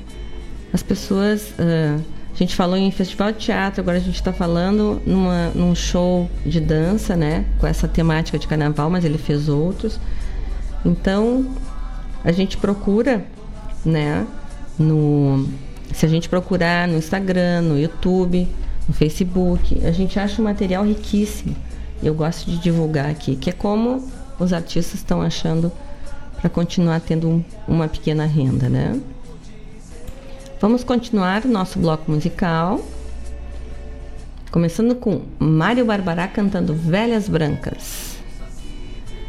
as 0.72 0.84
pessoas. 0.84 1.50
Uh, 1.58 2.19
a 2.34 2.38
gente 2.38 2.56
falou 2.56 2.78
em 2.78 2.90
festival 2.92 3.32
de 3.32 3.40
teatro, 3.40 3.82
agora 3.82 3.98
a 3.98 4.02
gente 4.02 4.16
está 4.16 4.32
falando 4.32 5.02
numa, 5.06 5.50
num 5.50 5.76
show 5.76 6.30
de 6.46 6.60
dança, 6.60 7.16
né? 7.16 7.46
Com 7.60 7.68
essa 7.68 7.88
temática 7.88 8.40
de 8.40 8.48
carnaval, 8.48 8.90
mas 8.90 9.04
ele 9.04 9.18
fez 9.18 9.50
outros. 9.50 10.00
Então, 10.86 11.46
a 12.24 12.32
gente 12.32 12.58
procura, 12.58 13.26
né, 13.84 14.26
no 14.78 15.48
se 15.94 16.06
a 16.06 16.10
gente 16.10 16.30
procurar 16.30 16.88
no 16.88 16.98
Instagram, 16.98 17.62
no 17.62 17.78
YouTube, 17.78 18.48
no 18.88 18.94
Facebook, 18.94 19.86
a 19.86 19.92
gente 19.92 20.20
acha 20.20 20.42
um 20.42 20.46
material 20.46 20.86
riquíssimo. 20.86 21.56
Eu 22.02 22.14
gosto 22.14 22.50
de 22.50 22.58
divulgar 22.58 23.10
aqui, 23.10 23.36
que 23.36 23.50
é 23.50 23.54
como 23.54 24.08
os 24.40 24.54
artistas 24.54 24.96
estão 24.96 25.22
achando 25.22 25.72
para 26.40 26.50
continuar 26.50 27.02
tendo 27.02 27.28
um, 27.28 27.44
uma 27.68 27.88
pequena 27.88 28.26
renda, 28.26 28.70
né? 28.70 29.00
Vamos 30.62 30.84
continuar 30.84 31.46
o 31.46 31.48
nosso 31.48 31.80
bloco 31.80 32.12
musical. 32.12 32.84
Começando 34.52 34.96
com 34.96 35.22
Mário 35.40 35.86
Barbará 35.86 36.28
cantando 36.28 36.74
Velhas 36.74 37.30
Brancas. 37.30 38.18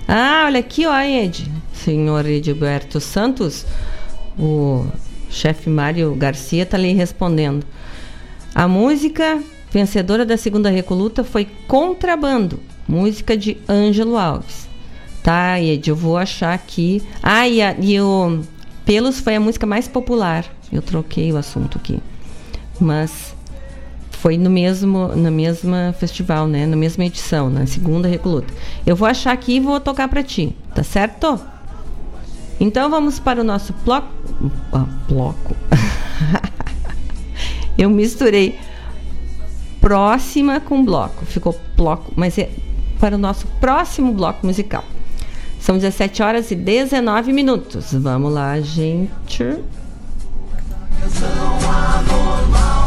Ah, 0.09 0.45
olha 0.47 0.61
aqui, 0.61 0.87
ó, 0.87 1.01
Ed 1.01 1.61
senhor 1.81 2.27
Edilberto 2.27 3.01
Santos, 3.01 3.65
o 4.39 4.87
chefe 5.31 5.71
Mário 5.71 6.15
Garcia 6.15 6.65
está 6.65 6.77
lhe 6.77 6.93
respondendo. 6.93 7.65
A 8.55 8.69
música 8.69 9.43
vencedora 9.71 10.27
da 10.27 10.37
segunda 10.37 10.69
recoluta 10.69 11.25
foi 11.25 11.47
Contrabando, 11.67 12.61
música 12.87 13.37
de 13.37 13.57
Ângelo 13.69 14.17
Alves. 14.17 14.69
Tá, 15.23 15.61
Ed, 15.61 15.89
eu 15.89 15.97
vou 15.97 16.17
achar 16.17 16.55
aqui. 16.55 17.03
Ah, 17.23 17.49
e, 17.49 17.63
a, 17.63 17.75
e 17.79 18.01
o 18.01 18.41
Pelos 18.85 19.21
foi 19.21 19.37
a 19.37 19.41
música 19.41 19.67
mais 19.67 19.87
popular. 19.87 20.45
Eu 20.73 20.83
troquei 20.83 21.33
o 21.33 21.37
assunto 21.37 21.79
aqui. 21.79 22.01
Mas 22.81 23.35
foi 24.13 24.37
no 24.37 24.51
mesmo 24.51 25.09
na 25.17 25.31
mesma 25.31 25.95
festival, 25.99 26.47
né? 26.47 26.67
Na 26.67 26.77
mesma 26.77 27.05
edição, 27.05 27.49
na 27.49 27.67
segunda 27.67 28.07
recoluta. 28.07 28.53
Eu 28.87 28.95
vou 28.95 29.09
achar 29.09 29.33
aqui 29.33 29.57
e 29.57 29.61
vou 29.61 29.81
tocar 29.81 30.09
para 30.09 30.23
ti, 30.23 30.55
tá 30.75 30.83
certo? 30.83 31.41
Então 32.61 32.91
vamos 32.91 33.19
para 33.19 33.41
o 33.41 33.45
nosso 33.45 33.73
bloco. 33.85 34.09
Ah, 34.73 34.87
bloco. 35.09 35.57
Eu 37.79 37.89
misturei 37.89 38.59
próxima 39.81 40.61
com 40.61 40.85
bloco. 40.85 41.25
Ficou 41.25 41.59
bloco, 41.75 42.13
mas 42.15 42.37
é 42.37 42.51
para 43.01 43.15
o 43.15 43.19
nosso 43.19 43.47
próximo 43.59 44.13
bloco 44.13 44.47
musical. 44.47 44.85
São 45.59 45.77
17 45.77 46.23
horas 46.23 46.51
e 46.51 46.55
19 46.55 47.33
minutos. 47.33 47.95
Vamos 47.95 48.33
lá, 48.33 48.61
gente. 48.61 49.59
Canção 51.01 51.59
anormal. 51.67 52.80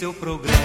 Seu 0.00 0.14
progresso. 0.14 0.59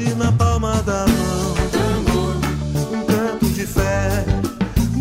bate 0.00 0.14
na 0.14 0.32
palma 0.32 0.82
da 0.82 1.04
mão. 1.06 2.34
Um 2.92 3.04
canto 3.04 3.46
de 3.46 3.66
fé. 3.66 4.24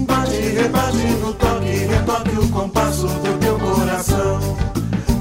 Bate, 0.06 0.38
rebate 0.38 0.98
no 1.22 1.34
toque, 1.34 1.86
retoque 1.86 2.38
o 2.38 2.50
compasso 2.50 3.08
do 3.08 3.40
teu 3.40 3.58
coração. 3.60 4.58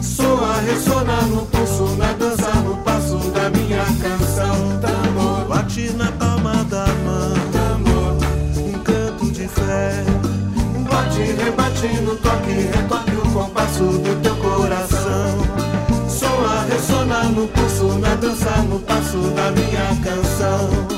Soa, 0.03 0.61
ressona 0.61 1.23
no 1.23 1.47
pulso, 1.47 1.97
na 1.97 2.13
dança, 2.15 2.53
no 2.55 2.77
passo 2.79 3.17
da 3.31 3.51
minha 3.51 3.85
canção. 3.85 4.79
Tambor, 4.81 5.45
bate 5.49 5.91
na 5.93 6.11
palma 6.13 6.65
da 6.65 6.87
mão. 7.05 7.35
Tambor, 7.53 8.17
um 8.57 8.73
canto 8.81 9.31
de 9.31 9.47
fé. 9.47 10.05
Bate, 10.91 11.23
rebate 11.23 11.89
no 12.03 12.17
toque, 12.17 12.51
retoque 12.51 13.17
o 13.17 13.33
compasso 13.33 13.85
do 13.85 14.23
teu 14.23 14.37
coração. 14.37 15.39
Soa, 16.09 16.65
ressona 16.69 17.25
no 17.25 17.47
pulso 17.49 17.88
dançar 18.19 18.63
no 18.65 18.81
passo 18.81 19.19
da 19.31 19.51
minha 19.53 19.97
canção. 20.03 20.98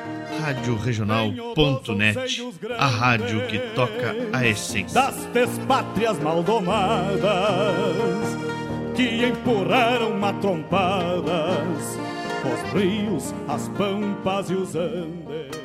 Rádio 0.41 0.75
Regional.net, 0.75 2.41
a 2.75 2.87
rádio 2.87 3.45
que 3.45 3.59
toca 3.75 4.15
a 4.33 4.47
essência. 4.47 4.99
Das 4.99 5.59
pátrias 5.67 6.17
maldomadas 6.17 7.21
que 8.95 9.23
empurraram 9.23 10.17
matrompadas 10.17 11.99
os 12.43 12.73
rios, 12.73 13.35
as 13.47 13.69
pampas 13.69 14.49
e 14.49 14.55
os 14.55 14.75
andes. 14.75 15.61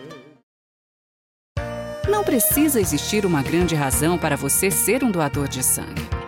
Não 2.06 2.22
precisa 2.22 2.78
existir 2.78 3.24
uma 3.24 3.42
grande 3.42 3.74
razão 3.74 4.18
para 4.18 4.36
você 4.36 4.70
ser 4.70 5.02
um 5.02 5.10
doador 5.10 5.48
de 5.48 5.62
sangue. 5.62 6.06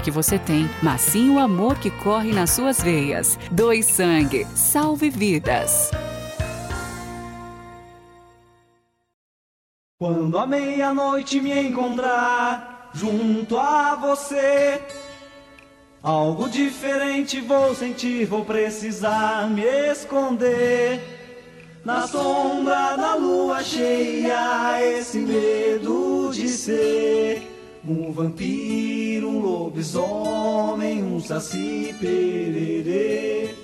que 0.00 0.10
você 0.10 0.38
tem, 0.38 0.68
mas 0.82 1.00
sim 1.00 1.30
o 1.30 1.38
amor 1.38 1.78
que 1.78 1.90
corre 1.90 2.32
nas 2.32 2.50
suas 2.50 2.82
veias. 2.82 3.38
Doe 3.50 3.82
sangue, 3.82 4.46
salve 4.54 5.10
vidas. 5.10 5.90
Quando 9.98 10.38
a 10.38 10.46
meia-noite 10.46 11.40
me 11.40 11.52
encontrar 11.60 12.90
junto 12.94 13.58
a 13.58 13.94
você, 13.96 14.80
algo 16.02 16.48
diferente 16.48 17.40
vou 17.40 17.74
sentir, 17.74 18.24
vou 18.24 18.44
precisar 18.44 19.48
me 19.50 19.62
esconder. 19.90 21.18
Na 21.84 22.06
sombra 22.06 22.96
da 22.96 23.14
lua 23.14 23.62
cheia, 23.62 24.82
esse 24.82 25.18
medo 25.18 26.30
de 26.32 26.48
ser 26.48 27.59
um 27.86 28.12
vampiro, 28.12 29.28
um 29.28 29.40
lobisomem, 29.40 31.02
um 31.02 31.20
saci 31.20 31.94
pererê. 31.98 33.54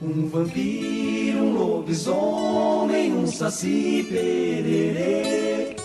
Um 0.00 0.28
vampiro, 0.28 1.38
um 1.38 1.52
lobisomem, 1.52 3.12
um 3.12 3.26
saci 3.26 4.06
pererê. 4.08 5.76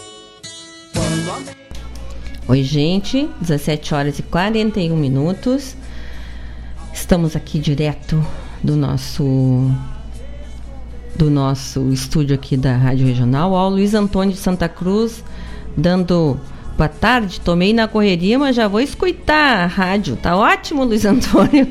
Oi, 2.48 2.64
gente, 2.64 3.30
17 3.40 3.96
horas 3.96 4.20
e 4.20 4.24
41 4.24 4.96
minutos. 4.96 5.76
Estamos 6.94 7.36
aqui 7.36 7.60
direto 7.60 8.24
do 8.62 8.76
nosso 8.76 9.72
do 11.16 11.30
nosso 11.30 11.92
estúdio 11.92 12.36
aqui 12.36 12.56
da 12.56 12.76
Rádio 12.76 13.08
Regional. 13.08 13.52
Ó, 13.52 13.68
o 13.68 13.72
Luiz 13.72 13.94
Antônio 13.94 14.34
de 14.34 14.40
Santa 14.40 14.68
Cruz 14.68 15.24
dando 15.76 16.40
boa 16.78 16.90
tarde. 16.90 17.40
Tomei 17.40 17.74
na 17.74 17.88
correria, 17.88 18.38
mas 18.40 18.56
já 18.56 18.68
vou 18.68 18.80
escutar 18.80 19.64
a 19.64 19.66
rádio. 19.66 20.16
Tá 20.16 20.36
ótimo, 20.36 20.84
Luiz 20.84 21.06
Antônio. 21.06 21.68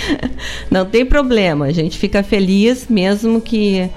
Não 0.70 0.84
tem 0.84 1.04
problema, 1.04 1.66
a 1.66 1.72
gente 1.72 1.98
fica 1.98 2.22
feliz 2.22 2.88
mesmo 2.88 3.40
que 3.40 3.90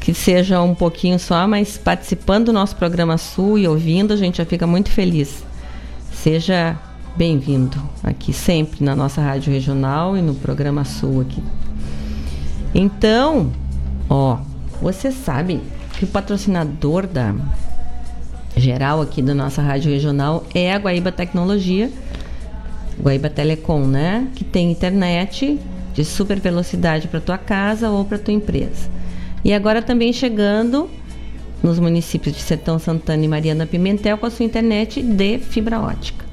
que 0.00 0.14
seja 0.14 0.62
um 0.62 0.74
pouquinho 0.74 1.18
só, 1.18 1.46
mas 1.46 1.76
participando 1.76 2.46
do 2.46 2.52
nosso 2.54 2.74
programa 2.74 3.18
Sul 3.18 3.58
e 3.58 3.68
ouvindo, 3.68 4.14
a 4.14 4.16
gente 4.16 4.38
já 4.38 4.46
fica 4.46 4.66
muito 4.66 4.90
feliz. 4.90 5.44
Seja 6.10 6.76
bem-vindo 7.14 7.78
aqui 8.02 8.32
sempre 8.32 8.82
na 8.82 8.96
nossa 8.96 9.20
rádio 9.20 9.52
regional 9.52 10.16
e 10.16 10.22
no 10.22 10.34
programa 10.34 10.84
Sul 10.84 11.20
aqui. 11.20 11.42
Então, 12.74 13.52
ó, 14.08 14.38
você 14.80 15.12
sabe 15.12 15.60
que 15.98 16.04
o 16.04 16.08
patrocinador 16.08 17.06
da 17.06 17.34
geral 18.56 19.00
aqui 19.00 19.22
da 19.22 19.34
nossa 19.34 19.62
rádio 19.62 19.90
regional 19.90 20.44
é 20.54 20.72
a 20.72 20.78
Guaíba 20.78 21.12
Tecnologia, 21.12 21.90
Guaíba 23.00 23.30
Telecom, 23.30 23.86
né? 23.86 24.28
Que 24.34 24.44
tem 24.44 24.70
internet 24.70 25.58
de 25.94 26.04
super 26.04 26.38
velocidade 26.38 27.08
para 27.08 27.20
tua 27.20 27.38
casa 27.38 27.90
ou 27.90 28.04
para 28.04 28.18
tua 28.18 28.34
empresa. 28.34 28.90
E 29.44 29.52
agora 29.52 29.80
também 29.80 30.12
chegando 30.12 30.90
nos 31.62 31.78
municípios 31.78 32.34
de 32.34 32.42
Sertão 32.42 32.78
Santana 32.78 33.24
e 33.24 33.28
Mariana 33.28 33.66
Pimentel 33.66 34.18
com 34.18 34.26
a 34.26 34.30
sua 34.30 34.44
internet 34.44 35.02
de 35.02 35.38
fibra 35.38 35.80
ótica. 35.80 36.24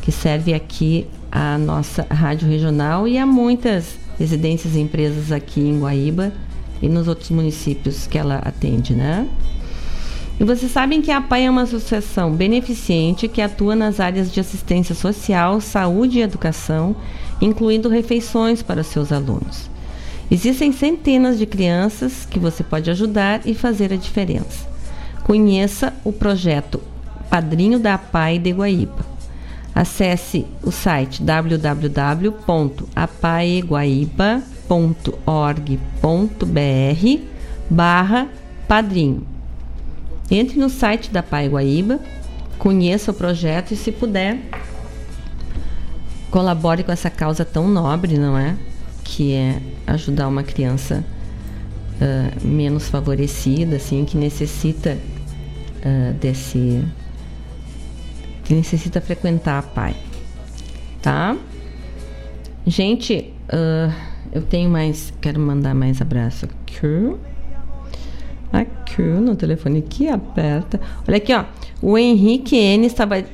que 0.00 0.10
serve 0.10 0.54
aqui 0.54 1.06
a 1.30 1.58
nossa 1.58 2.06
rádio 2.10 2.48
regional 2.48 3.06
e 3.06 3.18
a 3.18 3.26
muitas 3.26 3.98
residências 4.18 4.74
e 4.74 4.80
empresas 4.80 5.30
aqui 5.30 5.60
em 5.60 5.78
Guaíba 5.78 6.32
e 6.82 6.88
nos 6.88 7.08
outros 7.08 7.30
municípios 7.30 8.06
que 8.06 8.18
ela 8.18 8.36
atende, 8.36 8.94
né? 8.94 9.28
E 10.40 10.44
vocês 10.44 10.72
sabem 10.72 11.02
que 11.02 11.10
a 11.10 11.18
APAI 11.18 11.44
é 11.44 11.50
uma 11.50 11.62
associação 11.62 12.32
beneficente 12.32 13.28
que 13.28 13.42
atua 13.42 13.76
nas 13.76 14.00
áreas 14.00 14.32
de 14.32 14.40
assistência 14.40 14.94
social, 14.94 15.60
saúde 15.60 16.18
e 16.18 16.22
educação, 16.22 16.96
incluindo 17.40 17.90
refeições 17.90 18.62
para 18.62 18.82
seus 18.82 19.12
alunos. 19.12 19.68
Existem 20.30 20.72
centenas 20.72 21.38
de 21.38 21.44
crianças 21.44 22.24
que 22.24 22.38
você 22.38 22.62
pode 22.62 22.90
ajudar 22.90 23.42
e 23.44 23.52
fazer 23.52 23.92
a 23.92 23.96
diferença. 23.96 24.66
Conheça 25.24 25.92
o 26.04 26.12
projeto 26.12 26.80
Padrinho 27.28 27.78
da 27.78 27.94
APAI 27.94 28.38
de 28.38 28.50
Guaíba. 28.50 29.04
Acesse 29.74 30.46
o 30.62 30.72
site 30.72 31.22
www.apaeguaíba.org.br 34.70 37.24
barra 37.68 38.28
padrinho. 38.68 39.26
Entre 40.30 40.58
no 40.58 40.70
site 40.70 41.10
da 41.10 41.24
Pai 41.24 41.48
Guaíba, 41.48 41.98
conheça 42.56 43.10
o 43.10 43.14
projeto 43.14 43.72
e, 43.72 43.76
se 43.76 43.90
puder, 43.90 44.38
colabore 46.30 46.84
com 46.84 46.92
essa 46.92 47.10
causa 47.10 47.44
tão 47.44 47.68
nobre, 47.68 48.16
não 48.16 48.38
é? 48.38 48.56
Que 49.02 49.32
é 49.32 49.60
ajudar 49.88 50.28
uma 50.28 50.44
criança 50.44 51.04
uh, 51.96 52.46
menos 52.46 52.88
favorecida, 52.88 53.76
assim, 53.76 54.04
que 54.04 54.16
necessita 54.16 54.96
uh, 55.84 56.14
desse. 56.14 56.84
que 58.44 58.54
necessita 58.54 59.00
frequentar 59.00 59.58
a 59.58 59.62
Pai. 59.62 59.96
Tá? 61.02 61.36
Gente, 62.66 63.32
uh, 63.48 64.09
eu 64.32 64.42
tenho 64.42 64.70
mais. 64.70 65.12
Quero 65.20 65.40
mandar 65.40 65.74
mais 65.74 66.00
abraço 66.00 66.46
aqui. 66.46 67.16
Aqui 68.52 69.02
no 69.02 69.36
telefone 69.36 69.78
aqui 69.78 70.08
aperta. 70.08 70.80
Olha 71.06 71.16
aqui, 71.16 71.32
ó. 71.32 71.44
O 71.80 71.96
Henrique 71.96 72.56
N 72.56 72.86
estava 72.86 73.24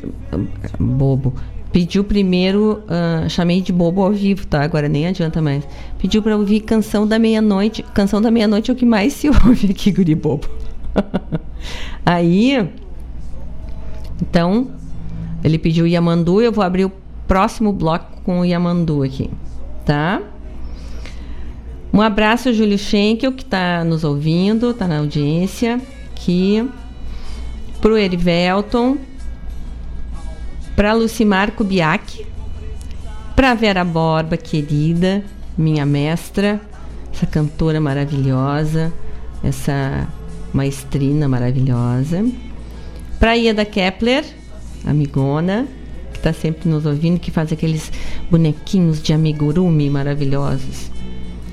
bobo 0.79 1.33
pediu 1.77 2.03
primeiro, 2.03 2.83
ah, 2.89 3.29
chamei 3.29 3.61
de 3.61 3.71
bobo 3.71 4.03
ao 4.03 4.11
vivo, 4.11 4.47
tá? 4.47 4.63
Agora 4.63 4.89
nem 4.89 5.07
adianta 5.07 5.43
mais. 5.43 5.63
Pediu 5.99 6.23
pra 6.23 6.35
ouvir 6.35 6.61
Canção 6.61 7.07
da 7.07 7.19
Meia-Noite. 7.19 7.83
Canção 7.93 8.19
da 8.19 8.31
Meia-Noite 8.31 8.71
é 8.71 8.73
o 8.73 8.77
que 8.77 8.87
mais 8.87 9.13
se 9.13 9.29
ouve 9.47 9.71
aqui, 9.71 9.93
guri 9.93 10.15
bobo. 10.15 10.49
Aí, 12.07 12.67
então, 14.23 14.69
ele 15.45 15.59
pediu 15.59 15.87
Yamandu, 15.87 16.41
eu 16.41 16.51
vou 16.51 16.65
abrir 16.65 16.87
o 16.87 16.93
próximo 17.29 17.75
bloco 17.75 18.23
com 18.23 18.41
o 18.41 18.45
Yamandu 18.47 19.03
aqui, 19.03 19.29
tá? 19.85 20.23
Um 21.97 22.03
abraço, 22.03 22.53
Júlio 22.53 22.77
Schenkel, 22.77 23.33
que 23.33 23.43
está 23.43 23.83
nos 23.83 24.05
ouvindo, 24.05 24.73
está 24.73 24.87
na 24.87 24.99
audiência 24.99 25.81
aqui. 26.13 26.69
Pro 27.81 27.97
Erivelton, 27.97 28.99
para 30.77 30.93
Lucimar 30.93 31.53
Kubiak, 31.53 32.27
para 33.35 33.55
Vera 33.55 33.83
Borba, 33.83 34.37
querida, 34.37 35.25
minha 35.57 35.87
mestra, 35.87 36.61
essa 37.11 37.25
cantora 37.25 37.81
maravilhosa, 37.81 38.93
essa 39.43 40.07
maestrina 40.53 41.27
maravilhosa. 41.27 42.27
Para 43.19 43.33
Ieda 43.39 43.65
Kepler, 43.65 44.23
amigona, 44.85 45.67
que 46.13 46.19
está 46.19 46.35
sempre 46.35 46.69
nos 46.69 46.85
ouvindo, 46.85 47.19
que 47.19 47.31
faz 47.31 47.51
aqueles 47.55 47.91
bonequinhos 48.31 49.03
de 49.03 49.15
amigurumi 49.15 49.89
maravilhosos. 49.89 50.95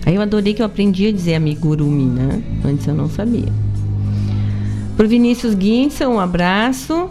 Aí 0.05 0.15
eu 0.15 0.21
adorei 0.21 0.53
que 0.53 0.61
eu 0.61 0.65
aprendi 0.65 1.07
a 1.07 1.11
dizer 1.11 1.35
amigurumi, 1.35 2.05
né? 2.05 2.43
Antes 2.65 2.87
eu 2.87 2.93
não 2.93 3.09
sabia. 3.09 3.51
Pro 4.97 5.07
Vinícius 5.07 5.53
Guinça, 5.53 6.07
um 6.07 6.19
abraço. 6.19 7.09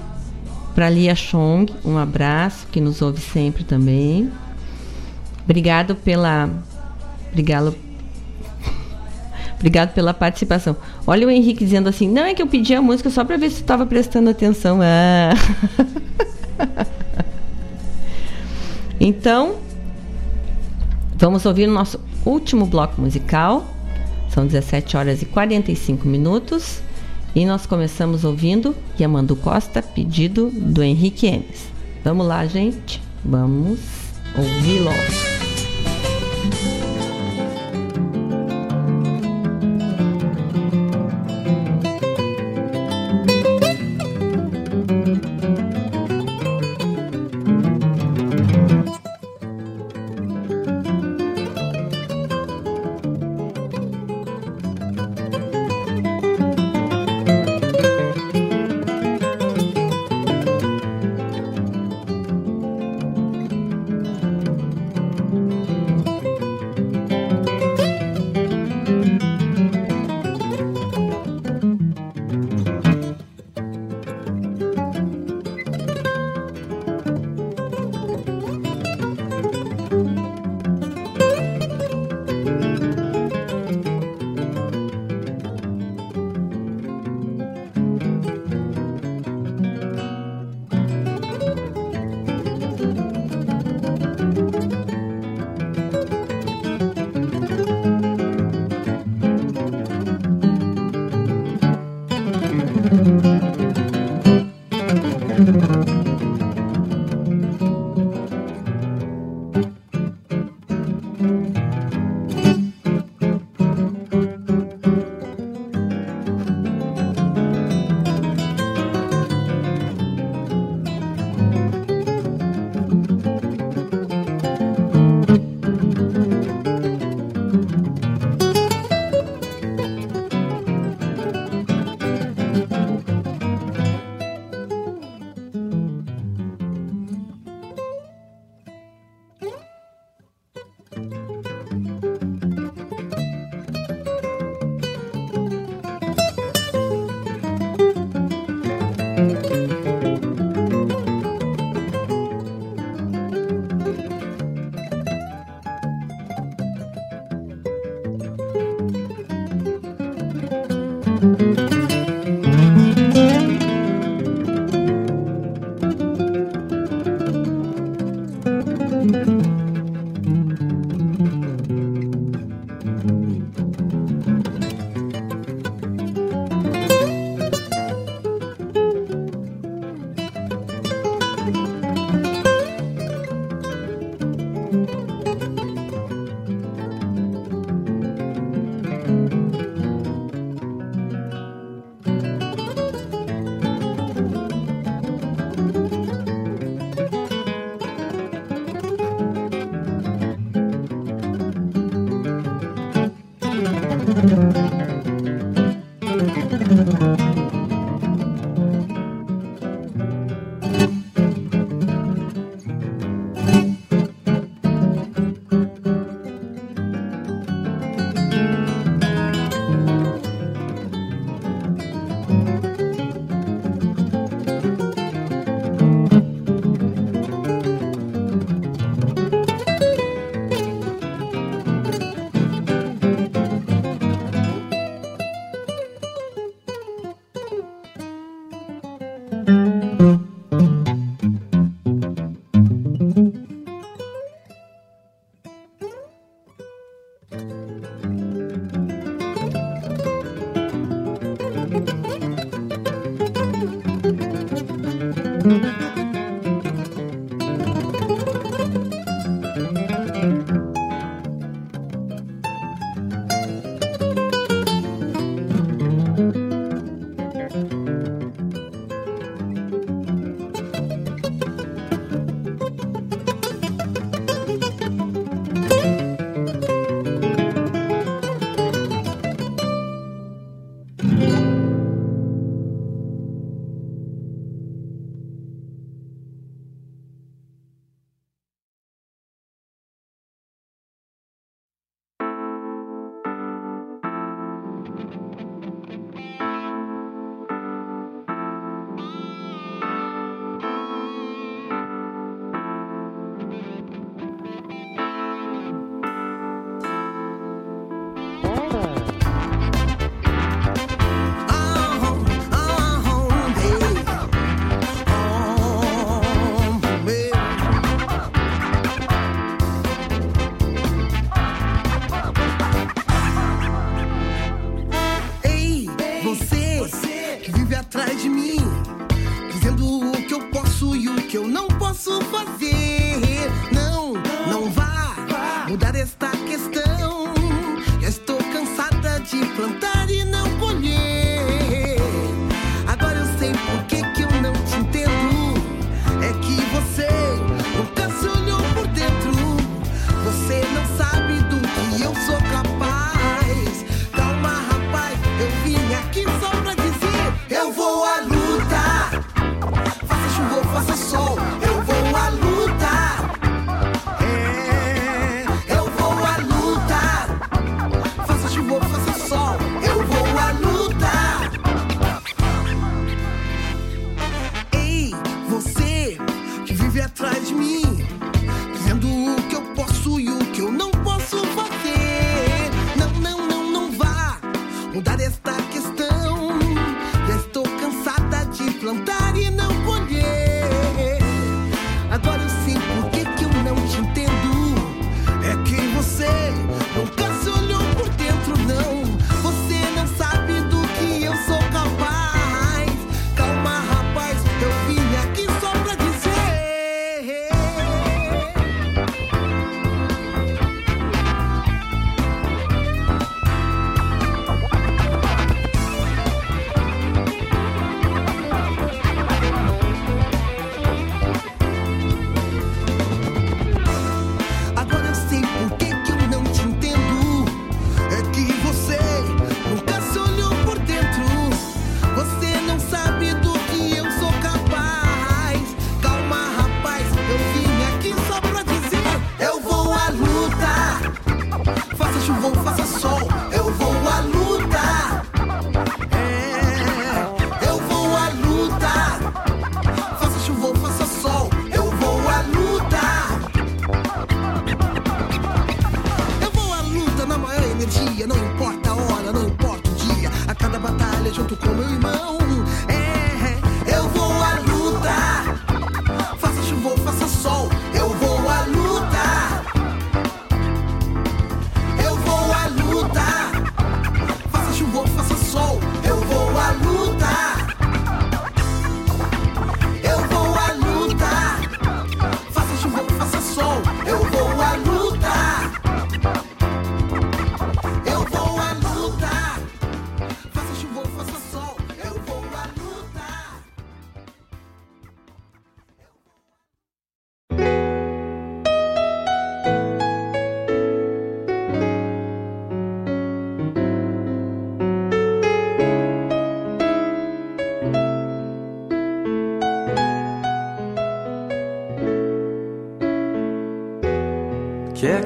Para 0.74 0.88
Lia 0.88 1.14
Chong, 1.14 1.70
um 1.84 1.98
abraço, 1.98 2.66
que 2.72 2.80
nos 2.80 3.02
ouve 3.02 3.20
sempre 3.20 3.62
também. 3.62 4.30
Obrigado 5.44 5.94
pela. 5.94 6.48
Obrigado. 7.30 7.74
Obrigado 9.56 9.92
pela 9.92 10.14
participação. 10.14 10.74
Olha 11.06 11.26
o 11.26 11.30
Henrique 11.30 11.64
dizendo 11.64 11.88
assim: 11.90 12.08
não 12.08 12.22
é 12.22 12.32
que 12.32 12.40
eu 12.40 12.46
pedi 12.46 12.74
a 12.74 12.80
música 12.80 13.10
só 13.10 13.22
para 13.22 13.36
ver 13.36 13.50
se 13.50 13.56
tu 13.56 13.62
estava 13.62 13.84
prestando 13.84 14.30
atenção. 14.30 14.80
Ah. 14.82 15.34
então, 18.98 19.56
vamos 21.16 21.44
ouvir 21.44 21.68
o 21.68 21.72
nosso 21.72 22.00
último 22.24 22.66
bloco 22.66 23.00
musical. 23.00 23.66
São 24.30 24.46
17 24.46 24.96
horas 24.96 25.22
e 25.22 25.26
45 25.26 26.06
minutos. 26.06 26.80
E 27.34 27.46
nós 27.46 27.64
começamos 27.64 28.24
ouvindo 28.24 28.76
Yamandu 28.98 29.36
Costa, 29.36 29.82
pedido 29.82 30.50
do 30.50 30.82
Henrique 30.82 31.26
Enes. 31.26 31.70
Vamos 32.04 32.26
lá, 32.26 32.46
gente. 32.46 33.00
Vamos 33.24 33.78
ouvi-lo. 34.36 34.90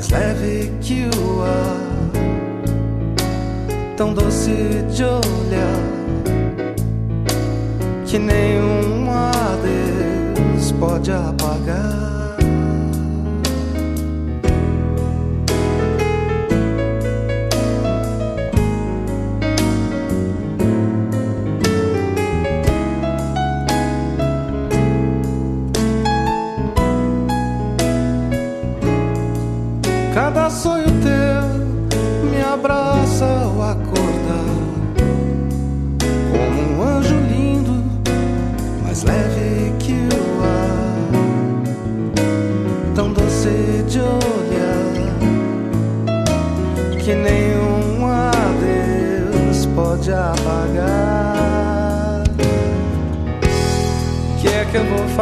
mais 0.00 0.08
leve 0.08 0.72
que 0.80 1.10
o 1.18 1.42
ar, 1.42 1.76
tão 3.98 4.14
doce 4.14 4.50
de 4.90 5.04
olhar, 5.04 5.80
que 8.06 8.18
nenhum 8.18 9.10
adeus 9.10 10.72
pode 10.72 11.12
apagar. 11.12 12.09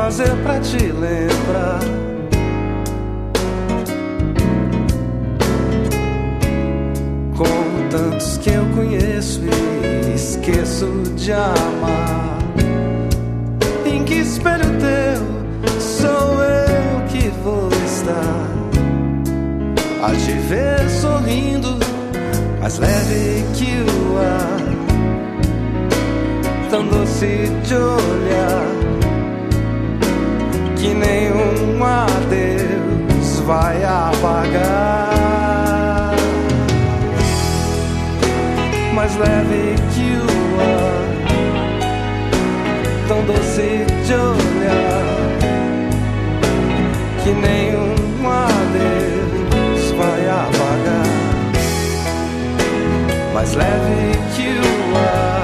Fazer 0.01 0.31
pra 0.45 0.61
te 0.61 0.93
lembrar? 0.93 1.81
Como 7.37 7.89
tantos 7.91 8.39
que 8.39 8.51
eu 8.51 8.65
conheço 8.77 9.41
e 9.43 10.15
esqueço 10.15 10.87
de 11.17 11.33
amar. 11.33 12.39
Em 13.85 14.05
que 14.05 14.15
espelho 14.15 14.71
teu 14.79 15.81
sou 15.81 16.43
eu 16.45 17.07
que 17.09 17.29
vou 17.43 17.69
estar? 17.85 18.47
A 20.01 20.15
te 20.15 20.33
ver 20.33 20.89
sorrindo, 20.89 21.77
mais 22.61 22.79
leve 22.79 23.45
que 23.55 23.85
o 23.91 24.17
ar, 24.17 24.61
tão 26.71 26.87
doce 26.87 27.51
de 27.65 27.75
olhar, 27.75 28.78
que 30.79 30.95
nenhum 30.95 31.85
adeus 31.85 33.41
vai 33.41 33.85
apagar. 33.85 35.19
mais 38.99 39.15
leve 39.17 39.77
que 39.95 40.09
o 40.19 40.61
ar, 40.61 41.07
tão 43.07 43.23
doce 43.25 43.87
de 44.05 44.13
olhar, 44.13 45.05
que 47.23 47.31
nenhum 47.31 47.95
adeus 48.29 49.93
vai 49.93 50.29
apagar. 50.29 51.07
Mais 53.33 53.55
leve 53.55 54.19
que 54.35 54.49
o 54.59 54.97
ar, 54.97 55.38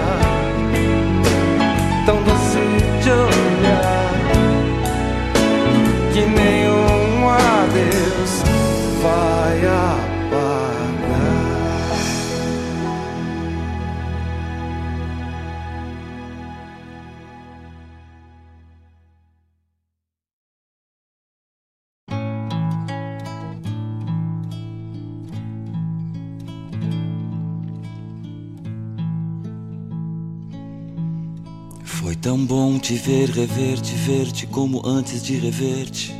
ver, 33.04 33.28
rever-te, 33.28 33.94
ver-te 33.96 34.46
como 34.46 34.80
antes 34.86 35.22
de 35.22 35.36
rever-te 35.36 36.10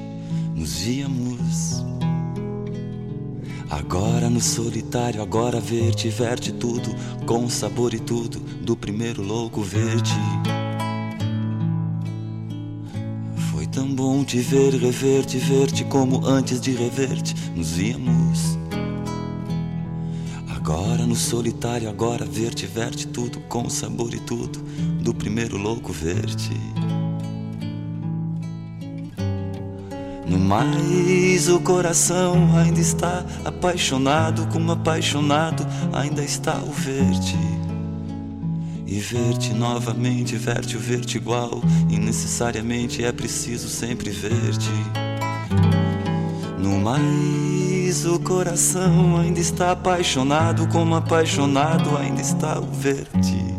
nos 0.55 0.81
víamos. 0.81 1.83
Agora 3.71 4.29
no 4.29 4.39
solitário, 4.39 5.23
agora 5.23 5.61
ver-te, 5.61 6.11
ver-te 6.11 6.53
tudo, 6.53 6.95
com 7.25 7.49
sabor 7.49 7.95
e 7.95 7.99
tudo, 7.99 8.39
do 8.39 8.77
primeiro 8.77 9.23
louco 9.23 9.63
ver-te. 9.63 10.13
Foi 13.51 13.67
tão 13.67 13.89
bom 13.95 14.23
te 14.23 14.41
ver, 14.41 14.75
rever-te, 14.75 15.39
ver-te 15.39 15.85
como 15.85 16.27
antes 16.27 16.61
de 16.61 16.73
rever-te 16.75 17.35
nos 17.57 17.71
víamos. 17.71 18.59
Agora 20.55 21.07
no 21.07 21.17
solitário, 21.17 21.89
agora 21.89 22.27
ver-te, 22.27 22.67
ver-te 22.67 23.07
tudo, 23.07 23.41
com 23.49 23.71
sabor 23.71 24.13
e 24.13 24.21
tudo, 24.21 24.63
do 25.05 25.13
primeiro 25.13 25.59
louco 25.59 25.93
ver-te. 25.93 26.59
No 30.27 30.39
mais, 30.39 31.47
o 31.51 31.61
coração 31.61 32.57
ainda 32.57 32.81
está 32.81 33.23
apaixonado, 33.45 34.47
como 34.51 34.73
apaixonado 34.73 35.67
ainda 35.93 36.25
está 36.25 36.57
o 36.57 36.73
ver-te. 36.73 37.37
E 38.87 38.99
ver-te 38.99 39.53
novamente, 39.53 40.37
ver-te 40.37 40.79
o 40.79 40.81
ver-te 40.81 41.19
igual, 41.19 41.61
e 41.91 41.99
necessariamente 41.99 43.05
é 43.05 43.13
preciso 43.13 43.69
sempre 43.69 44.09
ver-te. 44.09 44.73
No 46.59 46.81
mais, 46.81 48.07
o 48.07 48.19
coração 48.21 49.19
ainda 49.19 49.41
está 49.41 49.73
apaixonado, 49.73 50.67
como 50.69 50.95
apaixonado 50.95 51.95
ainda 51.99 52.23
está 52.23 52.59
o 52.59 52.67
ver-te. 52.73 53.54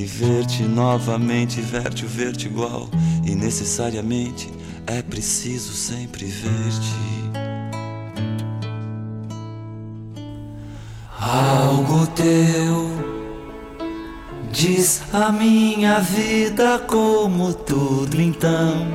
E 0.00 0.04
ver-te 0.06 0.62
novamente, 0.62 1.60
ver-te 1.60 2.06
o 2.06 2.08
ver-te 2.08 2.46
igual, 2.46 2.88
e 3.22 3.34
necessariamente 3.34 4.50
é 4.86 5.02
preciso 5.02 5.74
sempre 5.74 6.24
ver-te. 6.24 6.94
Algo 11.20 12.06
teu 12.06 12.88
diz 14.50 15.02
a 15.12 15.30
minha 15.30 16.00
vida 16.00 16.78
como 16.78 17.52
tudo 17.52 18.18
então. 18.18 18.86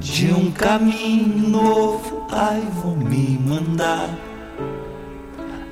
De 0.00 0.32
um 0.32 0.50
caminho 0.50 1.48
novo, 1.48 2.26
ai 2.32 2.60
vou 2.82 2.96
me 2.96 3.38
mandar. 3.38 4.27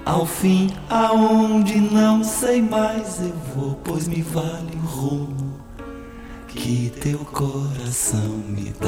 Ao 0.06 0.24
fim, 0.24 0.70
aonde 0.88 1.80
não 1.80 2.22
sei 2.22 2.62
mais 2.62 3.20
eu 3.20 3.34
vou, 3.56 3.74
pois 3.82 4.06
me 4.06 4.22
vale 4.22 4.72
o 4.76 4.86
rumo 4.86 5.60
que 6.46 6.92
teu 7.00 7.18
coração 7.18 8.40
me 8.46 8.72
dá. 8.80 8.86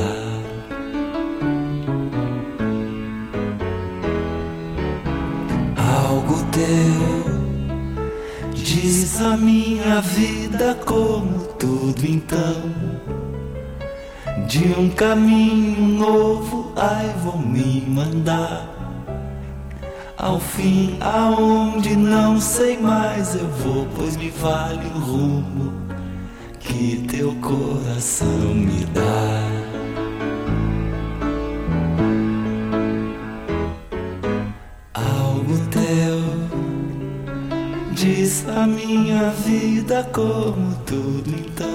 Algo 6.07 6.36
teu 6.53 7.28
diz 8.55 9.20
a 9.20 9.36
minha 9.36 10.01
vida 10.01 10.78
como 10.86 11.49
tudo 11.59 12.07
então. 12.07 12.62
De 14.47 14.73
um 14.78 14.89
caminho 14.90 15.99
novo, 15.99 16.73
ai 16.77 17.12
vou 17.24 17.39
me 17.39 17.81
mandar. 17.89 18.78
Ao 20.19 20.40
fim, 20.40 20.99
aonde 21.01 21.95
não 21.97 22.40
sei 22.40 22.77
mais 22.77 23.35
eu 23.36 23.49
vou, 23.49 23.86
pois 23.97 24.16
me 24.16 24.31
vale 24.31 24.85
o 24.89 24.99
rumo 24.99 25.73
que 26.59 27.07
teu 27.09 27.35
coração 27.36 28.55
me 28.55 28.85
dá. 28.86 29.43
Algo 34.95 35.57
teu 35.70 36.39
Fiz 38.19 38.49
a 38.49 38.66
minha 38.66 39.31
vida 39.31 40.03
como 40.12 40.74
tudo 40.86 41.28
então. 41.28 41.69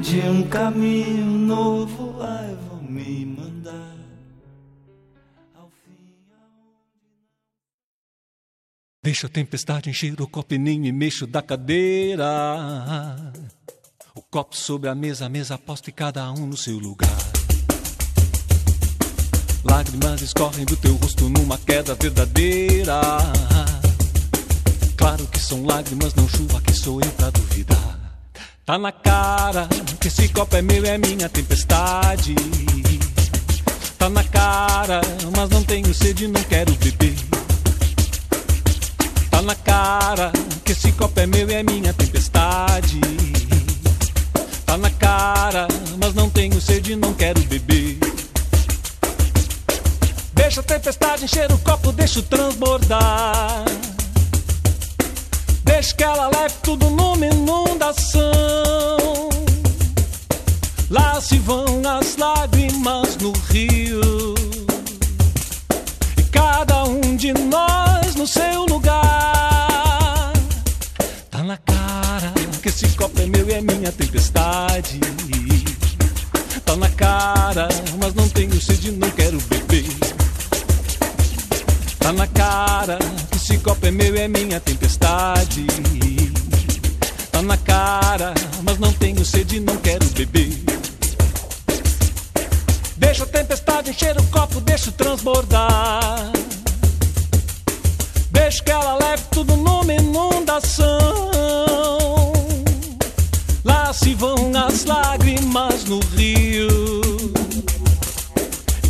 De 0.00 0.20
um 0.20 0.44
caminho 0.44 1.26
novo, 1.26 2.07
Deixa 9.08 9.26
a 9.26 9.30
tempestade 9.30 9.88
encher 9.88 10.20
o 10.20 10.28
copinho 10.28 10.84
e 10.84 10.92
mexo 10.92 11.26
da 11.26 11.40
cadeira. 11.40 12.26
O 14.14 14.20
copo 14.20 14.54
sobre 14.54 14.90
a 14.90 14.94
mesa, 14.94 15.24
a 15.24 15.28
mesa 15.30 15.56
posta 15.56 15.88
e 15.88 15.92
cada 15.94 16.30
um 16.30 16.44
no 16.44 16.58
seu 16.58 16.78
lugar. 16.78 17.08
Lágrimas 19.64 20.20
escorrem 20.20 20.66
do 20.66 20.76
teu 20.76 20.94
rosto 20.96 21.26
numa 21.30 21.56
queda 21.56 21.94
verdadeira. 21.94 23.00
Claro 24.94 25.26
que 25.28 25.40
são 25.40 25.64
lágrimas, 25.64 26.14
não 26.14 26.28
chuva, 26.28 26.60
que 26.60 26.74
sou 26.74 27.00
eu 27.00 27.10
pra 27.12 27.30
duvidar. 27.30 27.98
Tá 28.66 28.76
na 28.76 28.92
cara 28.92 29.66
que 29.98 30.08
esse 30.08 30.28
copo 30.28 30.54
é 30.54 30.60
meu, 30.60 30.84
é 30.84 30.98
minha 30.98 31.30
tempestade. 31.30 32.34
Tá 33.96 34.10
na 34.10 34.24
cara, 34.24 35.00
mas 35.34 35.48
não 35.48 35.64
tenho 35.64 35.94
sede, 35.94 36.28
não 36.28 36.42
quero 36.42 36.74
beber. 36.74 37.27
Tá 39.38 39.42
na 39.42 39.54
cara 39.54 40.32
que 40.64 40.72
esse 40.72 40.90
copo 40.90 41.20
é 41.20 41.24
meu, 41.24 41.48
é 41.48 41.62
minha 41.62 41.92
tempestade. 41.92 43.00
Tá 44.66 44.76
na 44.76 44.90
cara, 44.90 45.68
mas 45.96 46.12
não 46.12 46.28
tenho 46.28 46.60
sede, 46.60 46.96
não 46.96 47.14
quero 47.14 47.40
beber. 47.42 48.00
Deixa 50.34 50.58
a 50.58 50.64
tempestade 50.64 51.24
encher 51.24 51.52
o 51.52 51.58
copo, 51.58 51.92
deixa 51.92 52.20
transbordar. 52.20 53.64
Deixa 55.62 55.94
que 55.94 56.02
ela 56.02 56.28
leve 56.36 56.56
tudo 56.64 56.90
numa 56.90 57.24
inundação. 57.24 58.32
Lá 60.90 61.20
se 61.20 61.38
vão 61.38 61.80
as 61.86 62.16
lágrimas 62.16 63.16
no 63.18 63.30
rio. 63.52 64.34
E 66.16 66.22
cada 66.24 66.82
um 66.86 67.14
de 67.14 67.32
nós 67.32 67.87
no 68.18 68.26
seu 68.26 68.66
lugar. 68.66 70.32
Tá 71.30 71.42
na 71.44 71.56
cara 71.56 72.32
que 72.60 72.68
esse 72.68 72.88
copo 72.96 73.20
é 73.20 73.26
meu 73.26 73.48
e 73.48 73.52
é 73.52 73.60
minha 73.60 73.92
tempestade. 73.92 74.98
Tá 76.64 76.76
na 76.76 76.88
cara, 76.90 77.68
mas 78.00 78.14
não 78.14 78.28
tenho 78.28 78.60
sede, 78.60 78.90
não 78.90 79.08
quero 79.12 79.38
beber. 79.42 79.86
Tá 82.00 82.12
na 82.12 82.26
cara, 82.26 82.98
esse 83.36 83.56
copo 83.58 83.86
é 83.86 83.90
meu, 83.92 84.16
é 84.16 84.26
minha 84.26 84.58
tempestade. 84.58 85.64
Tá 87.30 87.40
na 87.40 87.56
cara, 87.56 88.34
mas 88.64 88.80
não 88.80 88.92
tenho 88.94 89.24
sede, 89.24 89.60
não 89.60 89.76
quero 89.76 90.04
beber. 90.06 90.58
Deixa 92.96 93.22
a 93.22 93.26
tempestade 93.28 93.90
encher 93.90 94.18
o 94.18 94.24
copo, 94.24 94.60
deixa 94.60 94.90
transbordar. 94.90 96.32
Deixa 98.30 98.62
que 98.62 98.70
ela 98.70 98.96
leve 98.96 99.22
tudo 99.30 99.56
numa 99.56 99.92
inundação. 99.92 100.88
Lá 103.64 103.92
se 103.92 104.14
vão 104.14 104.52
as 104.54 104.84
lágrimas 104.84 105.84
no 105.84 106.00
rio. 106.16 106.68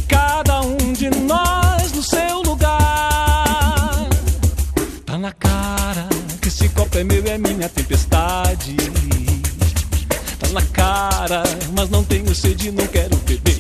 Cada 0.09 0.61
um 0.63 0.93
de 0.93 1.11
nós 1.11 1.93
no 1.93 2.03
seu 2.03 2.43
lugar. 2.43 4.09
Tá 5.07 5.19
na 5.19 5.33
cara 5.33 6.09
que 6.41 6.49
esse 6.49 6.69
copo 6.71 6.99
é 6.99 7.05
meu, 7.05 7.25
é 7.27 7.39
minha 7.39 7.69
tempestade. 7.69 8.77
Tá 10.39 10.49
na 10.53 10.63
cara, 10.63 11.43
mas 11.77 11.89
não 11.91 12.05
tenho 12.05 12.35
sede, 12.35 12.71
não 12.71 12.87
quero 12.87 13.17
beber. 13.19 13.59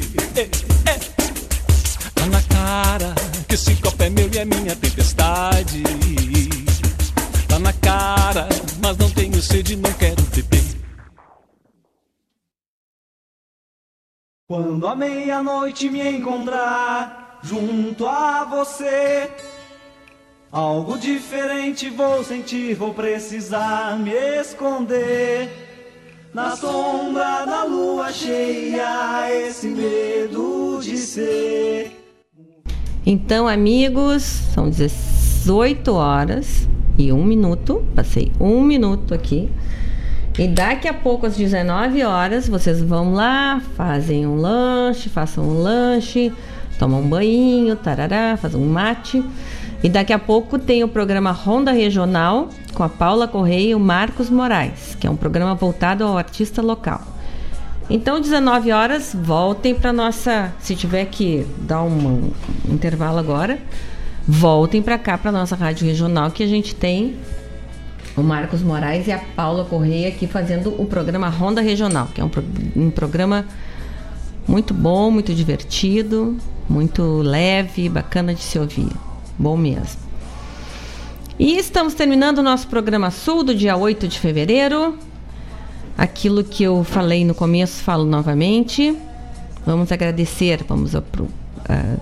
Cara 2.68 3.14
que 3.48 3.54
esse 3.54 3.74
copo 3.76 4.02
é 4.02 4.10
meu 4.10 4.28
e 4.30 4.36
é 4.36 4.44
minha 4.44 4.76
tempestade. 4.76 5.82
Tá 7.48 7.58
na 7.58 7.72
cara, 7.72 8.46
mas 8.82 8.94
não 8.98 9.08
tenho 9.08 9.40
sede, 9.40 9.74
não 9.74 9.90
quero 9.94 10.22
beber. 10.24 10.62
Quando 14.46 14.86
a 14.86 14.94
meia-noite 14.94 15.88
me 15.88 16.06
encontrar 16.10 17.40
junto 17.42 18.06
a 18.06 18.44
você, 18.44 19.30
algo 20.52 20.98
diferente 20.98 21.88
vou 21.88 22.22
sentir, 22.22 22.74
vou 22.74 22.92
precisar 22.92 23.98
me 23.98 24.12
esconder. 24.12 25.48
Na 26.34 26.54
sombra 26.54 27.46
da 27.46 27.64
lua 27.64 28.12
cheia, 28.12 29.32
esse 29.32 29.68
medo 29.68 30.80
de 30.82 30.98
ser. 30.98 31.97
Então, 33.10 33.48
amigos, 33.48 34.22
são 34.22 34.68
18 34.68 35.94
horas 35.94 36.68
e 36.98 37.10
um 37.10 37.24
minuto. 37.24 37.82
Passei 37.94 38.30
um 38.38 38.62
minuto 38.62 39.14
aqui. 39.14 39.48
E 40.38 40.46
daqui 40.46 40.86
a 40.86 40.92
pouco, 40.92 41.24
às 41.24 41.34
19 41.34 42.04
horas, 42.04 42.46
vocês 42.46 42.82
vão 42.82 43.14
lá, 43.14 43.62
fazem 43.78 44.26
um 44.26 44.36
lanche, 44.36 45.08
façam 45.08 45.42
um 45.42 45.62
lanche, 45.62 46.30
tomam 46.78 47.00
um 47.00 47.08
banho, 47.08 47.74
tarará, 47.76 48.36
fazem 48.36 48.60
um 48.60 48.68
mate. 48.68 49.24
E 49.82 49.88
daqui 49.88 50.12
a 50.12 50.18
pouco 50.18 50.58
tem 50.58 50.84
o 50.84 50.88
programa 50.88 51.32
Ronda 51.32 51.72
Regional 51.72 52.50
com 52.74 52.82
a 52.82 52.90
Paula 52.90 53.26
Correia 53.26 53.70
e 53.70 53.74
o 53.74 53.80
Marcos 53.80 54.28
Moraes, 54.28 54.94
que 55.00 55.06
é 55.06 55.10
um 55.10 55.16
programa 55.16 55.54
voltado 55.54 56.04
ao 56.04 56.18
artista 56.18 56.60
local. 56.60 57.00
Então, 57.90 58.20
19 58.20 58.70
horas, 58.70 59.16
voltem 59.18 59.74
para 59.74 59.92
nossa. 59.92 60.52
Se 60.60 60.76
tiver 60.76 61.06
que 61.06 61.46
dar 61.60 61.82
um, 61.82 62.30
intervalo 62.68 63.18
agora, 63.18 63.58
voltem 64.26 64.82
para 64.82 64.98
cá, 64.98 65.16
para 65.16 65.32
nossa 65.32 65.56
rádio 65.56 65.86
regional, 65.86 66.30
que 66.30 66.42
a 66.42 66.46
gente 66.46 66.74
tem 66.74 67.16
o 68.14 68.22
Marcos 68.22 68.62
Moraes 68.62 69.06
e 69.06 69.12
a 69.12 69.18
Paula 69.18 69.64
Correia 69.64 70.08
aqui 70.08 70.26
fazendo 70.26 70.74
o 70.80 70.84
programa 70.84 71.28
Ronda 71.28 71.62
Regional, 71.62 72.08
que 72.14 72.20
é 72.20 72.24
um, 72.24 72.30
um 72.76 72.90
programa 72.90 73.46
muito 74.46 74.74
bom, 74.74 75.10
muito 75.10 75.34
divertido, 75.34 76.36
muito 76.68 77.02
leve, 77.22 77.88
bacana 77.88 78.34
de 78.34 78.42
se 78.42 78.58
ouvir. 78.58 78.88
Bom 79.38 79.56
mesmo. 79.56 80.00
E 81.38 81.56
estamos 81.56 81.94
terminando 81.94 82.38
o 82.38 82.42
nosso 82.42 82.66
programa 82.66 83.10
Sul 83.10 83.44
do 83.44 83.54
dia 83.54 83.76
8 83.76 84.08
de 84.08 84.18
fevereiro. 84.18 84.98
Aquilo 85.98 86.44
que 86.44 86.62
eu 86.62 86.84
falei 86.84 87.24
no 87.24 87.34
começo, 87.34 87.82
falo 87.82 88.04
novamente. 88.04 88.96
Vamos 89.66 89.90
agradecer, 89.90 90.62
vamos 90.62 90.94
apro 90.94 91.24
uh, 91.24 92.00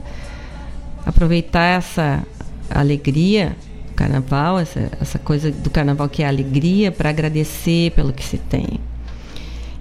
aproveitar 1.06 1.78
essa 1.78 2.22
alegria 2.68 3.56
do 3.88 3.94
carnaval, 3.94 4.58
essa, 4.58 4.90
essa 5.00 5.18
coisa 5.18 5.50
do 5.50 5.70
carnaval 5.70 6.10
que 6.10 6.22
é 6.22 6.26
a 6.26 6.28
alegria, 6.28 6.92
para 6.92 7.08
agradecer 7.08 7.92
pelo 7.92 8.12
que 8.12 8.22
se 8.22 8.36
tem. 8.36 8.78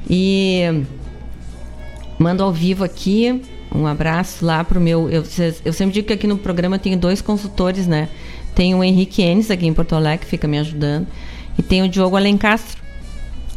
E 0.10 0.62
mando 2.18 2.42
ao 2.42 2.54
vivo 2.54 2.86
aqui 2.86 3.42
um 3.76 3.86
abraço 3.86 4.46
lá 4.46 4.64
pro 4.64 4.80
meu. 4.80 5.10
Eu, 5.10 5.24
eu 5.66 5.74
sempre 5.74 5.94
digo 5.94 6.08
que 6.08 6.14
aqui 6.14 6.28
no 6.28 6.38
programa 6.38 6.80
tenho 6.80 6.98
dois 6.98 7.22
consultores, 7.22 7.86
né? 7.86 8.08
Tem 8.54 8.74
o 8.74 8.82
Henrique 8.82 9.22
Enes 9.22 9.52
aqui 9.52 9.68
em 9.68 9.74
Porto 9.74 9.94
Alegre, 9.94 10.20
que 10.26 10.32
fica 10.32 10.48
me 10.48 10.58
ajudando. 10.58 11.06
E 11.58 11.62
tem 11.62 11.84
o 11.84 11.90
Diogo 11.90 12.16
Alencastro, 12.16 12.82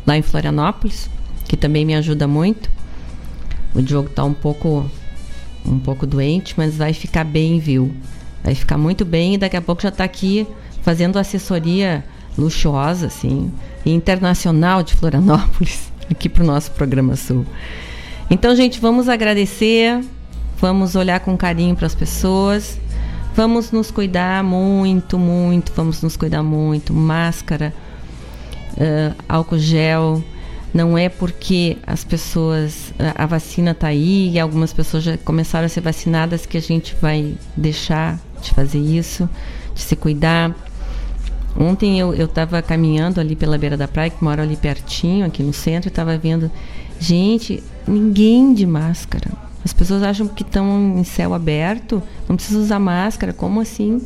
lá 0.09 0.17
em 0.17 0.23
Florianópolis, 0.23 1.11
que 1.45 1.55
também 1.57 1.85
me 1.85 1.95
ajuda 1.95 2.27
muito. 2.27 2.71
O 3.75 3.83
Diogo 3.83 4.09
tá 4.09 4.25
um 4.25 4.33
pouco 4.33 4.91
um 5.67 5.79
pouco 5.79 6.07
doente, 6.07 6.55
mas 6.57 6.77
vai 6.77 6.95
ficar 6.95 7.25
bem, 7.25 7.61
viu? 7.61 7.95
Vai 8.43 8.55
ficar 8.55 8.79
muito 8.79 9.05
bem 9.05 9.35
e 9.35 9.39
daqui 9.39 9.57
a 9.57 9.61
pouco 9.61 9.83
já 9.83 9.91
está 9.91 10.05
aqui 10.05 10.47
fazendo 10.83 11.19
assessoria 11.19 12.03
luxuosa, 12.39 13.09
assim, 13.09 13.53
internacional 13.85 14.83
de 14.83 14.95
Florianópolis, 14.95 15.93
aqui 16.11 16.27
para 16.27 16.43
o 16.43 16.47
nosso 16.47 16.71
programa 16.71 17.15
Sul. 17.15 17.45
Então, 18.31 18.57
gente, 18.57 18.81
vamos 18.81 19.11
agradecer, 19.11 20.03
vamos 20.59 20.95
olhar 20.95 21.21
com 21.21 21.37
carinho 21.37 21.77
para 21.77 21.87
as 21.87 21.95
pessoas, 21.95 22.81
vamos 23.35 23.73
nos 23.73 23.91
cuidar 23.91 24.43
muito, 24.43 25.19
muito, 25.19 25.71
vamos 25.77 26.01
nos 26.01 26.17
cuidar 26.17 26.43
muito. 26.43 26.95
Máscara, 26.95 27.75
uh, 28.79 29.15
álcool 29.29 29.59
gel. 29.59 30.23
Não 30.73 30.99
é 30.99 31.09
porque 31.09 31.79
as 31.87 32.05
pessoas, 32.05 32.93
a 33.15 33.25
vacina 33.25 33.71
está 33.71 33.89
aí 33.89 34.31
e 34.31 34.39
algumas 34.39 34.73
pessoas 34.73 35.03
já 35.03 35.17
começaram 35.17 35.65
a 35.65 35.69
ser 35.69 35.81
vacinadas 35.81 36.45
que 36.45 36.59
a 36.59 36.61
gente 36.61 36.95
vai 37.01 37.35
deixar 37.57 38.19
de 38.43 38.51
fazer 38.51 38.79
isso, 38.79 39.29
de 39.75 39.81
se 39.81 39.97
cuidar. 39.97 40.55
Ontem 41.59 41.99
eu 41.99 42.13
estava 42.13 42.61
caminhando 42.61 43.19
ali 43.19 43.35
pela 43.35 43.57
beira 43.57 43.77
da 43.77 43.89
praia, 43.89 44.11
que 44.11 44.23
moro 44.23 44.43
ali 44.43 44.57
pertinho, 44.57 45.27
aqui 45.27 45.43
no 45.43 45.55
centro, 45.55 45.89
e 45.89 45.91
estava 45.91 46.17
vendo 46.19 46.51
gente, 47.01 47.63
ninguém 47.87 48.53
de 48.53 48.67
máscara. 48.67 49.31
As 49.65 49.73
pessoas 49.73 50.03
acham 50.03 50.29
que 50.29 50.43
estão 50.43 50.99
em 50.99 51.05
céu 51.05 51.35
aberto, 51.35 52.03
não 52.29 52.37
precisa 52.37 52.61
usar 52.61 52.79
máscara. 52.79 53.33
Como 53.33 53.61
assim? 53.61 54.01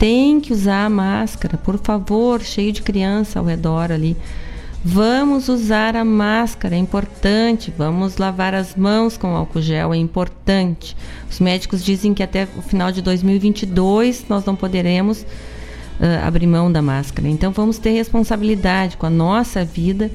Tem 0.00 0.40
que 0.40 0.50
usar 0.50 0.86
a 0.86 0.88
máscara, 0.88 1.58
por 1.58 1.76
favor, 1.76 2.40
cheio 2.40 2.72
de 2.72 2.80
criança 2.80 3.38
ao 3.38 3.44
redor 3.44 3.92
ali. 3.92 4.16
Vamos 4.82 5.50
usar 5.50 5.94
a 5.94 6.06
máscara, 6.06 6.74
é 6.74 6.78
importante. 6.78 7.70
Vamos 7.76 8.16
lavar 8.16 8.54
as 8.54 8.74
mãos 8.74 9.18
com 9.18 9.36
álcool 9.36 9.60
gel, 9.60 9.92
é 9.92 9.98
importante. 9.98 10.96
Os 11.30 11.38
médicos 11.38 11.84
dizem 11.84 12.14
que 12.14 12.22
até 12.22 12.48
o 12.56 12.62
final 12.62 12.90
de 12.90 13.02
2022 13.02 14.24
nós 14.26 14.42
não 14.46 14.56
poderemos 14.56 15.20
uh, 15.20 16.26
abrir 16.26 16.46
mão 16.46 16.72
da 16.72 16.80
máscara. 16.80 17.28
Então 17.28 17.52
vamos 17.52 17.76
ter 17.76 17.90
responsabilidade 17.90 18.96
com 18.96 19.04
a 19.04 19.10
nossa 19.10 19.66
vida, 19.66 20.10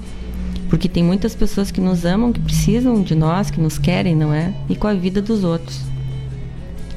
porque 0.68 0.90
tem 0.90 1.04
muitas 1.04 1.36
pessoas 1.36 1.70
que 1.70 1.80
nos 1.80 2.06
amam, 2.06 2.34
que 2.34 2.40
precisam 2.40 3.04
de 3.04 3.14
nós, 3.14 3.52
que 3.52 3.62
nos 3.62 3.78
querem, 3.78 4.16
não 4.16 4.34
é? 4.34 4.52
E 4.68 4.76
com 4.76 4.88
a 4.88 4.96
vida 4.96 5.22
dos 5.22 5.44
outros. 5.44 5.80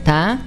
Tá? 0.02 0.40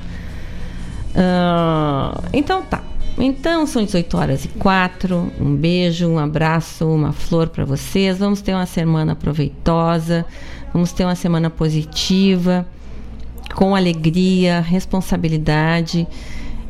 Uh, 1.12 2.24
então 2.34 2.62
tá. 2.64 2.82
Então 3.18 3.68
são 3.68 3.84
18 3.84 4.18
horas 4.18 4.46
e 4.46 4.48
4. 4.48 5.32
Um 5.40 5.56
beijo, 5.56 6.08
um 6.08 6.18
abraço, 6.18 6.88
uma 6.88 7.12
flor 7.12 7.50
para 7.50 7.66
vocês. 7.66 8.18
Vamos 8.18 8.42
ter 8.42 8.54
uma 8.54 8.66
semana 8.66 9.16
proveitosa, 9.16 10.26
vamos 10.74 10.92
ter 10.92 11.04
uma 11.04 11.16
semana 11.16 11.50
positiva, 11.50 12.66
com 13.54 13.76
alegria, 13.76 14.62
responsabilidade 14.62 16.08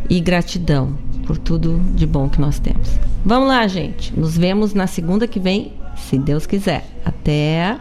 e 0.09 0.19
gratidão 0.19 0.97
por 1.25 1.37
tudo 1.37 1.79
de 1.95 2.05
bom 2.05 2.27
que 2.27 2.41
nós 2.41 2.59
temos. 2.59 2.89
Vamos 3.23 3.47
lá, 3.47 3.67
gente. 3.67 4.17
Nos 4.17 4.37
vemos 4.37 4.73
na 4.73 4.87
segunda 4.87 5.27
que 5.27 5.39
vem, 5.39 5.73
se 5.95 6.17
Deus 6.17 6.45
quiser. 6.45 6.85
Até. 7.05 7.77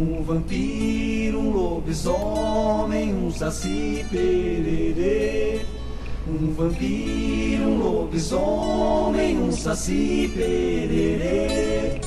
Um 0.00 0.22
vampiro, 0.22 1.40
um 1.40 1.50
lobisomem, 1.50 3.12
um 3.12 3.32
saci 3.32 4.06
pererê. 4.08 5.60
Um 6.28 6.52
vampiro, 6.52 7.64
um 7.64 7.78
lobisomem, 7.78 9.38
um 9.38 9.50
saci 9.50 10.30
pererê. 10.32 12.00